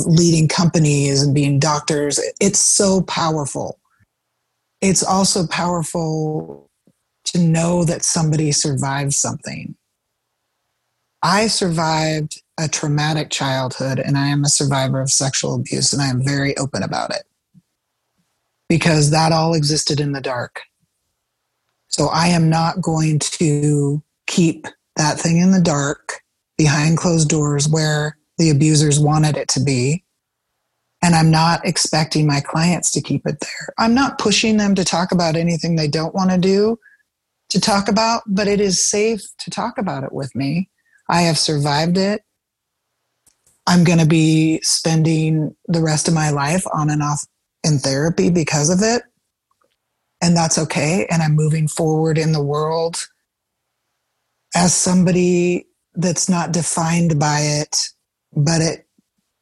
leading 0.06 0.48
companies 0.48 1.22
and 1.22 1.34
being 1.34 1.58
doctors. 1.58 2.18
It's 2.40 2.58
so 2.58 3.02
powerful. 3.02 3.78
It's 4.80 5.02
also 5.02 5.46
powerful 5.46 6.70
to 7.26 7.38
know 7.38 7.84
that 7.84 8.02
somebody 8.02 8.50
survived 8.50 9.12
something. 9.12 9.76
I 11.22 11.48
survived 11.48 12.42
a 12.58 12.68
traumatic 12.68 13.30
childhood 13.30 13.98
and 13.98 14.16
I 14.16 14.28
am 14.28 14.44
a 14.44 14.48
survivor 14.48 15.00
of 15.00 15.10
sexual 15.10 15.54
abuse, 15.54 15.92
and 15.92 16.00
I 16.02 16.08
am 16.08 16.24
very 16.24 16.56
open 16.56 16.82
about 16.82 17.10
it 17.10 17.22
because 18.68 19.10
that 19.10 19.32
all 19.32 19.54
existed 19.54 20.00
in 20.00 20.12
the 20.12 20.20
dark. 20.20 20.60
So 21.88 22.08
I 22.08 22.28
am 22.28 22.48
not 22.48 22.80
going 22.80 23.18
to 23.18 24.02
keep 24.26 24.66
that 24.96 25.18
thing 25.18 25.38
in 25.38 25.50
the 25.50 25.60
dark 25.60 26.20
behind 26.56 26.98
closed 26.98 27.28
doors 27.28 27.68
where 27.68 28.16
the 28.38 28.50
abusers 28.50 29.00
wanted 29.00 29.36
it 29.36 29.48
to 29.48 29.60
be. 29.60 30.04
And 31.02 31.14
I'm 31.14 31.30
not 31.30 31.66
expecting 31.66 32.26
my 32.26 32.40
clients 32.40 32.90
to 32.92 33.00
keep 33.00 33.26
it 33.26 33.40
there. 33.40 33.74
I'm 33.78 33.94
not 33.94 34.18
pushing 34.18 34.58
them 34.58 34.74
to 34.74 34.84
talk 34.84 35.12
about 35.12 35.34
anything 35.34 35.76
they 35.76 35.88
don't 35.88 36.14
want 36.14 36.30
to 36.30 36.38
do 36.38 36.78
to 37.48 37.60
talk 37.60 37.88
about, 37.88 38.22
but 38.26 38.46
it 38.46 38.60
is 38.60 38.88
safe 38.88 39.22
to 39.38 39.50
talk 39.50 39.78
about 39.78 40.04
it 40.04 40.12
with 40.12 40.34
me. 40.36 40.68
I 41.10 41.22
have 41.22 41.38
survived 41.38 41.98
it. 41.98 42.22
I'm 43.66 43.84
going 43.84 43.98
to 43.98 44.06
be 44.06 44.60
spending 44.62 45.54
the 45.66 45.82
rest 45.82 46.08
of 46.08 46.14
my 46.14 46.30
life 46.30 46.64
on 46.72 46.90
and 46.90 47.02
off 47.02 47.24
in 47.62 47.78
therapy 47.78 48.30
because 48.30 48.70
of 48.70 48.80
it 48.82 49.02
and 50.20 50.36
that's 50.36 50.58
okay. 50.58 51.06
And 51.10 51.22
I'm 51.22 51.34
moving 51.34 51.68
forward 51.68 52.18
in 52.18 52.32
the 52.32 52.42
world 52.42 53.06
as 54.54 54.74
somebody 54.74 55.66
that's 55.94 56.28
not 56.28 56.52
defined 56.52 57.18
by 57.18 57.40
it, 57.40 57.88
but 58.34 58.60
it 58.60 58.86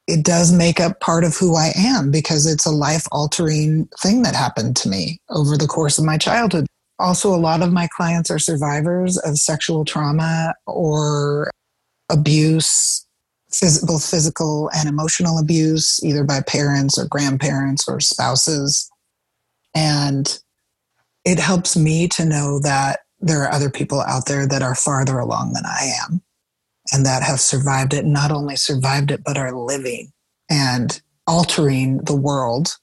it 0.06 0.24
does 0.24 0.50
make 0.50 0.80
up 0.80 1.00
part 1.00 1.22
of 1.22 1.36
who 1.36 1.54
I 1.54 1.70
am 1.76 2.10
because 2.10 2.46
it's 2.46 2.64
a 2.64 2.70
life 2.70 3.06
altering 3.12 3.90
thing 4.00 4.22
that 4.22 4.34
happened 4.34 4.74
to 4.76 4.88
me 4.88 5.20
over 5.28 5.58
the 5.58 5.66
course 5.66 5.98
of 5.98 6.06
my 6.06 6.16
childhood. 6.16 6.66
Also, 6.98 7.34
a 7.34 7.36
lot 7.36 7.60
of 7.60 7.74
my 7.74 7.88
clients 7.94 8.30
are 8.30 8.38
survivors 8.38 9.18
of 9.18 9.36
sexual 9.36 9.84
trauma 9.84 10.54
or 10.66 11.50
abuse, 12.08 13.06
phys- 13.52 13.86
both 13.86 14.08
physical 14.08 14.70
and 14.74 14.88
emotional 14.88 15.38
abuse, 15.38 16.02
either 16.04 16.24
by 16.24 16.40
parents 16.40 16.98
or 16.98 17.06
grandparents 17.06 17.88
or 17.88 18.00
spouses. 18.00 18.90
And 19.74 20.38
it 21.24 21.38
helps 21.38 21.76
me 21.76 22.08
to 22.08 22.24
know 22.24 22.58
that 22.60 23.00
there 23.20 23.42
are 23.42 23.52
other 23.52 23.70
people 23.70 24.00
out 24.00 24.26
there 24.26 24.46
that 24.46 24.62
are 24.62 24.74
farther 24.74 25.18
along 25.18 25.52
than 25.52 25.66
I 25.66 25.90
am 26.04 26.22
and 26.92 27.04
that 27.04 27.22
have 27.22 27.40
survived 27.40 27.92
it, 27.92 28.04
not 28.04 28.30
only 28.30 28.56
survived 28.56 29.10
it, 29.10 29.22
but 29.24 29.36
are 29.36 29.52
living 29.52 30.12
and 30.48 31.00
altering 31.26 31.98
the 31.98 32.16
world, 32.16 32.76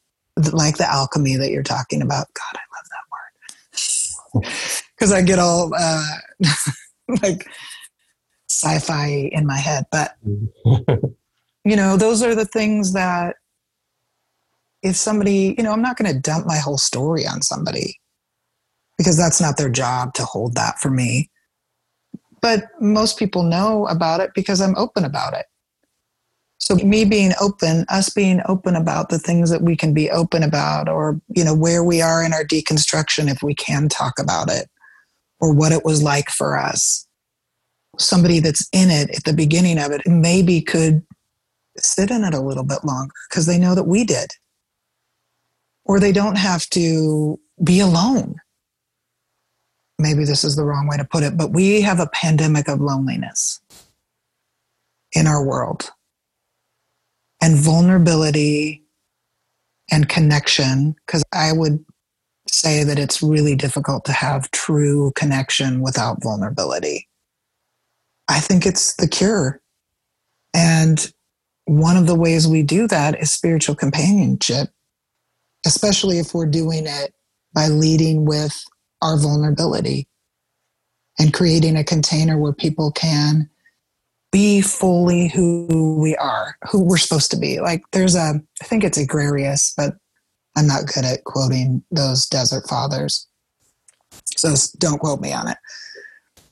like 0.52 0.78
the 0.78 0.90
alchemy 0.90 1.36
that 1.38 1.50
you're 1.50 1.64
talking 1.64 2.02
about. 2.02 2.28
God, 2.34 2.60
I 2.60 2.66
love 2.76 2.86
that 2.92 4.44
word. 4.44 4.52
Because 4.96 5.12
I 5.12 5.22
get 5.24 5.40
all 5.40 5.74
uh, 5.78 6.06
like 7.22 7.46
sci 8.56 8.80
fi 8.80 9.30
in 9.32 9.46
my 9.46 9.58
head. 9.58 9.86
But, 9.92 10.16
mm-hmm. 10.26 11.08
you 11.70 11.76
know, 11.76 11.98
those 11.98 12.24
are 12.24 12.36
the 12.36 12.46
things 12.46 12.94
that 12.94 13.36
if 14.82 14.96
somebody, 14.96 15.56
you 15.58 15.64
know, 15.64 15.72
I'm 15.72 15.82
not 15.82 15.98
going 15.98 16.14
to 16.14 16.20
dump 16.20 16.46
my 16.46 16.58
whole 16.58 16.78
story 16.78 17.26
on 17.26 17.42
somebody 17.42 18.00
because 18.98 19.18
that's 19.18 19.42
not 19.42 19.58
their 19.58 19.70
job 19.70 20.14
to 20.14 20.24
hold 20.24 20.56
that 20.56 20.80
for 20.80 20.90
me. 20.90 21.30
But 22.42 22.66
most 22.80 23.18
people 23.18 23.44
know 23.44 23.88
about 23.88 24.20
it 24.20 24.32
because 24.36 24.62
I'm 24.62 24.78
open 24.78 25.04
about 25.04 25.34
it. 25.34 25.48
So 26.60 26.76
me 26.76 27.06
being 27.06 27.32
open, 27.42 27.86
us 27.90 28.10
being 28.10 28.42
open 28.48 28.76
about 28.76 29.10
the 29.10 29.20
things 29.20 29.50
that 29.50 29.62
we 29.62 29.76
can 29.76 29.94
be 29.94 30.10
open 30.10 30.42
about 30.42 30.88
or 30.88 31.20
you 31.36 31.44
know 31.44 31.54
where 31.54 31.84
we 31.84 32.02
are 32.02 32.24
in 32.24 32.34
our 32.34 32.44
deconstruction 32.44 33.30
if 33.30 33.44
we 33.44 33.54
can 33.54 33.90
talk 33.90 34.14
about 34.20 34.50
it 34.50 34.70
or 35.40 35.54
what 35.54 35.72
it 35.72 35.84
was 35.84 36.02
like 36.02 36.30
for 36.30 36.58
us. 36.58 37.08
Somebody 38.00 38.40
that's 38.40 38.68
in 38.72 38.90
it 38.90 39.10
at 39.16 39.24
the 39.24 39.34
beginning 39.34 39.80
of 39.80 39.92
it 39.92 40.02
maybe 40.06 40.62
could 40.62 41.06
sit 41.78 42.12
in 42.12 42.24
it 42.24 42.34
a 42.34 42.40
little 42.40 42.64
bit 42.64 42.84
longer 42.84 43.14
because 43.30 43.46
they 43.46 43.58
know 43.58 43.76
that 43.76 43.84
we 43.84 44.04
did. 44.04 44.32
Or 45.84 46.00
they 46.00 46.12
don't 46.12 46.38
have 46.38 46.68
to 46.72 47.40
be 47.64 47.80
alone 47.80 48.36
maybe 50.00 50.26
this 50.26 50.44
is 50.44 50.56
the 50.56 50.64
wrong 50.64 50.88
way 50.88 50.98
to 50.98 51.06
put 51.06 51.24
it, 51.24 51.38
but 51.38 51.52
we 51.52 51.82
have 51.82 52.00
a 52.00 52.08
pandemic 52.08 52.68
of 52.68 52.82
loneliness 52.82 53.60
in 55.14 55.28
our 55.28 55.44
world. 55.44 55.92
And 57.42 57.58
vulnerability 57.58 58.84
and 59.92 60.10
connection, 60.10 60.96
because 61.06 61.24
I 61.32 61.52
would 61.54 61.84
say 62.50 62.84
that 62.84 62.98
it's 62.98 63.22
really 63.22 63.56
difficult 63.56 64.06
to 64.06 64.12
have 64.12 64.52
true 64.52 65.12
connection 65.16 65.82
without 65.82 66.24
vulnerability. 66.24 67.08
I 68.28 68.40
think 68.40 68.66
it's 68.66 68.96
the 68.96 69.08
cure. 69.08 69.62
And 70.54 71.12
one 71.66 71.98
of 71.98 72.08
the 72.08 72.16
ways 72.16 72.48
we 72.48 72.64
do 72.64 72.88
that 72.88 73.20
is 73.20 73.32
spiritual 73.32 73.76
companionship, 73.76 74.70
especially 75.66 76.20
if 76.20 76.34
we're 76.34 76.46
doing 76.46 76.86
it 76.88 77.14
by 77.54 77.68
leading 77.68 78.26
with 78.26 78.64
our 79.02 79.18
vulnerability 79.18 80.08
and 81.20 81.34
creating 81.34 81.78
a 81.78 81.84
container 81.84 82.38
where 82.38 82.54
people 82.54 82.92
can 82.92 83.50
be 84.32 84.62
fully 84.62 85.30
who 85.30 85.98
we 86.00 86.16
are, 86.18 86.58
who 86.70 86.84
we're 86.84 86.98
supposed 86.98 87.32
to 87.32 87.38
be. 87.38 87.60
Like 87.62 87.84
there's 87.92 88.16
a, 88.16 88.42
I 88.62 88.66
think 88.66 88.84
it's 88.84 88.98
Agrarius, 88.98 89.74
but 89.78 89.96
I'm 90.58 90.68
not 90.68 90.88
good 90.88 91.06
at 91.06 91.24
quoting 91.24 91.84
those 91.92 92.26
desert 92.26 92.68
fathers. 92.68 93.28
So 94.36 94.54
don't 94.78 95.00
quote 95.00 95.22
me 95.22 95.32
on 95.34 95.48
it. 95.48 95.58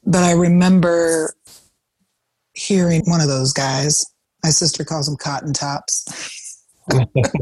But 0.05 0.23
I 0.23 0.31
remember 0.31 1.33
hearing 2.53 3.01
one 3.05 3.21
of 3.21 3.27
those 3.27 3.53
guys, 3.53 4.05
my 4.43 4.49
sister 4.49 4.83
calls 4.83 5.07
them 5.07 5.17
cotton 5.17 5.53
tops. 5.53 6.05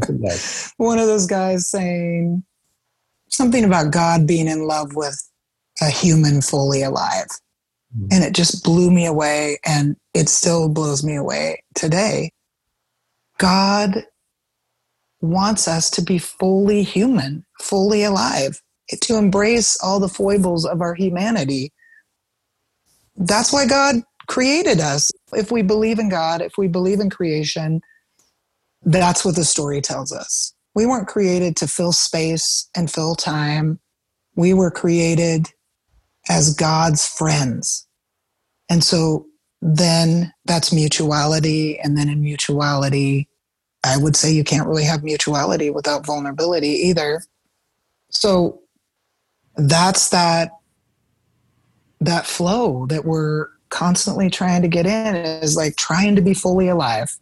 Nice. 0.09 0.73
one 0.77 0.99
of 0.99 1.07
those 1.07 1.25
guys 1.25 1.69
saying 1.69 2.43
something 3.29 3.63
about 3.63 3.91
God 3.91 4.27
being 4.27 4.47
in 4.47 4.67
love 4.67 4.95
with 4.95 5.17
a 5.81 5.89
human 5.89 6.41
fully 6.41 6.83
alive. 6.83 7.27
Mhm. 7.97 8.07
And 8.11 8.23
it 8.23 8.33
just 8.33 8.63
blew 8.63 8.91
me 8.91 9.05
away. 9.05 9.59
And 9.65 9.95
it 10.13 10.29
still 10.29 10.69
blows 10.69 11.03
me 11.03 11.15
away 11.15 11.63
today. 11.75 12.31
God 13.37 14.05
wants 15.21 15.67
us 15.67 15.89
to 15.91 16.01
be 16.01 16.17
fully 16.17 16.83
human, 16.83 17.45
fully 17.59 18.03
alive, 18.03 18.61
to 18.89 19.17
embrace 19.17 19.77
all 19.81 19.99
the 19.99 20.09
foibles 20.09 20.65
of 20.65 20.81
our 20.81 20.93
humanity. 20.93 21.71
That's 23.15 23.53
why 23.53 23.65
God 23.67 24.03
created 24.31 24.79
us. 24.79 25.11
If 25.33 25.51
we 25.51 25.61
believe 25.61 25.99
in 25.99 26.07
God, 26.07 26.41
if 26.41 26.53
we 26.57 26.69
believe 26.69 27.01
in 27.01 27.09
creation, 27.09 27.81
that's 28.81 29.25
what 29.25 29.35
the 29.35 29.43
story 29.43 29.81
tells 29.81 30.13
us. 30.13 30.53
We 30.73 30.85
weren't 30.85 31.09
created 31.09 31.57
to 31.57 31.67
fill 31.67 31.91
space 31.91 32.69
and 32.73 32.89
fill 32.89 33.15
time. 33.15 33.81
We 34.37 34.53
were 34.53 34.71
created 34.71 35.47
as 36.29 36.55
God's 36.55 37.05
friends. 37.05 37.85
And 38.69 38.85
so 38.85 39.27
then 39.61 40.31
that's 40.45 40.71
mutuality. 40.71 41.77
And 41.79 41.97
then 41.97 42.07
in 42.07 42.21
mutuality, 42.21 43.27
I 43.83 43.97
would 43.97 44.15
say 44.15 44.31
you 44.31 44.45
can't 44.45 44.67
really 44.67 44.85
have 44.85 45.03
mutuality 45.03 45.71
without 45.71 46.05
vulnerability 46.05 46.69
either. 46.69 47.21
So 48.11 48.61
that's 49.57 50.07
that 50.07 50.51
that 51.99 52.25
flow 52.25 52.85
that 52.85 53.03
we're 53.03 53.49
constantly 53.71 54.29
trying 54.29 54.61
to 54.61 54.67
get 54.67 54.85
in 54.85 55.15
is 55.15 55.55
like 55.55 55.75
trying 55.77 56.15
to 56.15 56.21
be 56.21 56.35
fully 56.35 56.67
alive. 56.67 57.17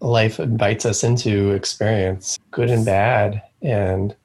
Life 0.00 0.40
invites 0.40 0.86
us 0.86 1.04
into 1.04 1.50
experience, 1.50 2.38
good 2.50 2.70
and 2.70 2.86
bad. 2.86 3.42
And 3.60 4.16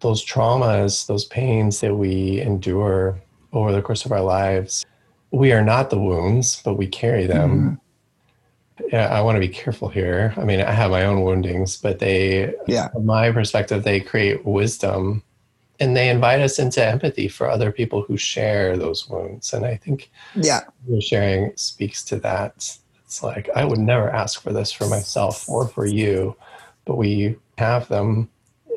those 0.00 0.22
traumas, 0.22 1.06
those 1.06 1.24
pains 1.24 1.80
that 1.80 1.94
we 1.94 2.42
endure 2.42 3.18
over 3.54 3.72
the 3.72 3.80
course 3.80 4.04
of 4.04 4.12
our 4.12 4.20
lives, 4.20 4.84
we 5.30 5.52
are 5.52 5.64
not 5.64 5.88
the 5.88 5.98
wounds, 5.98 6.60
but 6.62 6.74
we 6.74 6.86
carry 6.86 7.26
them. 7.26 7.50
Mm-hmm. 7.50 8.84
Yeah, 8.92 9.06
I 9.06 9.22
want 9.22 9.36
to 9.36 9.40
be 9.40 9.48
careful 9.48 9.88
here. 9.88 10.34
I 10.36 10.44
mean, 10.44 10.60
I 10.60 10.72
have 10.72 10.90
my 10.90 11.04
own 11.04 11.22
woundings, 11.22 11.76
but 11.76 12.00
they, 12.00 12.52
yeah, 12.66 12.88
from 12.88 13.06
my 13.06 13.30
perspective, 13.30 13.84
they 13.84 14.00
create 14.00 14.44
wisdom 14.44 15.22
and 15.80 15.96
they 15.96 16.08
invite 16.08 16.40
us 16.40 16.58
into 16.58 16.84
empathy 16.84 17.28
for 17.28 17.50
other 17.50 17.72
people 17.72 18.02
who 18.02 18.16
share 18.16 18.76
those 18.76 19.08
wounds. 19.08 19.52
And 19.52 19.66
I 19.66 19.76
think, 19.76 20.10
yeah, 20.34 20.60
your 20.88 21.00
sharing 21.00 21.56
speaks 21.56 22.04
to 22.04 22.16
that. 22.20 22.78
It's 23.04 23.22
like, 23.22 23.48
I 23.54 23.64
would 23.64 23.78
never 23.78 24.10
ask 24.10 24.40
for 24.40 24.52
this 24.52 24.72
for 24.72 24.86
myself 24.88 25.48
or 25.48 25.68
for 25.68 25.86
you, 25.86 26.36
but 26.84 26.96
we 26.96 27.36
have 27.58 27.88
them 27.88 28.28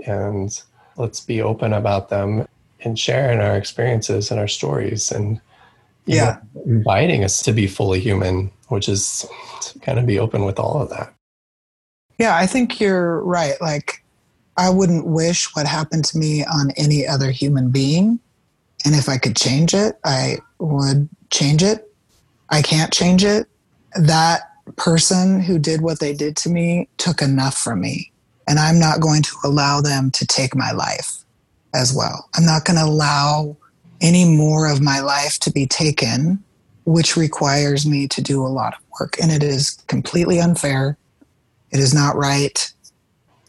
and 0.06 0.62
let's 0.98 1.20
be 1.20 1.42
open 1.42 1.74
about 1.74 2.10
them 2.10 2.48
and 2.82 2.98
sharing 2.98 3.40
our 3.40 3.58
experiences 3.58 4.32
and 4.32 4.40
our 4.40 4.48
stories 4.48 5.12
and 5.12 5.40
yeah 6.06 6.40
know, 6.56 6.62
inviting 6.66 7.24
us 7.24 7.42
to 7.42 7.52
be 7.52 7.68
fully 7.68 8.00
human 8.00 8.52
which 8.70 8.88
is 8.88 9.26
to 9.62 9.80
kind 9.80 10.00
of 10.00 10.06
be 10.06 10.20
open 10.20 10.46
with 10.46 10.60
all 10.60 10.82
of 10.82 10.90
that 10.90 11.14
yeah 12.18 12.36
i 12.36 12.46
think 12.46 12.80
you're 12.80 13.22
right 13.24 13.60
like 13.62 14.04
i 14.58 14.70
wouldn't 14.70 15.06
wish 15.06 15.56
what 15.56 15.66
happened 15.66 16.06
to 16.06 16.18
me 16.18 16.44
on 16.46 16.72
any 16.72 17.06
other 17.08 17.32
human 17.32 17.70
being 17.70 18.20
and 18.86 18.96
if 18.96 19.10
i 19.10 19.18
could 19.18 19.36
change 19.36 19.74
it 19.74 19.98
i 20.04 20.38
would 20.60 21.08
change 21.30 21.64
it 21.64 21.92
i 22.50 22.62
can't 22.62 22.94
change 22.94 23.24
it 23.24 23.48
that 23.96 24.42
person 24.76 25.40
who 25.40 25.58
did 25.58 25.82
what 25.82 26.00
they 26.00 26.14
did 26.14 26.36
to 26.36 26.50
me 26.50 26.88
took 26.98 27.22
enough 27.22 27.58
from 27.58 27.82
me 27.82 28.12
and 28.48 28.60
i'm 28.60 28.80
not 28.80 29.00
going 29.00 29.22
to 29.22 29.36
allow 29.44 29.82
them 29.82 30.12
to 30.12 30.26
take 30.26 30.56
my 30.56 30.72
life 30.72 31.24
as 31.74 31.94
well 31.94 32.30
i'm 32.36 32.46
not 32.46 32.66
going 32.66 32.78
to 32.78 32.86
allow 32.86 33.56
any 34.02 34.26
more 34.26 34.70
of 34.70 34.82
my 34.82 35.00
life 35.00 35.40
to 35.40 35.52
be 35.52 35.66
taken, 35.66 36.44
which 36.86 37.18
requires 37.18 37.86
me 37.86 38.08
to 38.08 38.22
do 38.22 38.46
a 38.46 38.48
lot 38.48 38.74
of 38.74 38.80
work. 39.00 39.18
And 39.22 39.32
it 39.32 39.44
is 39.44 39.72
completely 39.88 40.40
unfair. 40.40 40.98
It 41.72 41.80
is 41.80 41.94
not 41.94 42.16
right. 42.16 42.72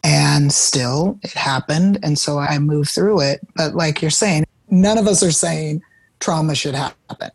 And 0.09 0.50
still, 0.50 1.18
it 1.22 1.32
happened. 1.32 1.98
And 2.02 2.18
so 2.18 2.38
I 2.38 2.59
moved 2.59 2.88
through 2.88 3.20
it. 3.20 3.40
But 3.54 3.74
like 3.74 4.00
you're 4.00 4.11
saying, 4.11 4.46
none 4.70 4.96
of 4.96 5.06
us 5.06 5.22
are 5.22 5.30
saying 5.30 5.82
trauma 6.18 6.54
should 6.54 6.74
happen. 6.74 7.30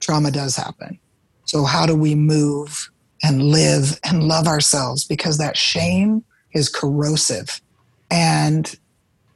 Trauma 0.00 0.30
does 0.30 0.56
happen. 0.56 0.98
So, 1.44 1.64
how 1.64 1.84
do 1.84 1.94
we 1.94 2.14
move 2.14 2.90
and 3.22 3.42
live 3.42 4.00
and 4.02 4.24
love 4.24 4.46
ourselves? 4.46 5.04
Because 5.04 5.36
that 5.36 5.58
shame 5.58 6.24
is 6.52 6.70
corrosive. 6.70 7.60
And 8.10 8.74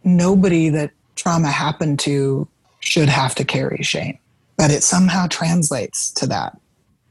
nobody 0.04 0.70
that 0.70 0.92
trauma 1.16 1.48
happened 1.48 1.98
to 2.00 2.48
should 2.80 3.10
have 3.10 3.34
to 3.34 3.44
carry 3.44 3.82
shame. 3.82 4.18
But 4.56 4.70
it 4.70 4.82
somehow 4.82 5.26
translates 5.26 6.10
to 6.12 6.26
that 6.28 6.58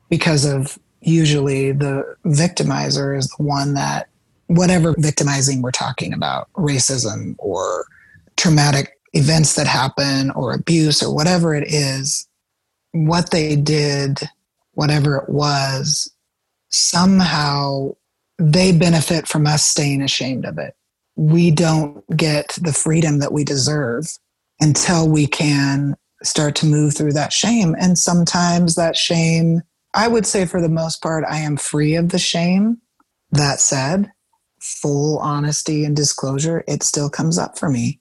because 0.09 0.45
of 0.45 0.79
usually 1.01 1.73
the 1.73 2.15
victimizer 2.25 3.15
is 3.15 3.29
the 3.37 3.43
one 3.43 3.75
that, 3.75 4.09
whatever 4.47 4.95
victimizing 4.97 5.61
we're 5.61 5.71
talking 5.71 6.13
about, 6.13 6.51
racism 6.53 7.35
or 7.37 7.85
traumatic 8.35 8.93
events 9.13 9.55
that 9.55 9.67
happen 9.67 10.31
or 10.31 10.53
abuse 10.53 11.03
or 11.03 11.13
whatever 11.13 11.53
it 11.53 11.67
is, 11.67 12.27
what 12.91 13.31
they 13.31 13.55
did, 13.55 14.19
whatever 14.73 15.17
it 15.17 15.29
was, 15.29 16.11
somehow 16.69 17.91
they 18.37 18.71
benefit 18.71 19.27
from 19.27 19.47
us 19.47 19.65
staying 19.65 20.01
ashamed 20.01 20.45
of 20.45 20.57
it. 20.57 20.75
We 21.15 21.51
don't 21.51 22.05
get 22.15 22.57
the 22.61 22.73
freedom 22.73 23.19
that 23.19 23.33
we 23.33 23.43
deserve 23.43 24.05
until 24.59 25.09
we 25.09 25.27
can 25.27 25.95
start 26.23 26.55
to 26.55 26.65
move 26.65 26.95
through 26.95 27.13
that 27.13 27.33
shame. 27.33 27.75
And 27.79 27.97
sometimes 27.97 28.75
that 28.75 28.95
shame, 28.95 29.61
I 29.93 30.07
would 30.07 30.25
say 30.25 30.45
for 30.45 30.61
the 30.61 30.69
most 30.69 31.01
part, 31.01 31.23
I 31.27 31.37
am 31.37 31.57
free 31.57 31.95
of 31.95 32.09
the 32.09 32.19
shame. 32.19 32.79
That 33.31 33.59
said, 33.59 34.11
full 34.59 35.19
honesty 35.19 35.85
and 35.85 35.95
disclosure, 35.95 36.63
it 36.67 36.83
still 36.83 37.09
comes 37.09 37.37
up 37.37 37.57
for 37.57 37.69
me 37.69 37.99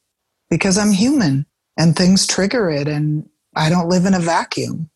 because 0.51 0.79
I'm 0.79 0.93
human 0.93 1.47
and 1.77 1.95
things 1.95 2.27
trigger 2.27 2.71
it 2.71 2.89
and 2.89 3.29
I 3.55 3.71
don't 3.71 3.89
live 3.89 4.07
in 4.07 4.15
a 4.15 4.21
vacuum. 4.21 4.91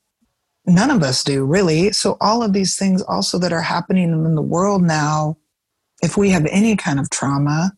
None 0.66 0.90
of 0.90 1.02
us 1.02 1.24
do, 1.24 1.44
really. 1.44 1.92
So, 1.92 2.16
all 2.20 2.42
of 2.42 2.52
these 2.52 2.76
things 2.76 3.02
also 3.02 3.38
that 3.38 3.52
are 3.52 3.62
happening 3.62 4.10
in 4.10 4.34
the 4.34 4.42
world 4.42 4.82
now, 4.82 5.38
if 6.02 6.16
we 6.16 6.30
have 6.30 6.46
any 6.46 6.76
kind 6.76 7.00
of 7.00 7.10
trauma, 7.10 7.72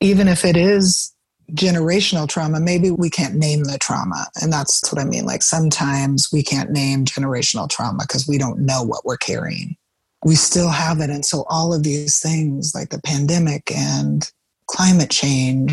even 0.00 0.26
if 0.26 0.44
it 0.44 0.56
is 0.56 1.14
generational 1.52 2.28
trauma, 2.28 2.60
maybe 2.60 2.90
we 2.90 3.10
can't 3.10 3.34
name 3.34 3.64
the 3.64 3.78
trauma. 3.78 4.26
And 4.40 4.52
that's 4.52 4.90
what 4.90 5.00
I 5.00 5.04
mean. 5.04 5.26
Like 5.26 5.42
sometimes 5.42 6.30
we 6.32 6.42
can't 6.42 6.70
name 6.70 7.04
generational 7.04 7.68
trauma 7.68 8.04
because 8.04 8.26
we 8.26 8.38
don't 8.38 8.60
know 8.60 8.82
what 8.82 9.04
we're 9.04 9.18
carrying. 9.18 9.76
We 10.24 10.34
still 10.34 10.70
have 10.70 11.00
it. 11.00 11.10
And 11.10 11.24
so 11.24 11.44
all 11.48 11.74
of 11.74 11.82
these 11.82 12.18
things 12.18 12.74
like 12.74 12.90
the 12.90 13.00
pandemic 13.02 13.70
and 13.70 14.30
climate 14.66 15.10
change 15.10 15.72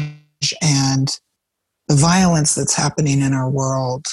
and 0.62 1.08
the 1.88 1.96
violence 1.96 2.56
that's 2.56 2.76
happening 2.76 3.22
in 3.22 3.34
our 3.34 3.50
world, 3.50 4.06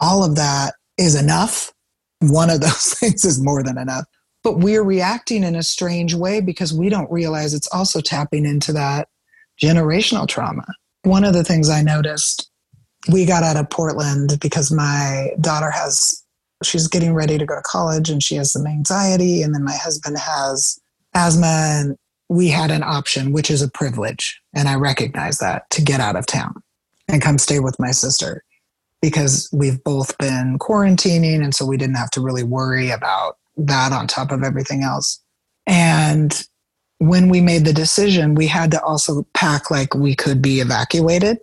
all 0.00 0.24
of 0.24 0.36
that 0.36 0.74
is 0.98 1.14
enough. 1.14 1.72
One 2.20 2.50
of 2.50 2.60
those 2.60 2.94
things 2.94 3.24
is 3.24 3.42
more 3.42 3.62
than 3.62 3.78
enough. 3.78 4.04
But 4.42 4.58
we're 4.58 4.82
reacting 4.82 5.44
in 5.44 5.54
a 5.54 5.62
strange 5.62 6.14
way 6.14 6.40
because 6.40 6.74
we 6.74 6.88
don't 6.88 7.10
realize 7.10 7.54
it's 7.54 7.72
also 7.72 8.00
tapping 8.00 8.44
into 8.44 8.72
that 8.72 9.08
generational 9.62 10.26
trauma. 10.26 10.66
One 11.04 11.24
of 11.24 11.32
the 11.32 11.44
things 11.44 11.68
I 11.68 11.82
noticed, 11.82 12.50
we 13.10 13.24
got 13.24 13.44
out 13.44 13.56
of 13.56 13.70
Portland 13.70 14.38
because 14.40 14.72
my 14.72 15.30
daughter 15.40 15.70
has, 15.70 16.21
she's 16.66 16.88
getting 16.88 17.14
ready 17.14 17.38
to 17.38 17.46
go 17.46 17.54
to 17.54 17.62
college 17.62 18.10
and 18.10 18.22
she 18.22 18.36
has 18.36 18.52
some 18.52 18.66
anxiety. 18.66 19.42
And 19.42 19.54
then 19.54 19.64
my 19.64 19.76
husband 19.76 20.18
has 20.18 20.78
asthma. 21.14 21.46
And 21.46 21.96
we 22.28 22.48
had 22.48 22.70
an 22.70 22.82
option, 22.82 23.32
which 23.32 23.50
is 23.50 23.62
a 23.62 23.70
privilege. 23.70 24.40
And 24.54 24.68
I 24.68 24.74
recognize 24.74 25.38
that 25.38 25.68
to 25.70 25.82
get 25.82 26.00
out 26.00 26.16
of 26.16 26.26
town 26.26 26.54
and 27.08 27.22
come 27.22 27.38
stay 27.38 27.60
with 27.60 27.78
my 27.78 27.90
sister 27.90 28.42
because 29.00 29.48
we've 29.52 29.82
both 29.84 30.16
been 30.18 30.58
quarantining. 30.58 31.42
And 31.42 31.54
so 31.54 31.66
we 31.66 31.76
didn't 31.76 31.96
have 31.96 32.10
to 32.12 32.20
really 32.20 32.44
worry 32.44 32.90
about 32.90 33.36
that 33.56 33.92
on 33.92 34.06
top 34.06 34.30
of 34.30 34.42
everything 34.42 34.82
else. 34.82 35.20
And 35.66 36.42
when 36.98 37.28
we 37.28 37.40
made 37.40 37.64
the 37.64 37.72
decision, 37.72 38.34
we 38.34 38.46
had 38.46 38.70
to 38.70 38.82
also 38.82 39.26
pack 39.34 39.70
like 39.70 39.94
we 39.94 40.14
could 40.14 40.40
be 40.40 40.60
evacuated, 40.60 41.38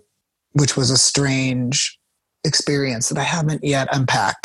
which 0.54 0.78
was 0.78 0.90
a 0.90 0.98
strange 0.98 2.00
experience 2.46 3.10
that 3.10 3.18
I 3.18 3.24
haven't 3.24 3.64
yet 3.64 3.90
unpacked. 3.92 4.39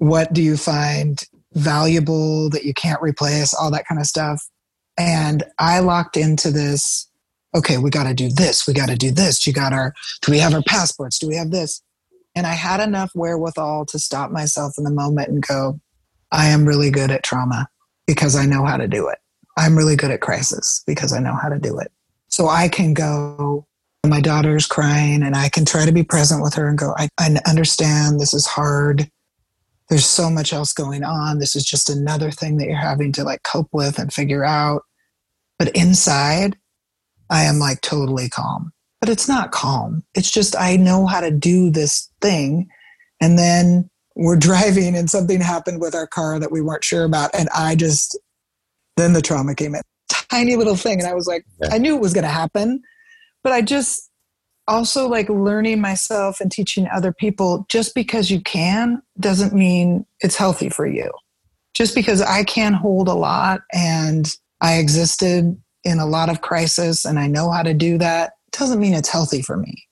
What 0.00 0.32
do 0.32 0.42
you 0.42 0.56
find 0.56 1.22
valuable 1.52 2.48
that 2.50 2.64
you 2.64 2.74
can't 2.74 3.02
replace, 3.02 3.54
all 3.54 3.70
that 3.70 3.86
kind 3.86 4.00
of 4.00 4.06
stuff. 4.06 4.48
And 4.98 5.42
I 5.58 5.80
locked 5.80 6.16
into 6.16 6.50
this 6.50 7.06
okay, 7.52 7.78
we 7.78 7.90
got 7.90 8.04
to 8.04 8.14
do 8.14 8.28
this, 8.28 8.66
we 8.66 8.72
got 8.72 8.88
to 8.88 8.94
do 8.94 9.10
this. 9.10 9.44
You 9.44 9.52
got 9.52 9.72
our, 9.72 9.92
do 10.22 10.30
we 10.30 10.38
have 10.38 10.54
our 10.54 10.62
passports? 10.62 11.18
Do 11.18 11.26
we 11.26 11.34
have 11.34 11.50
this? 11.50 11.82
And 12.36 12.46
I 12.46 12.52
had 12.52 12.78
enough 12.78 13.10
wherewithal 13.12 13.86
to 13.86 13.98
stop 13.98 14.30
myself 14.30 14.74
in 14.78 14.84
the 14.84 14.90
moment 14.90 15.30
and 15.30 15.44
go, 15.44 15.80
I 16.30 16.46
am 16.46 16.64
really 16.64 16.90
good 16.90 17.10
at 17.10 17.24
trauma 17.24 17.68
because 18.06 18.36
I 18.36 18.46
know 18.46 18.64
how 18.64 18.76
to 18.76 18.86
do 18.86 19.08
it. 19.08 19.18
I'm 19.58 19.76
really 19.76 19.96
good 19.96 20.12
at 20.12 20.20
crisis 20.20 20.84
because 20.86 21.12
I 21.12 21.18
know 21.18 21.34
how 21.34 21.48
to 21.48 21.58
do 21.58 21.76
it. 21.80 21.90
So 22.28 22.46
I 22.46 22.68
can 22.68 22.94
go, 22.94 23.66
my 24.06 24.20
daughter's 24.20 24.66
crying, 24.66 25.24
and 25.24 25.34
I 25.34 25.48
can 25.48 25.64
try 25.64 25.84
to 25.84 25.92
be 25.92 26.04
present 26.04 26.42
with 26.42 26.54
her 26.54 26.68
and 26.68 26.78
go, 26.78 26.94
I, 26.96 27.08
I 27.18 27.36
understand 27.48 28.20
this 28.20 28.32
is 28.32 28.46
hard. 28.46 29.10
There's 29.90 30.06
so 30.06 30.30
much 30.30 30.52
else 30.52 30.72
going 30.72 31.02
on. 31.02 31.40
This 31.40 31.56
is 31.56 31.64
just 31.64 31.90
another 31.90 32.30
thing 32.30 32.56
that 32.56 32.68
you're 32.68 32.76
having 32.76 33.12
to 33.12 33.24
like 33.24 33.42
cope 33.42 33.68
with 33.72 33.98
and 33.98 34.12
figure 34.12 34.44
out. 34.44 34.82
But 35.58 35.76
inside, 35.76 36.56
I 37.28 37.42
am 37.42 37.58
like 37.58 37.80
totally 37.80 38.28
calm. 38.28 38.72
But 39.00 39.08
it's 39.08 39.28
not 39.28 39.50
calm. 39.50 40.04
It's 40.14 40.30
just 40.30 40.56
I 40.56 40.76
know 40.76 41.06
how 41.06 41.20
to 41.20 41.30
do 41.30 41.70
this 41.70 42.10
thing. 42.20 42.68
And 43.20 43.38
then 43.38 43.90
we're 44.14 44.36
driving 44.38 44.96
and 44.96 45.10
something 45.10 45.40
happened 45.40 45.80
with 45.80 45.94
our 45.94 46.06
car 46.06 46.38
that 46.38 46.52
we 46.52 46.60
weren't 46.60 46.84
sure 46.84 47.04
about. 47.04 47.30
And 47.34 47.48
I 47.54 47.74
just 47.74 48.18
then 48.96 49.12
the 49.12 49.22
trauma 49.22 49.54
came 49.54 49.74
in. 49.74 49.82
tiny 50.08 50.56
little 50.56 50.76
thing. 50.76 51.00
And 51.00 51.08
I 51.08 51.14
was 51.14 51.26
like, 51.26 51.44
yeah. 51.60 51.70
I 51.72 51.78
knew 51.78 51.96
it 51.96 52.00
was 52.00 52.12
going 52.12 52.24
to 52.24 52.30
happen, 52.30 52.82
but 53.42 53.52
I 53.52 53.62
just 53.62 54.09
also 54.68 55.08
like 55.08 55.28
learning 55.28 55.80
myself 55.80 56.40
and 56.40 56.50
teaching 56.50 56.86
other 56.92 57.12
people 57.12 57.66
just 57.68 57.94
because 57.94 58.30
you 58.30 58.40
can 58.40 59.02
doesn't 59.18 59.52
mean 59.52 60.06
it's 60.20 60.36
healthy 60.36 60.68
for 60.68 60.86
you. 60.86 61.10
Just 61.74 61.94
because 61.94 62.20
I 62.20 62.44
can 62.44 62.72
hold 62.72 63.08
a 63.08 63.14
lot 63.14 63.60
and 63.72 64.26
I 64.60 64.74
existed 64.74 65.56
in 65.84 65.98
a 65.98 66.06
lot 66.06 66.28
of 66.28 66.40
crisis 66.40 67.04
and 67.04 67.18
I 67.18 67.26
know 67.26 67.50
how 67.50 67.62
to 67.62 67.74
do 67.74 67.98
that 67.98 68.32
doesn't 68.52 68.80
mean 68.80 68.94
it's 68.94 69.08
healthy 69.08 69.42
for 69.42 69.56
me. 69.56 69.86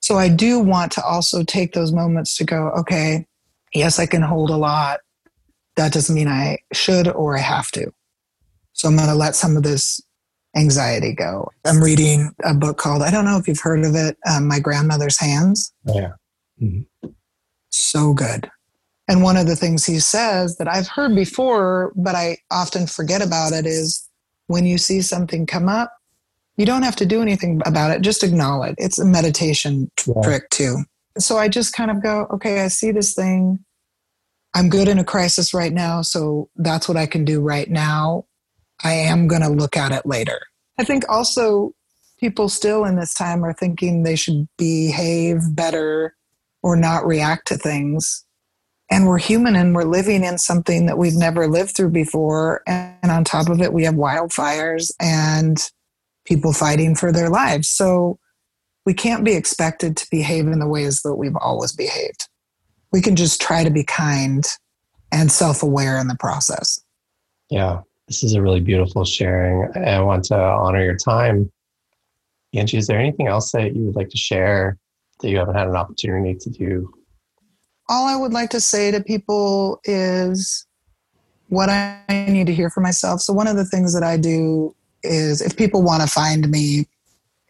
So 0.00 0.16
I 0.16 0.28
do 0.28 0.58
want 0.58 0.92
to 0.92 1.04
also 1.04 1.42
take 1.42 1.72
those 1.72 1.92
moments 1.92 2.36
to 2.36 2.44
go, 2.44 2.68
okay, 2.78 3.26
yes, 3.72 3.98
I 3.98 4.06
can 4.06 4.22
hold 4.22 4.50
a 4.50 4.56
lot. 4.56 5.00
That 5.76 5.92
doesn't 5.92 6.14
mean 6.14 6.28
I 6.28 6.58
should 6.72 7.08
or 7.08 7.36
I 7.36 7.40
have 7.40 7.70
to. 7.72 7.90
So 8.74 8.88
I'm 8.88 8.96
going 8.96 9.08
to 9.08 9.14
let 9.14 9.34
some 9.34 9.56
of 9.56 9.62
this 9.62 10.00
anxiety 10.56 11.12
go. 11.12 11.50
I'm 11.64 11.82
reading 11.82 12.34
a 12.44 12.54
book 12.54 12.78
called, 12.78 13.02
I 13.02 13.10
don't 13.10 13.24
know 13.24 13.38
if 13.38 13.48
you've 13.48 13.60
heard 13.60 13.84
of 13.84 13.94
it, 13.94 14.16
um, 14.28 14.46
My 14.46 14.60
Grandmother's 14.60 15.18
Hands. 15.18 15.72
Oh, 15.88 15.94
yeah. 15.94 16.12
Mm-hmm. 16.62 17.08
So 17.70 18.14
good. 18.14 18.50
And 19.08 19.22
one 19.22 19.36
of 19.36 19.46
the 19.46 19.56
things 19.56 19.84
he 19.84 19.98
says 19.98 20.56
that 20.56 20.68
I've 20.68 20.88
heard 20.88 21.14
before, 21.14 21.92
but 21.96 22.14
I 22.14 22.38
often 22.50 22.86
forget 22.86 23.20
about 23.20 23.52
it 23.52 23.66
is 23.66 24.08
when 24.46 24.64
you 24.64 24.78
see 24.78 25.02
something 25.02 25.46
come 25.46 25.68
up, 25.68 25.92
you 26.56 26.64
don't 26.64 26.84
have 26.84 26.96
to 26.96 27.06
do 27.06 27.20
anything 27.20 27.60
about 27.66 27.90
it. 27.90 28.00
Just 28.00 28.22
acknowledge. 28.22 28.76
It. 28.78 28.84
It's 28.84 28.98
a 28.98 29.04
meditation 29.04 29.90
yeah. 30.06 30.22
trick 30.22 30.48
too. 30.50 30.84
So 31.18 31.36
I 31.36 31.48
just 31.48 31.74
kind 31.74 31.90
of 31.90 32.02
go, 32.02 32.26
okay, 32.32 32.60
I 32.60 32.68
see 32.68 32.92
this 32.92 33.14
thing. 33.14 33.58
I'm 34.54 34.68
good 34.68 34.88
in 34.88 34.98
a 34.98 35.04
crisis 35.04 35.52
right 35.52 35.72
now. 35.72 36.02
So 36.02 36.48
that's 36.56 36.88
what 36.88 36.96
I 36.96 37.06
can 37.06 37.24
do 37.24 37.40
right 37.40 37.68
now. 37.68 38.26
I 38.84 38.92
am 38.92 39.26
going 39.26 39.42
to 39.42 39.48
look 39.48 39.76
at 39.76 39.92
it 39.92 40.06
later. 40.06 40.40
I 40.78 40.84
think 40.84 41.04
also 41.08 41.72
people 42.20 42.48
still 42.48 42.84
in 42.84 42.96
this 42.96 43.14
time 43.14 43.44
are 43.44 43.54
thinking 43.54 44.02
they 44.02 44.16
should 44.16 44.46
behave 44.56 45.40
better 45.54 46.14
or 46.62 46.76
not 46.76 47.06
react 47.06 47.48
to 47.48 47.56
things. 47.56 48.24
And 48.90 49.06
we're 49.06 49.18
human 49.18 49.56
and 49.56 49.74
we're 49.74 49.84
living 49.84 50.22
in 50.22 50.38
something 50.38 50.86
that 50.86 50.98
we've 50.98 51.16
never 51.16 51.48
lived 51.48 51.74
through 51.74 51.90
before. 51.90 52.62
And 52.66 53.10
on 53.10 53.24
top 53.24 53.48
of 53.48 53.60
it, 53.60 53.72
we 53.72 53.84
have 53.84 53.94
wildfires 53.94 54.92
and 55.00 55.58
people 56.26 56.52
fighting 56.52 56.94
for 56.94 57.10
their 57.10 57.30
lives. 57.30 57.68
So 57.68 58.18
we 58.84 58.92
can't 58.92 59.24
be 59.24 59.34
expected 59.34 59.96
to 59.96 60.06
behave 60.10 60.46
in 60.46 60.58
the 60.58 60.68
ways 60.68 61.00
that 61.02 61.14
we've 61.14 61.36
always 61.36 61.72
behaved. 61.72 62.28
We 62.92 63.00
can 63.00 63.16
just 63.16 63.40
try 63.40 63.64
to 63.64 63.70
be 63.70 63.84
kind 63.84 64.44
and 65.10 65.32
self 65.32 65.62
aware 65.62 65.98
in 65.98 66.08
the 66.08 66.16
process. 66.16 66.80
Yeah, 67.50 67.80
this 68.08 68.22
is 68.22 68.34
a 68.34 68.42
really 68.42 68.60
beautiful 68.60 69.04
sharing. 69.04 69.70
I 69.76 70.00
want 70.00 70.24
to 70.24 70.38
honor 70.38 70.84
your 70.84 70.96
time. 70.96 71.50
Angie, 72.52 72.76
is 72.76 72.86
there 72.86 72.98
anything 72.98 73.26
else 73.26 73.52
that 73.52 73.74
you 73.74 73.84
would 73.84 73.96
like 73.96 74.10
to 74.10 74.16
share 74.16 74.78
that 75.20 75.30
you 75.30 75.38
haven't 75.38 75.56
had 75.56 75.68
an 75.68 75.76
opportunity 75.76 76.36
to 76.36 76.50
do? 76.50 76.92
All 77.88 78.06
I 78.06 78.16
would 78.16 78.32
like 78.32 78.50
to 78.50 78.60
say 78.60 78.90
to 78.90 79.02
people 79.02 79.80
is 79.84 80.66
what 81.48 81.68
I 81.68 82.02
need 82.08 82.46
to 82.46 82.54
hear 82.54 82.70
for 82.70 82.80
myself. 82.80 83.20
So, 83.20 83.32
one 83.32 83.46
of 83.46 83.56
the 83.56 83.64
things 83.64 83.92
that 83.94 84.02
I 84.02 84.16
do 84.16 84.74
is 85.02 85.40
if 85.42 85.56
people 85.56 85.82
want 85.82 86.02
to 86.02 86.08
find 86.08 86.48
me, 86.50 86.86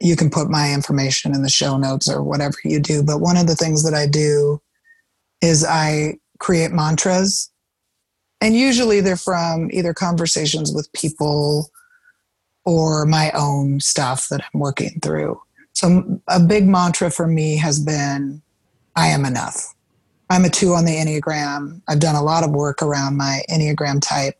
you 0.00 0.16
can 0.16 0.30
put 0.30 0.50
my 0.50 0.72
information 0.72 1.34
in 1.34 1.42
the 1.42 1.48
show 1.48 1.76
notes 1.76 2.08
or 2.10 2.22
whatever 2.22 2.56
you 2.64 2.80
do. 2.80 3.02
But 3.02 3.20
one 3.20 3.36
of 3.36 3.46
the 3.46 3.54
things 3.54 3.84
that 3.84 3.94
I 3.94 4.06
do 4.06 4.60
is 5.40 5.64
I 5.64 6.18
create 6.38 6.72
mantras. 6.72 7.50
And 8.44 8.54
usually 8.54 9.00
they're 9.00 9.16
from 9.16 9.70
either 9.72 9.94
conversations 9.94 10.70
with 10.70 10.92
people 10.92 11.70
or 12.66 13.06
my 13.06 13.30
own 13.30 13.80
stuff 13.80 14.28
that 14.28 14.42
I'm 14.42 14.60
working 14.60 15.00
through. 15.00 15.40
So 15.72 16.20
a 16.28 16.38
big 16.38 16.66
mantra 16.66 17.10
for 17.10 17.26
me 17.26 17.56
has 17.56 17.80
been 17.80 18.42
I 18.96 19.08
am 19.08 19.24
enough. 19.24 19.74
I'm 20.28 20.44
a 20.44 20.50
two 20.50 20.74
on 20.74 20.84
the 20.84 20.94
Enneagram. 20.94 21.80
I've 21.88 22.00
done 22.00 22.16
a 22.16 22.22
lot 22.22 22.44
of 22.44 22.50
work 22.50 22.82
around 22.82 23.16
my 23.16 23.40
Enneagram 23.48 24.02
type. 24.02 24.38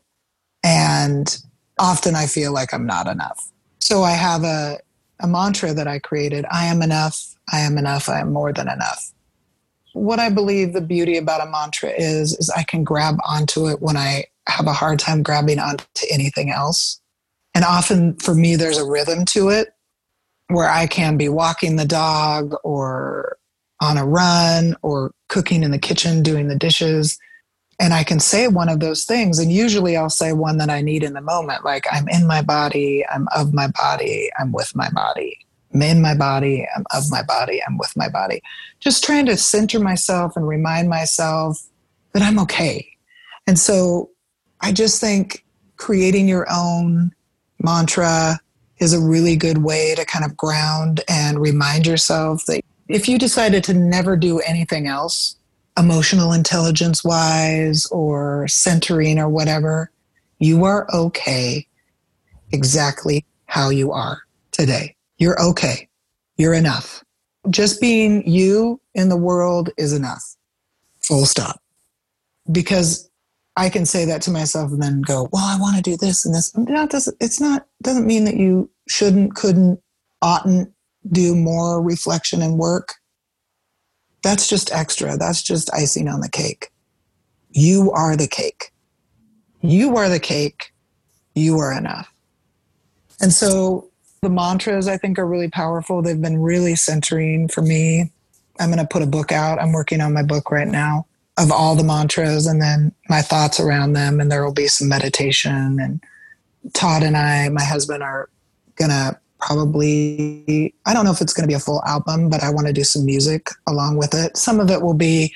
And 0.63 1.35
often 1.79 2.15
I 2.15 2.27
feel 2.27 2.53
like 2.53 2.75
I'm 2.75 2.85
not 2.85 3.07
enough. 3.07 3.51
So 3.79 4.03
I 4.03 4.11
have 4.11 4.43
a, 4.43 4.77
a 5.19 5.27
mantra 5.27 5.73
that 5.73 5.87
I 5.87 5.97
created 5.97 6.45
I 6.51 6.65
am 6.65 6.83
enough, 6.83 7.33
I 7.51 7.61
am 7.61 7.75
enough, 7.79 8.07
I 8.07 8.19
am 8.19 8.31
more 8.31 8.53
than 8.53 8.69
enough. 8.69 9.11
What 9.95 10.19
I 10.19 10.29
believe 10.29 10.73
the 10.73 10.81
beauty 10.81 11.17
about 11.17 11.45
a 11.45 11.49
mantra 11.49 11.89
is, 11.89 12.37
is 12.37 12.49
I 12.49 12.63
can 12.63 12.83
grab 12.83 13.15
onto 13.25 13.67
it 13.67 13.81
when 13.81 13.97
I 13.97 14.25
have 14.47 14.67
a 14.67 14.73
hard 14.73 14.99
time 14.99 15.23
grabbing 15.23 15.59
onto 15.59 15.85
anything 16.11 16.51
else. 16.51 16.99
And 17.53 17.63
often 17.63 18.15
for 18.17 18.35
me, 18.35 18.55
there's 18.55 18.77
a 18.77 18.85
rhythm 18.85 19.25
to 19.25 19.49
it 19.49 19.69
where 20.49 20.69
I 20.69 20.87
can 20.87 21.17
be 21.17 21.29
walking 21.29 21.77
the 21.77 21.85
dog 21.85 22.53
or 22.63 23.37
on 23.81 23.97
a 23.97 24.05
run 24.05 24.75
or 24.81 25.11
cooking 25.29 25.63
in 25.63 25.71
the 25.71 25.79
kitchen, 25.79 26.21
doing 26.21 26.47
the 26.47 26.57
dishes 26.57 27.17
and 27.79 27.93
I 27.93 28.03
can 28.03 28.19
say 28.19 28.47
one 28.47 28.69
of 28.69 28.79
those 28.79 29.05
things. 29.05 29.39
And 29.39 29.51
usually 29.51 29.97
I'll 29.97 30.09
say 30.09 30.33
one 30.33 30.57
that 30.57 30.69
I 30.69 30.81
need 30.81 31.03
in 31.03 31.13
the 31.13 31.21
moment, 31.21 31.65
like 31.65 31.85
I'm 31.91 32.07
in 32.07 32.25
my 32.25 32.41
body, 32.41 33.05
I'm 33.07 33.27
of 33.35 33.53
my 33.53 33.67
body, 33.67 34.29
I'm 34.39 34.51
with 34.51 34.75
my 34.75 34.89
body. 34.89 35.44
I'm 35.75 35.81
in 35.81 36.01
my 36.01 36.15
body, 36.15 36.65
I'm 36.73 36.85
of 36.95 37.11
my 37.11 37.21
body, 37.21 37.61
I'm 37.67 37.77
with 37.77 37.91
my 37.97 38.07
body. 38.07 38.41
Just 38.79 39.03
trying 39.03 39.25
to 39.25 39.35
center 39.35 39.77
myself 39.77 40.37
and 40.37 40.47
remind 40.47 40.87
myself 40.87 41.61
that 42.13 42.23
I'm 42.23 42.39
okay. 42.39 42.87
And 43.45 43.59
so 43.59 44.09
I 44.61 44.71
just 44.71 45.01
think 45.01 45.43
creating 45.75 46.29
your 46.29 46.47
own 46.49 47.13
mantra 47.61 48.39
is 48.77 48.93
a 48.93 49.01
really 49.01 49.35
good 49.35 49.59
way 49.59 49.93
to 49.95 50.05
kind 50.05 50.23
of 50.23 50.37
ground 50.37 51.01
and 51.09 51.41
remind 51.41 51.85
yourself 51.85 52.45
that 52.45 52.61
if 52.87 53.09
you 53.09 53.19
decided 53.19 53.63
to 53.65 53.73
never 53.73 54.15
do 54.15 54.39
anything 54.39 54.87
else, 54.87 55.35
emotional 55.77 56.31
intelligence 56.31 57.03
wise 57.03 57.85
or 57.87 58.47
centering 58.47 59.19
or 59.19 59.27
whatever, 59.27 59.91
you 60.39 60.63
are 60.63 60.87
okay 60.93 61.67
exactly 62.53 63.25
how 63.47 63.69
you 63.69 63.91
are 63.91 64.21
today. 64.51 64.95
You're 65.17 65.41
okay. 65.41 65.89
You're 66.37 66.53
enough. 66.53 67.03
Just 67.49 67.79
being 67.79 68.27
you 68.27 68.81
in 68.93 69.09
the 69.09 69.17
world 69.17 69.69
is 69.77 69.93
enough. 69.93 70.23
Full 71.03 71.25
stop. 71.25 71.61
Because 72.51 73.09
I 73.55 73.69
can 73.69 73.85
say 73.85 74.05
that 74.05 74.21
to 74.23 74.31
myself 74.31 74.71
and 74.71 74.81
then 74.81 75.01
go, 75.01 75.29
well, 75.31 75.45
I 75.45 75.59
want 75.59 75.77
to 75.77 75.81
do 75.81 75.95
this 75.95 76.25
and 76.25 76.35
this. 76.35 76.51
Doesn't, 76.51 77.17
it's 77.21 77.39
not, 77.39 77.65
doesn't 77.81 78.05
mean 78.05 78.25
that 78.25 78.35
you 78.35 78.69
shouldn't, 78.89 79.35
couldn't, 79.35 79.79
oughtn't 80.21 80.73
do 81.11 81.35
more 81.35 81.81
reflection 81.81 82.41
and 82.41 82.57
work 82.57 82.95
that's 84.25 84.49
just 84.49 84.73
extra. 84.73 85.17
That's 85.17 85.43
just 85.43 85.71
icing 85.71 86.07
on 86.07 86.19
the 86.19 86.29
cake. 86.29 86.71
You 87.51 87.91
are 87.91 88.17
the 88.17 88.27
cake. 88.27 88.71
You 89.61 89.97
are 89.97 90.09
the 90.09 90.19
cake. 90.19 90.73
You 91.35 91.59
are 91.59 91.71
enough. 91.71 92.11
And 93.21 93.31
so 93.31 93.91
the 94.25 94.29
mantras 94.31 94.87
I 94.87 94.97
think 94.97 95.19
are 95.19 95.27
really 95.27 95.49
powerful. 95.49 96.01
They've 96.01 96.21
been 96.21 96.41
really 96.41 96.75
centering 96.75 97.47
for 97.47 97.61
me. 97.61 98.11
I'm 98.59 98.69
going 98.69 98.79
to 98.79 98.87
put 98.87 99.03
a 99.03 99.07
book 99.07 99.31
out. 99.31 99.59
I'm 99.61 99.71
working 99.71 100.01
on 100.01 100.13
my 100.13 100.23
book 100.23 100.49
right 100.49 100.67
now 100.67 101.05
of 101.37 101.51
all 101.51 101.75
the 101.75 101.83
mantras 101.83 102.47
and 102.47 102.59
then 102.61 102.91
my 103.07 103.21
thoughts 103.21 103.59
around 103.59 103.93
them. 103.93 104.19
And 104.19 104.31
there 104.31 104.43
will 104.43 104.53
be 104.53 104.67
some 104.67 104.89
meditation. 104.89 105.79
And 105.79 106.01
Todd 106.73 107.03
and 107.03 107.15
I, 107.15 107.49
my 107.49 107.63
husband, 107.63 108.01
are 108.01 108.29
going 108.77 108.89
to 108.89 109.19
probably 109.37 110.73
i 110.85 110.93
don't 110.93 111.03
know 111.03 111.11
if 111.11 111.21
it's 111.21 111.33
going 111.33 111.43
to 111.43 111.47
be 111.47 111.53
a 111.53 111.59
full 111.59 111.83
album 111.83 112.29
but 112.29 112.41
i 112.41 112.49
want 112.49 112.65
to 112.65 112.73
do 112.73 112.85
some 112.85 113.05
music 113.05 113.49
along 113.67 113.97
with 113.97 114.13
it 114.13 114.35
some 114.35 114.61
of 114.61 114.71
it 114.71 114.81
will 114.81 114.93
be 114.93 115.31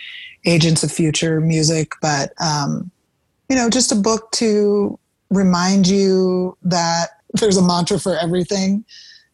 agents 0.45 0.83
of 0.83 0.91
future 0.91 1.41
music 1.41 1.91
but 2.01 2.31
um, 2.41 2.89
you 3.49 3.55
know 3.55 3.69
just 3.69 3.91
a 3.91 3.95
book 3.95 4.31
to 4.31 4.97
remind 5.29 5.85
you 5.85 6.57
that 6.63 7.18
there's 7.33 7.57
a 7.57 7.61
mantra 7.61 7.99
for 7.99 8.17
everything 8.17 8.85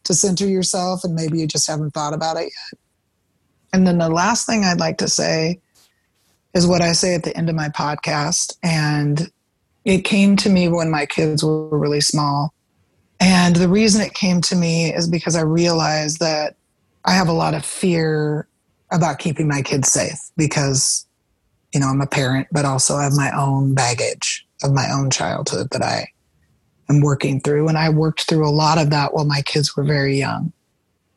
to 0.04 0.14
center 0.14 0.46
yourself 0.46 1.04
and 1.04 1.14
maybe 1.14 1.38
you 1.38 1.46
just 1.46 1.66
haven't 1.66 1.92
thought 1.92 2.14
about 2.14 2.36
it 2.36 2.44
yet. 2.44 2.80
And 3.72 3.86
then 3.86 3.98
the 3.98 4.08
last 4.08 4.46
thing 4.46 4.64
i'd 4.64 4.80
like 4.80 4.98
to 4.98 5.08
say 5.08 5.60
is 6.54 6.66
what 6.66 6.80
i 6.80 6.92
say 6.92 7.14
at 7.14 7.24
the 7.24 7.36
end 7.36 7.50
of 7.50 7.56
my 7.56 7.68
podcast 7.68 8.56
and 8.62 9.30
it 9.86 10.02
came 10.02 10.36
to 10.36 10.50
me 10.50 10.68
when 10.68 10.90
my 10.90 11.06
kids 11.06 11.44
were 11.44 11.78
really 11.78 12.00
small. 12.00 12.52
And 13.20 13.54
the 13.54 13.68
reason 13.68 14.02
it 14.02 14.14
came 14.14 14.40
to 14.42 14.56
me 14.56 14.92
is 14.92 15.08
because 15.08 15.36
I 15.36 15.42
realized 15.42 16.18
that 16.18 16.56
I 17.04 17.12
have 17.12 17.28
a 17.28 17.32
lot 17.32 17.54
of 17.54 17.64
fear 17.64 18.48
about 18.90 19.20
keeping 19.20 19.46
my 19.46 19.62
kids 19.62 19.90
safe 19.90 20.18
because, 20.36 21.06
you 21.72 21.78
know, 21.78 21.86
I'm 21.86 22.00
a 22.00 22.06
parent, 22.06 22.48
but 22.50 22.64
also 22.64 22.96
I 22.96 23.04
have 23.04 23.12
my 23.14 23.30
own 23.30 23.74
baggage 23.74 24.44
of 24.64 24.72
my 24.72 24.90
own 24.90 25.08
childhood 25.08 25.68
that 25.70 25.82
I 25.82 26.08
am 26.88 27.00
working 27.00 27.40
through. 27.40 27.68
And 27.68 27.78
I 27.78 27.88
worked 27.88 28.22
through 28.22 28.48
a 28.48 28.50
lot 28.50 28.78
of 28.78 28.90
that 28.90 29.14
while 29.14 29.24
my 29.24 29.42
kids 29.42 29.76
were 29.76 29.84
very 29.84 30.18
young. 30.18 30.52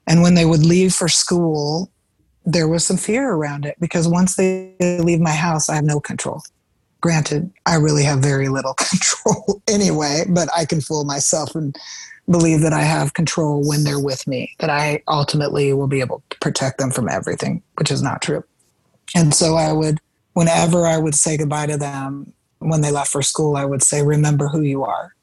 And 0.08 0.22
when 0.22 0.34
they 0.34 0.46
would 0.46 0.66
leave 0.66 0.94
for 0.94 1.08
school, 1.08 1.92
there 2.46 2.68
was 2.68 2.86
some 2.86 2.98
fear 2.98 3.32
around 3.32 3.66
it 3.66 3.76
because 3.80 4.08
once 4.08 4.36
they 4.36 4.74
leave 4.80 5.20
my 5.20 5.32
house, 5.32 5.70
I 5.70 5.76
have 5.76 5.84
no 5.84 6.00
control. 6.00 6.42
Granted, 7.02 7.52
I 7.66 7.76
really 7.76 8.04
have 8.04 8.20
very 8.20 8.50
little 8.50 8.74
control 8.90 9.62
anyway, 9.68 10.26
but 10.28 10.50
I 10.56 10.66
can 10.66 10.82
fool 10.82 11.04
myself 11.04 11.56
and 11.56 11.78
believe 12.30 12.62
that 12.62 12.74
I 12.74 12.82
have 12.82 13.14
control 13.14 13.68
when 13.68 13.84
they're 13.84 14.00
with 14.00 14.28
me, 14.28 14.56
that 14.60 14.70
I 14.70 15.04
ultimately 15.08 15.74
will 15.74 15.88
be 15.88 16.00
able 16.00 16.24
to 16.30 16.40
protect 16.40 16.78
them 16.78 16.92
from 16.92 17.10
everything, 17.10 17.64
which 17.76 17.92
is 17.92 18.02
not 18.02 18.22
true. 18.22 18.44
And 19.16 19.34
so 19.34 19.56
I 19.56 19.72
would, 19.72 20.00
whenever 20.34 20.86
I 20.86 20.98
would 20.98 21.16
say 21.16 21.38
goodbye 21.38 21.68
to 21.68 21.78
them 21.78 22.34
when 22.60 22.82
they 22.82 22.92
left 22.92 23.12
for 23.12 23.22
school, 23.22 23.56
I 23.56 23.66
would 23.66 23.82
say, 23.82 24.04
Remember 24.04 24.48
who 24.48 24.62
you 24.62 24.84
are. 24.84 25.16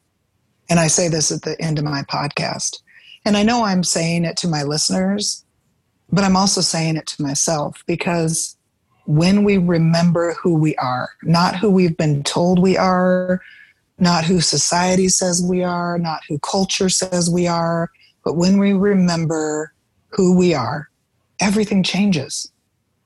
And 0.69 0.81
I 0.81 0.89
say 0.89 1.09
this 1.09 1.31
at 1.31 1.43
the 1.43 1.61
end 1.61 1.79
of 1.79 1.85
my 1.85 2.03
podcast. 2.03 2.81
And 3.25 3.37
I 3.37 3.43
know 3.43 3.65
I'm 3.65 3.85
saying 3.85 4.25
it 4.25 4.37
to 4.39 4.49
my 4.49 4.63
listeners, 4.63 5.45
but 6.11 6.25
I'm 6.25 6.37
also 6.37 6.61
saying 6.61 6.97
it 6.97 7.07
to 7.09 7.23
myself 7.23 7.83
because 7.87 8.57
when 9.07 9.45
we 9.45 9.59
remember 9.59 10.35
who 10.35 10.55
we 10.55 10.77
are, 10.77 11.11
not 11.23 11.57
who 11.57 11.71
we've 11.71 11.97
been 11.97 12.23
told 12.23 12.61
we 12.61 12.77
are, 12.77 13.41
not 13.99 14.25
who 14.25 14.41
society 14.41 15.09
says 15.09 15.45
we 15.49 15.63
are, 15.63 15.99
not 15.99 16.21
who 16.29 16.39
culture 16.41 16.89
says 16.89 17.31
we 17.31 17.47
are, 17.47 17.91
but 18.25 18.37
when 18.37 18.59
we 18.59 18.73
remember 18.73 19.73
who 20.11 20.37
we 20.37 20.55
are, 20.55 20.89
everything 21.41 21.83
changes. 21.83 22.51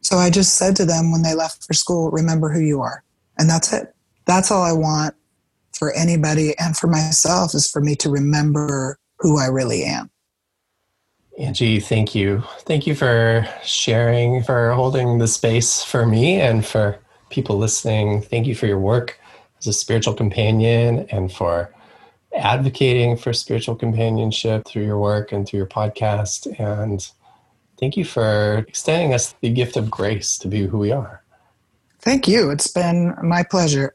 So 0.03 0.17
I 0.17 0.31
just 0.31 0.55
said 0.55 0.77
to 0.77 0.85
them 0.85 1.13
when 1.13 1.23
they 1.23 1.35
left 1.35 1.67
for 1.67 1.75
school, 1.75 2.11
remember 2.11 2.51
who 2.51 2.61
you 2.61 2.81
are. 2.81 3.03
And 3.39 3.49
that's 3.49 3.73
it. 3.73 3.95
That's 4.27 4.51
all 4.51 4.63
I 4.63 4.73
want 4.73 5.15
for 5.73 5.93
anybody 5.93 6.59
and 6.59 6.77
for 6.77 6.87
myself 6.87 7.55
is 7.55 7.71
for 7.71 7.81
me 7.81 7.95
to 7.97 8.11
remember 8.11 8.99
who 9.19 9.39
I 9.39 9.47
really 9.47 9.85
am. 9.85 10.11
Angie, 11.39 11.81
thank 11.81 12.15
you. 12.15 12.43
Thank 12.61 12.87
you 12.87 12.95
for 12.95 13.49
sharing, 13.63 14.43
for 14.43 14.73
holding 14.73 15.19
the 15.19 15.29
space 15.29 15.83
for 15.83 16.05
me 16.05 16.41
and 16.41 16.67
for 16.67 16.99
people 17.31 17.57
listening. 17.57 18.21
Thank 18.21 18.47
you 18.47 18.55
for 18.55 18.67
your 18.67 18.79
work 18.79 19.19
as 19.59 19.67
a 19.67 19.73
spiritual 19.73 20.15
companion 20.15 21.07
and 21.11 21.33
for 21.33 21.73
advocating 22.35 23.17
for 23.17 23.33
spiritual 23.33 23.75
companionship 23.75 24.67
through 24.67 24.85
your 24.85 24.99
work 24.99 25.33
and 25.33 25.47
through 25.47 25.59
your 25.59 25.67
podcast. 25.67 26.47
And 26.59 27.09
thank 27.79 27.97
you 27.97 28.05
for 28.05 28.59
extending 28.69 29.15
us 29.15 29.35
the 29.41 29.51
gift 29.51 29.77
of 29.77 29.91
grace 29.91 30.37
to 30.39 30.49
be 30.49 30.67
who 30.67 30.79
we 30.79 30.93
are. 30.93 31.23
Thank 32.01 32.29
you. 32.29 32.51
It's 32.51 32.67
been 32.67 33.15
my 33.23 33.43
pleasure. 33.43 33.95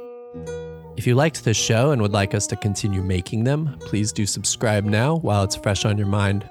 If 1.01 1.07
you 1.07 1.15
liked 1.15 1.43
this 1.43 1.57
show 1.57 1.89
and 1.89 1.99
would 2.03 2.11
like 2.11 2.35
us 2.35 2.45
to 2.45 2.55
continue 2.55 3.01
making 3.01 3.43
them, 3.43 3.75
please 3.79 4.13
do 4.13 4.27
subscribe 4.27 4.85
now 4.85 5.15
while 5.15 5.43
it's 5.43 5.55
fresh 5.55 5.83
on 5.83 5.97
your 5.97 6.05
mind. 6.05 6.47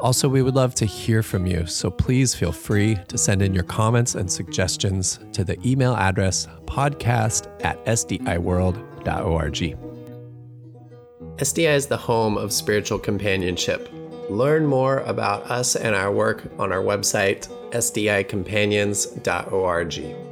Also, 0.00 0.28
we 0.28 0.42
would 0.42 0.54
love 0.54 0.74
to 0.74 0.84
hear 0.84 1.22
from 1.22 1.46
you, 1.46 1.64
so 1.64 1.90
please 1.90 2.34
feel 2.34 2.52
free 2.52 2.98
to 3.08 3.16
send 3.16 3.40
in 3.40 3.54
your 3.54 3.64
comments 3.64 4.16
and 4.16 4.30
suggestions 4.30 5.18
to 5.32 5.44
the 5.44 5.56
email 5.66 5.96
address 5.96 6.46
podcast 6.66 7.48
at 7.64 7.82
sdiworld.org. 7.86 9.78
SDI 11.38 11.74
is 11.74 11.86
the 11.86 11.96
home 11.96 12.36
of 12.36 12.52
spiritual 12.52 12.98
companionship. 12.98 13.88
Learn 14.28 14.66
more 14.66 14.98
about 14.98 15.50
us 15.50 15.74
and 15.74 15.94
our 15.94 16.12
work 16.12 16.42
on 16.58 16.70
our 16.70 16.82
website, 16.82 17.48
sdicompanions.org. 17.70 20.29